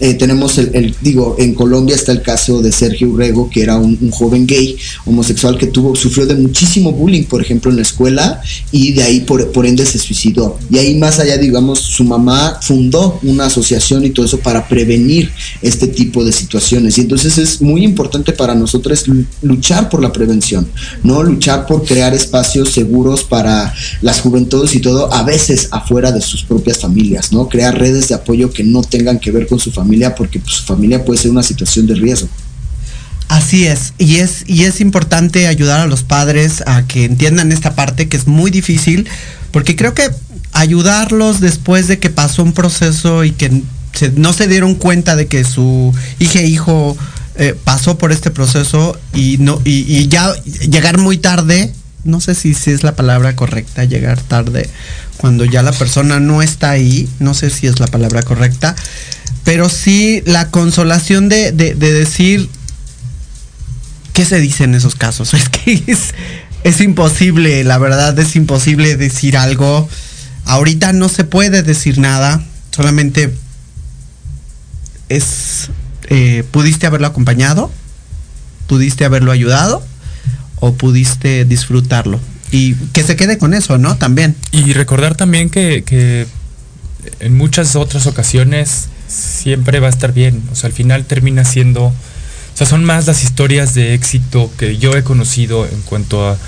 eh, 0.00 0.14
tenemos 0.14 0.56
el, 0.56 0.94
digo, 1.02 1.36
en 1.38 1.54
Colombia 1.54 1.94
está 1.94 2.12
el 2.12 2.22
caso 2.22 2.62
de 2.62 2.72
Sergio 2.72 3.10
Urrego, 3.10 3.50
que 3.50 3.62
era 3.62 3.76
un, 3.76 4.10
joven 4.10 4.46
gay, 4.46 4.76
homosexual, 5.04 5.58
que 5.58 5.66
tuvo, 5.66 5.94
sufrió 5.94 6.24
de 6.24 6.36
muchísimo 6.36 6.90
bullying, 6.90 7.24
por 7.24 7.42
ejemplo, 7.42 7.70
en 7.70 7.76
la 7.76 7.82
escuela, 7.82 8.40
y 8.72 8.92
de 8.92 9.02
ahí 9.02 9.20
por, 9.20 9.52
por 9.52 9.66
ende 9.66 9.84
se 9.84 9.98
suicidó. 9.98 10.58
Y 10.70 10.78
ahí 10.78 10.94
más 10.96 11.18
allá, 11.18 11.36
digamos, 11.36 11.80
su 11.80 12.04
mamá 12.04 12.58
fundó 12.62 13.20
una 13.22 13.46
asociación 13.46 14.04
y 14.06 14.10
todo 14.10 14.24
eso 14.24 14.38
para 14.38 14.66
prevenir 14.66 15.30
este 15.60 15.86
tipo 15.86 16.24
de 16.24 16.32
situaciones. 16.32 16.96
Y 16.96 17.02
entonces 17.02 17.36
es 17.36 17.60
muy 17.60 17.84
importante 17.84 18.32
para 18.32 18.54
nosotros 18.54 19.04
luchar 19.42 19.90
por 19.90 20.00
la 20.00 20.12
prevención, 20.12 20.66
¿no? 21.04 21.22
Luchar 21.22 21.66
por 21.66 21.84
crear 21.84 22.14
espacios 22.14 22.70
seguros 22.70 23.22
para 23.22 23.74
las 24.00 24.20
juventudes 24.20 24.74
y 24.74 24.80
todo, 24.80 24.89
a 25.12 25.22
veces 25.22 25.68
afuera 25.70 26.12
de 26.12 26.20
sus 26.20 26.44
propias 26.44 26.78
familias, 26.78 27.32
¿no? 27.32 27.48
Crear 27.48 27.78
redes 27.78 28.08
de 28.08 28.14
apoyo 28.14 28.52
que 28.52 28.64
no 28.64 28.82
tengan 28.82 29.18
que 29.18 29.30
ver 29.30 29.46
con 29.46 29.58
su 29.58 29.70
familia 29.70 30.14
porque 30.14 30.38
pues, 30.38 30.56
su 30.56 30.64
familia 30.64 31.04
puede 31.04 31.20
ser 31.20 31.30
una 31.30 31.42
situación 31.42 31.86
de 31.86 31.94
riesgo. 31.94 32.28
Así 33.28 33.64
es, 33.66 33.94
y 33.96 34.16
es, 34.16 34.42
y 34.48 34.64
es 34.64 34.80
importante 34.80 35.46
ayudar 35.46 35.80
a 35.80 35.86
los 35.86 36.02
padres 36.02 36.64
a 36.66 36.86
que 36.86 37.04
entiendan 37.04 37.52
esta 37.52 37.76
parte 37.76 38.08
que 38.08 38.16
es 38.16 38.26
muy 38.26 38.50
difícil, 38.50 39.08
porque 39.52 39.76
creo 39.76 39.94
que 39.94 40.10
ayudarlos 40.52 41.40
después 41.40 41.86
de 41.86 42.00
que 42.00 42.10
pasó 42.10 42.42
un 42.42 42.52
proceso 42.52 43.24
y 43.24 43.30
que 43.30 43.62
no 44.16 44.32
se 44.32 44.48
dieron 44.48 44.74
cuenta 44.74 45.14
de 45.14 45.26
que 45.26 45.44
su 45.44 45.94
hija 46.18 46.40
e 46.40 46.46
hijo 46.46 46.96
eh, 47.36 47.54
pasó 47.64 47.96
por 47.98 48.12
este 48.12 48.30
proceso 48.30 48.98
y 49.14 49.38
no 49.38 49.60
y, 49.64 50.08
ya 50.08 50.34
llegar 50.68 50.98
muy 50.98 51.16
tarde 51.16 51.72
no 52.04 52.20
sé 52.20 52.34
si, 52.34 52.50
es 52.50 52.82
la 52.82 52.96
palabra 52.96 53.36
correcta 53.36 53.84
llegar 53.84 54.20
tarde 54.20 54.68
cuando 55.16 55.44
ya 55.44 55.62
la 55.62 55.72
persona 55.72 56.18
no 56.20 56.42
está 56.42 56.70
ahí 56.70 57.08
no 57.18 57.34
sé 57.34 57.50
si 57.50 57.66
es 57.66 57.78
la 57.78 57.86
palabra 57.86 58.22
correcta 58.22 58.74
pero 59.44 59.68
sí 59.68 60.22
la 60.26 60.50
consolación 60.50 61.28
de, 61.28 61.52
decir 61.52 62.48
qué 64.12 64.24
se 64.24 64.38
dice 64.40 64.64
en 64.64 64.74
esos 64.74 64.94
casos. 64.94 65.34
Es 65.34 65.48
que 65.48 65.82
es, 66.62 66.80
imposible, 66.80 67.64
la 67.64 67.78
verdad 67.78 68.18
es 68.18 68.36
imposible 68.36 68.96
decir 68.96 69.36
algo. 69.36 69.88
Ahorita 70.44 70.92
no 70.92 71.08
se 71.08 71.24
puede 71.24 71.62
decir 71.62 71.98
nada, 71.98 72.44
solamente 72.70 73.34
es, 75.08 75.70
eh, 76.08 76.44
pudiste 76.50 76.86
haberlo 76.86 77.06
acompañado, 77.06 77.70
pudiste 78.66 79.04
haberlo 79.04 79.32
ayudado 79.32 79.82
o 80.60 80.74
pudiste 80.74 81.44
disfrutarlo. 81.44 82.20
Y 82.52 82.74
que 82.92 83.02
se 83.02 83.16
quede 83.16 83.38
con 83.38 83.54
eso, 83.54 83.78
¿no? 83.78 83.96
También. 83.96 84.36
Y 84.52 84.72
recordar 84.72 85.14
también 85.14 85.50
que, 85.50 85.84
que 85.84 86.26
en 87.20 87.36
muchas 87.36 87.76
otras 87.76 88.06
ocasiones 88.06 88.88
siempre 89.08 89.80
va 89.80 89.88
a 89.88 89.90
estar 89.90 90.12
bien. 90.12 90.42
O 90.52 90.54
sea, 90.54 90.68
al 90.68 90.72
final 90.72 91.04
termina 91.04 91.44
siendo, 91.44 91.86
o 91.86 91.94
sea, 92.54 92.66
son 92.66 92.84
más 92.84 93.06
las 93.06 93.22
historias 93.22 93.74
de 93.74 93.94
éxito 93.94 94.50
que 94.58 94.78
yo 94.78 94.96
he 94.96 95.02
conocido 95.02 95.66
en 95.66 95.80
cuanto 95.82 96.28
a 96.28 96.38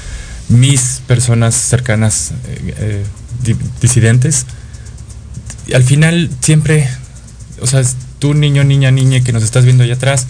mis 0.48 1.00
personas 1.06 1.54
cercanas 1.54 2.32
eh, 2.46 2.74
eh, 3.44 3.56
disidentes. 3.80 4.46
al 5.74 5.84
final 5.84 6.30
siempre, 6.40 6.88
o 7.60 7.66
sea, 7.66 7.82
tú 8.18 8.34
niño, 8.34 8.64
niña, 8.64 8.90
niña 8.90 9.20
que 9.20 9.32
nos 9.32 9.42
estás 9.42 9.64
viendo 9.64 9.84
allá 9.84 9.94
atrás, 9.94 10.26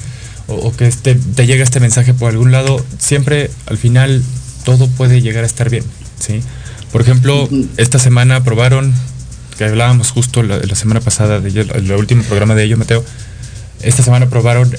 o, 0.49 0.73
que 0.73 0.87
este, 0.87 1.15
te 1.15 1.47
llega 1.47 1.65
este 1.65 1.81
mensaje 1.81 2.15
por 2.15 2.31
algún 2.31 2.53
lado, 2.53 2.85
siempre 2.99 3.51
al 3.67 3.79
final 3.79 4.23
todo 4.65 4.89
puede 4.89 5.21
llegar 5.21 5.45
a 5.45 5.47
estar 5.47 5.71
bien, 5.71 5.85
¿sí? 6.19 6.41
Por 6.93 7.01
ejemplo, 7.01 7.49
esta 7.79 7.99
semana 7.99 8.37
aprobaron 8.37 8.93
que 9.57 9.65
hablábamos 9.65 10.11
justo 10.11 10.43
la, 10.43 10.61
semana 10.75 11.01
pasada, 11.01 11.41
de 11.41 11.61
el, 11.61 11.93
último 11.93 12.23
programa 12.25 12.55
de 12.55 12.65
ello, 12.65 12.77
Mateo, 12.77 13.05
esta 13.81 14.03
semana 14.03 14.27
aprobaron 14.27 14.71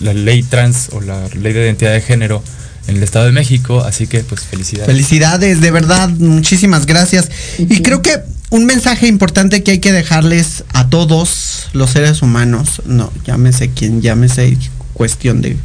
la 0.00 0.14
ley 0.14 0.42
trans 0.42 0.88
o 0.92 1.00
la 1.00 1.28
ley 1.28 1.52
de 1.52 1.64
identidad 1.64 1.92
de 1.92 2.00
género 2.00 2.42
en 2.86 2.96
el 2.96 3.02
Estado 3.02 3.26
de 3.26 3.32
México, 3.32 3.80
así 3.80 4.06
que 4.06 4.20
pues 4.20 4.42
felicidades. 4.42 4.86
Felicidades, 4.86 5.60
de 5.60 5.70
verdad, 5.70 6.08
muchísimas 6.08 6.86
gracias. 6.86 7.30
Y 7.58 7.82
creo 7.82 8.02
que 8.02 8.20
un 8.50 8.66
mensaje 8.66 9.06
importante 9.06 9.62
que 9.62 9.72
hay 9.72 9.78
que 9.78 9.92
dejarles 9.92 10.64
a 10.72 10.88
todos 10.88 11.68
los 11.72 11.90
seres 11.90 12.22
humanos, 12.22 12.82
no, 12.84 13.12
llámese 13.24 13.70
quien 13.70 14.02
llámese, 14.02 14.58
cuestión 14.92 15.40
de, 15.40 15.56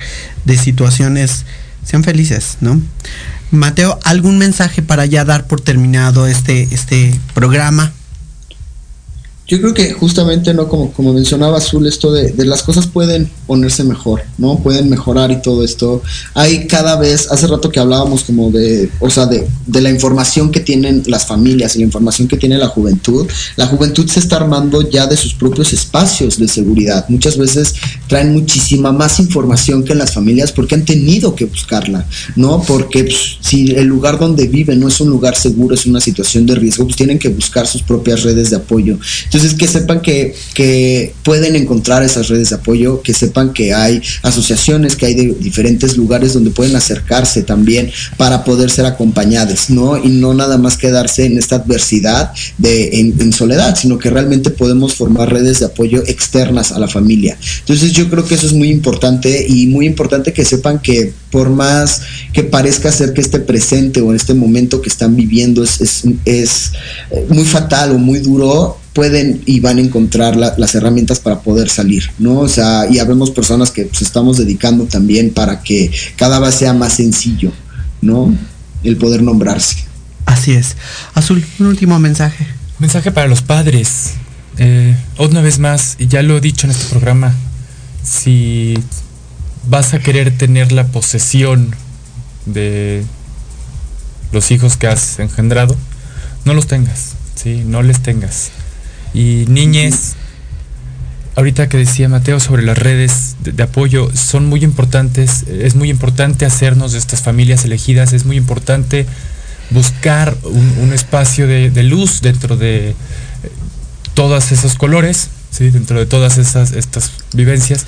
de 0.46 0.58
situaciones, 0.58 1.46
sean 1.84 2.04
felices, 2.04 2.58
¿no? 2.62 2.82
Mateo, 3.52 4.00
¿algún 4.04 4.38
mensaje 4.38 4.82
para 4.82 5.06
ya 5.06 5.24
dar 5.26 5.48
por 5.48 5.62
terminado 5.62 6.28
este, 6.28 6.68
este 6.72 7.18
programa? 7.34 7.94
Yo 9.48 9.62
creo 9.62 9.74
que 9.74 9.94
justamente, 9.94 10.54
¿no? 10.54 10.68
Como, 10.68 10.92
como 10.92 11.14
mencionaba 11.14 11.58
Azul, 11.58 11.88
esto 11.88 12.12
de, 12.12 12.32
de, 12.34 12.44
las 12.44 12.64
cosas 12.64 12.86
pueden 12.86 13.30
ponerse 13.46 13.86
mejor, 13.86 14.24
¿no? 14.38 14.60
Pueden 14.60 14.90
mejorar 14.90 15.32
y 15.32 15.42
todo 15.42 15.64
esto. 15.64 16.02
Hay 16.34 16.68
cada 16.68 16.98
vez, 16.98 17.32
hace 17.32 17.48
rato 17.48 17.70
que 17.70 17.80
hablábamos 17.80 18.26
como 18.26 18.52
de, 18.52 18.90
o 19.00 19.10
sea, 19.10 19.26
de, 19.26 19.48
de 19.66 19.82
la 19.82 19.90
información 19.90 20.52
que 20.52 20.60
tienen 20.60 21.04
las 21.08 21.26
familias 21.26 21.76
y 21.76 21.80
la 21.80 21.86
información 21.86 22.28
que 22.28 22.36
tiene 22.36 22.58
la 22.58 22.68
juventud. 22.68 23.26
La 23.56 23.68
juventud 23.68 24.06
se 24.10 24.20
está 24.20 24.36
armando 24.36 24.82
ya 24.90 25.08
de 25.08 25.16
sus 25.16 25.34
propios 25.34 25.72
espacios 25.72 26.38
de 26.38 26.50
seguridad. 26.50 27.06
Muchas 27.08 27.38
veces 27.38 27.74
traen 28.08 28.34
muchísima 28.34 28.92
más 28.92 29.18
información 29.20 29.86
que 29.86 29.96
las 29.96 30.14
familias 30.14 30.52
porque 30.52 30.76
han 30.76 30.84
tenido 30.84 31.36
que 31.36 31.46
buscarla, 31.46 32.06
¿no? 32.36 32.62
Porque 32.68 33.06
pues, 33.06 33.38
si 33.40 33.72
el 33.72 33.88
lugar 33.88 34.20
donde 34.20 34.48
viven 34.48 34.82
no 34.82 34.90
es 34.90 35.00
un 35.00 35.10
lugar 35.10 35.38
seguro, 35.38 35.74
es 35.74 35.86
una 35.86 36.02
situación 36.02 36.46
de 36.46 36.56
riesgo, 36.56 36.84
pues 36.84 36.98
tienen 36.98 37.18
que 37.18 37.30
buscar 37.30 37.66
sus 37.66 37.82
propias 37.82 38.24
redes 38.24 38.50
de 38.50 38.58
apoyo. 38.58 39.00
Que 39.56 39.68
sepan 39.68 40.02
que, 40.02 40.36
que 40.54 41.14
pueden 41.24 41.56
encontrar 41.56 42.04
esas 42.04 42.28
redes 42.28 42.50
de 42.50 42.56
apoyo, 42.56 43.02
que 43.02 43.14
sepan 43.14 43.54
que 43.54 43.74
hay 43.74 44.02
asociaciones, 44.24 44.96
que 44.96 45.06
hay 45.06 45.14
de 45.14 45.36
diferentes 45.40 45.98
lugares 45.98 46.34
donde 46.34 46.52
pueden 46.52 46.76
acercarse 46.76 47.44
también 47.44 47.92
para 48.18 48.44
poder 48.44 48.70
ser 48.70 48.86
acompañados, 48.86 49.70
¿no? 49.70 49.98
Y 49.98 50.10
no 50.10 50.34
nada 50.34 50.58
más 50.58 50.78
quedarse 50.78 51.26
en 51.26 51.38
esta 51.38 51.58
adversidad 51.58 52.32
de, 52.58 53.00
en, 53.00 53.34
soledad, 53.34 53.76
sino 53.76 53.98
que 53.98 54.10
realmente 54.10 54.50
podemos 54.50 54.96
formar 54.96 55.32
redes 55.32 55.60
de 55.60 55.66
apoyo 55.66 56.02
externas 56.08 56.72
a 56.72 56.80
la 56.80 56.88
familia. 56.88 57.38
Entonces, 57.60 57.92
yo 57.92 58.10
creo 58.10 58.26
que 58.26 58.36
eso 58.36 58.48
es 58.48 58.54
muy 58.54 58.70
importante 58.70 59.46
y 59.48 59.68
muy 59.68 59.86
importante 59.86 60.34
que 60.34 60.46
sepan 60.46 60.80
que 60.80 61.14
por 61.32 61.50
más 61.50 62.02
que 62.34 62.44
parezca 62.44 62.92
ser 62.92 63.14
que 63.14 63.22
este 63.22 63.40
presente 63.40 64.02
o 64.02 64.10
en 64.10 64.16
este 64.16 64.34
momento 64.34 64.82
que 64.82 64.90
están 64.90 65.16
viviendo 65.16 65.64
es, 65.64 65.82
es, 65.82 66.04
es 66.26 66.72
muy 67.30 67.46
fatal 67.46 67.92
o 67.92 67.98
muy 67.98 68.20
duro, 68.20 68.78
pueden 68.98 69.44
y 69.46 69.60
van 69.60 69.78
a 69.78 69.82
encontrar 69.82 70.36
las 70.36 70.74
herramientas 70.74 71.20
para 71.20 71.42
poder 71.42 71.70
salir, 71.70 72.10
¿no? 72.18 72.40
O 72.40 72.50
sea, 72.50 72.88
y 72.90 72.98
habemos 72.98 73.30
personas 73.30 73.70
que 73.70 73.84
pues, 73.84 74.02
estamos 74.02 74.40
dedicando 74.40 74.86
también 74.86 75.30
para 75.36 75.62
que 75.62 75.92
cada 76.16 76.40
vez 76.40 76.56
sea 76.56 76.74
más 76.74 76.94
sencillo, 76.94 77.52
¿no? 78.02 78.36
El 78.84 78.98
poder 78.98 79.22
nombrarse. 79.22 79.86
Así 80.26 80.54
es. 80.54 80.78
Azul, 81.14 81.46
un 81.60 81.68
último 81.68 82.00
mensaje. 82.00 82.48
Mensaje 82.80 83.12
para 83.12 83.28
los 83.28 83.44
padres. 83.44 84.14
Eh, 84.58 84.96
una 85.20 85.42
vez 85.42 85.60
más, 85.60 85.96
y 86.00 86.08
ya 86.08 86.24
lo 86.24 86.36
he 86.36 86.42
dicho 86.42 86.66
en 86.66 86.72
este 86.72 86.86
programa, 86.90 87.36
si 88.04 88.74
vas 89.70 89.94
a 89.94 90.00
querer 90.00 90.36
tener 90.36 90.72
la 90.72 90.88
posesión 90.88 91.76
de 92.48 93.04
los 94.32 94.50
hijos 94.50 94.76
que 94.76 94.88
has 94.88 95.20
engendrado, 95.20 95.76
no 96.46 96.56
los 96.56 96.66
tengas, 96.66 97.12
¿sí? 97.36 97.62
No 97.64 97.84
les 97.84 98.02
tengas. 98.02 98.50
Y 99.18 99.46
niñez, 99.48 100.14
ahorita 101.36 101.68
que 101.70 101.78
decía 101.78 102.08
Mateo 102.08 102.40
sobre 102.40 102.62
las 102.62 102.78
redes 102.78 103.36
de, 103.40 103.64
apoyo, 103.64 104.12
son 104.16 104.46
muy 104.46 104.64
importantes, 104.64 105.44
es 105.50 105.74
muy 105.74 105.90
importante 105.90 106.46
hacernos 106.46 106.92
de 106.92 107.00
estas 107.00 107.24
familias 107.24 107.66
elegidas, 107.66 108.14
es 108.14 108.26
muy 108.26 108.38
importante 108.38 109.08
buscar 109.72 110.38
un, 110.44 110.94
espacio 110.94 111.48
de, 111.48 111.72
luz 111.82 112.22
dentro 112.22 112.58
de 112.58 112.90
eh, 112.90 112.96
todos 114.14 114.52
esos 114.52 114.76
colores, 114.76 115.30
¿sí? 115.50 115.72
dentro 115.72 115.98
de 115.98 116.06
todas 116.06 116.38
esas 116.38 116.74
estas 116.74 117.12
vivencias. 117.34 117.88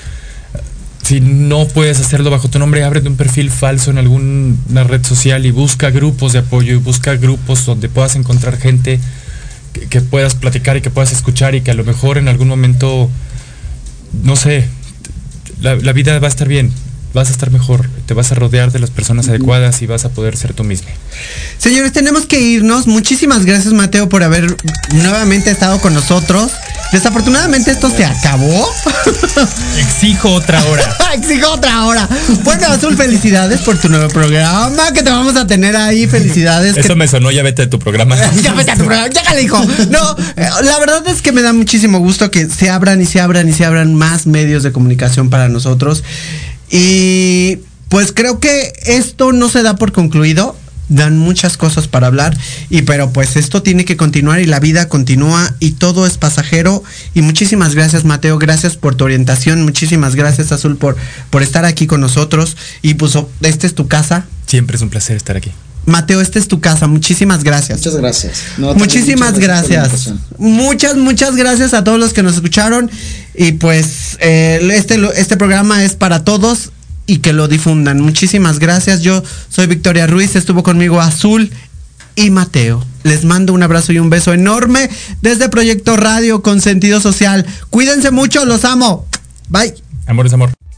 Si 1.04 1.22
no 1.22 1.68
puedes 1.68 2.00
hacerlo 2.00 2.32
bajo 2.32 2.50
tu 2.50 2.58
nombre, 2.58 2.84
ábrete 2.84 3.08
un 3.08 3.18
perfil 3.18 3.52
falso 3.52 3.92
en 3.92 4.00
alguna 4.00 4.84
red 4.84 5.06
social 5.06 5.46
y 5.46 5.52
busca 5.52 5.92
grupos 5.92 6.34
de 6.34 6.40
apoyo 6.40 6.74
y 6.74 6.78
busca 6.78 7.16
grupos 7.18 7.68
donde 7.68 7.88
puedas 7.88 8.16
encontrar 8.16 8.58
gente 8.58 9.00
que, 9.90 10.02
puedas 10.02 10.36
platicar 10.36 10.78
y 10.78 10.82
que 10.82 10.90
puedas 10.90 11.12
escuchar 11.12 11.56
y 11.56 11.62
que 11.62 11.72
a 11.72 11.74
lo 11.74 11.84
mejor 11.84 12.18
en 12.18 12.28
algún 12.28 12.48
momento, 12.48 13.10
no 14.24 14.36
sé, 14.36 14.68
la, 15.62 15.76
vida 15.94 16.20
va 16.20 16.28
a 16.28 16.30
estar 16.30 16.48
bien, 16.48 16.72
vas 17.14 17.30
a 17.30 17.32
estar 17.32 17.50
mejor, 17.52 17.90
te 18.06 18.14
vas 18.14 18.32
a 18.32 18.36
rodear 18.36 18.72
de 18.72 18.80
las 18.80 18.92
personas 18.92 19.28
adecuadas 19.30 19.82
y 19.82 19.88
vas 19.88 20.06
a 20.06 20.10
poder 20.10 20.38
ser 20.38 20.54
tú 20.54 20.64
mismo. 20.64 20.90
Señores, 21.58 21.92
tenemos 21.92 22.26
que 22.26 22.40
irnos. 22.40 22.88
Muchísimas 22.88 23.46
gracias 23.46 23.74
Mateo 23.74 24.10
por 24.10 24.24
haber 24.24 24.56
nuevamente 24.94 25.52
estado 25.52 25.80
con 25.82 25.94
nosotros. 25.94 26.52
Desafortunadamente 26.92 27.72
esto 27.72 27.90
se 27.90 28.06
acabó. 28.06 28.68
Exijo 29.78 30.34
otra 30.34 30.64
hora. 30.66 30.96
Exijo 31.14 31.52
otra 31.52 31.86
hora. 31.86 32.08
Bueno, 32.44 32.68
Azul, 32.68 32.96
felicidades 32.96 33.62
por 33.62 33.78
tu 33.78 33.90
nuevo 33.90 34.08
programa 34.10 34.92
que 34.94 35.04
te 35.04 35.10
vamos 35.10 35.36
a 35.36 35.48
tener 35.48 35.76
ahí. 35.76 36.08
Felicidades. 36.08 36.78
Eso 36.78 36.90
que- 36.90 36.96
me 36.96 37.08
sonó, 37.08 37.32
ya 37.32 37.44
vete 37.44 37.64
de 37.64 37.68
tu 37.68 37.80
programa. 37.80 38.16
ya 38.44 38.54
vete 38.54 38.72
a 38.72 38.76
tu 38.76 38.86
programa, 38.86 39.10
ya 39.10 39.34
le 39.34 39.42
dijo. 39.42 39.64
No, 39.90 40.16
eh, 40.36 40.50
la 40.64 40.80
verdad 40.80 41.08
es 41.08 41.22
que 41.22 41.32
me 41.32 41.42
da 41.42 41.54
muchísimo 41.54 42.00
gusto 42.00 42.32
que 42.32 42.48
se 42.48 42.70
abran 42.70 43.02
y 43.02 43.06
se 43.06 43.22
abran 43.22 43.48
y 43.50 43.54
se 43.54 43.66
abran 43.66 43.96
más 43.96 44.28
medios 44.28 44.64
de 44.64 44.72
comunicación 44.72 45.30
para 45.30 45.50
nosotros. 45.50 46.04
Y 46.70 47.60
pues 47.90 48.12
creo 48.14 48.40
que 48.40 48.74
esto 48.86 49.32
no 49.32 49.50
se 49.50 49.64
da 49.64 49.76
por 49.76 49.92
concluido. 49.92 50.56
Dan 50.90 51.20
muchas 51.20 51.56
cosas 51.56 51.88
para 51.88 52.08
hablar 52.08 52.36
y 52.72 52.82
pero 52.82 53.12
pues 53.14 53.36
esto 53.36 53.62
tiene 53.62 53.86
que 53.86 53.96
continuar 53.96 54.40
y 54.40 54.48
la 54.48 54.60
vida 54.60 54.90
continúa 54.90 55.54
y 55.60 55.74
todo 55.74 56.08
es 56.08 56.18
pasajero 56.18 56.84
y 57.14 57.22
muchísimas 57.22 57.76
gracias 57.76 58.06
Mateo, 58.06 58.40
gracias 58.40 58.76
por 58.76 58.96
tu 58.96 59.04
orientación, 59.04 59.62
muchísimas 59.62 60.16
gracias 60.16 60.52
Azul 60.52 60.78
por, 60.78 60.98
por 61.30 61.44
estar 61.44 61.64
aquí 61.64 61.86
con 61.86 62.02
nosotros 62.02 62.58
y 62.82 62.96
pues 62.96 63.16
esta 63.42 63.68
es 63.68 63.76
tu 63.76 63.88
casa. 63.88 64.26
Siempre 64.48 64.78
es 64.78 64.82
un 64.82 64.90
placer 64.90 65.16
estar 65.16 65.38
aquí. 65.38 65.52
Mateo, 65.90 66.22
esta 66.22 66.40
es 66.40 66.48
tu 66.48 66.60
casa, 66.62 66.88
muchísimas 66.88 67.44
gracias. 67.44 67.80
Muchas 67.80 67.96
gracias. 67.98 68.38
No, 68.58 68.74
Muchísimas 68.76 69.34
muchas 69.34 69.40
gracias. 69.48 69.86
invitación. 69.88 70.22
Muchas, 70.38 70.96
muchas 70.96 71.36
gracias 71.36 71.74
a 71.74 71.84
todos 71.84 72.00
los 72.00 72.14
que 72.14 72.24
nos 72.24 72.36
escucharon. 72.36 72.90
Y 73.36 73.54
pues 73.54 74.18
eh, 74.20 74.60
este, 74.74 75.00
este 75.16 75.38
programa 75.38 75.84
es 75.84 75.96
para 75.96 76.24
todos 76.24 76.72
y 77.06 77.18
que 77.18 77.34
lo 77.34 77.48
difundan. 77.48 78.00
Muchísimas 78.02 78.60
gracias. 78.60 79.02
Yo 79.02 79.24
soy 79.50 79.68
Victoria 79.68 80.08
Ruiz, 80.08 80.36
estuvo 80.36 80.64
conmigo 80.64 81.02
Azul 81.02 81.52
y 82.16 82.30
Mateo. 82.30 82.86
Les 83.04 83.24
mando 83.24 83.54
un 83.54 83.64
abrazo 83.64 83.94
y 83.94 84.00
un 84.00 84.10
beso 84.10 84.34
enorme 84.34 84.90
desde 85.22 85.50
Proyecto 85.50 85.98
Radio 85.98 86.42
con 86.44 86.62
sentido 86.62 87.00
social. 87.02 87.46
Cuídense 87.70 88.12
mucho, 88.12 88.46
los 88.46 88.66
amo. 88.66 89.08
Bye. 89.48 89.74
Amor 90.06 90.28
es 90.28 90.34
amor. 90.34 90.69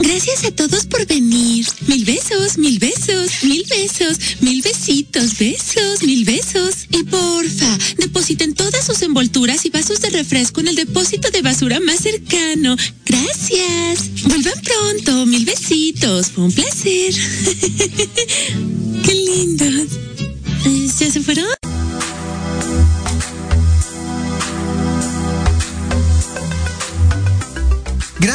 Gracias 0.00 0.44
a 0.44 0.52
todos 0.52 0.86
por 0.86 1.04
venir. 1.06 1.66
Mil 1.88 2.04
besos, 2.04 2.56
mil 2.56 2.78
besos, 2.78 3.42
mil 3.42 3.64
besos, 3.68 4.18
mil 4.40 4.62
besitos, 4.62 5.36
besos, 5.36 6.04
mil 6.04 6.24
besos. 6.24 6.86
Y 6.92 7.02
porfa, 7.02 7.78
depositen 7.96 8.54
todas 8.54 8.86
sus 8.86 9.02
envolturas 9.02 9.66
y 9.66 9.70
vasos 9.70 10.00
de 10.00 10.10
refresco 10.10 10.60
en 10.60 10.68
el 10.68 10.76
depósito 10.76 11.32
de 11.32 11.42
basura 11.42 11.80
más 11.80 11.98
cercano. 11.98 12.76
Gracias. 13.04 14.22
Vuelvan 14.22 14.62
pronto, 14.62 15.26
mil 15.26 15.44
besitos. 15.44 16.28
Fue 16.28 16.44
un 16.44 16.52
placer. 16.52 17.14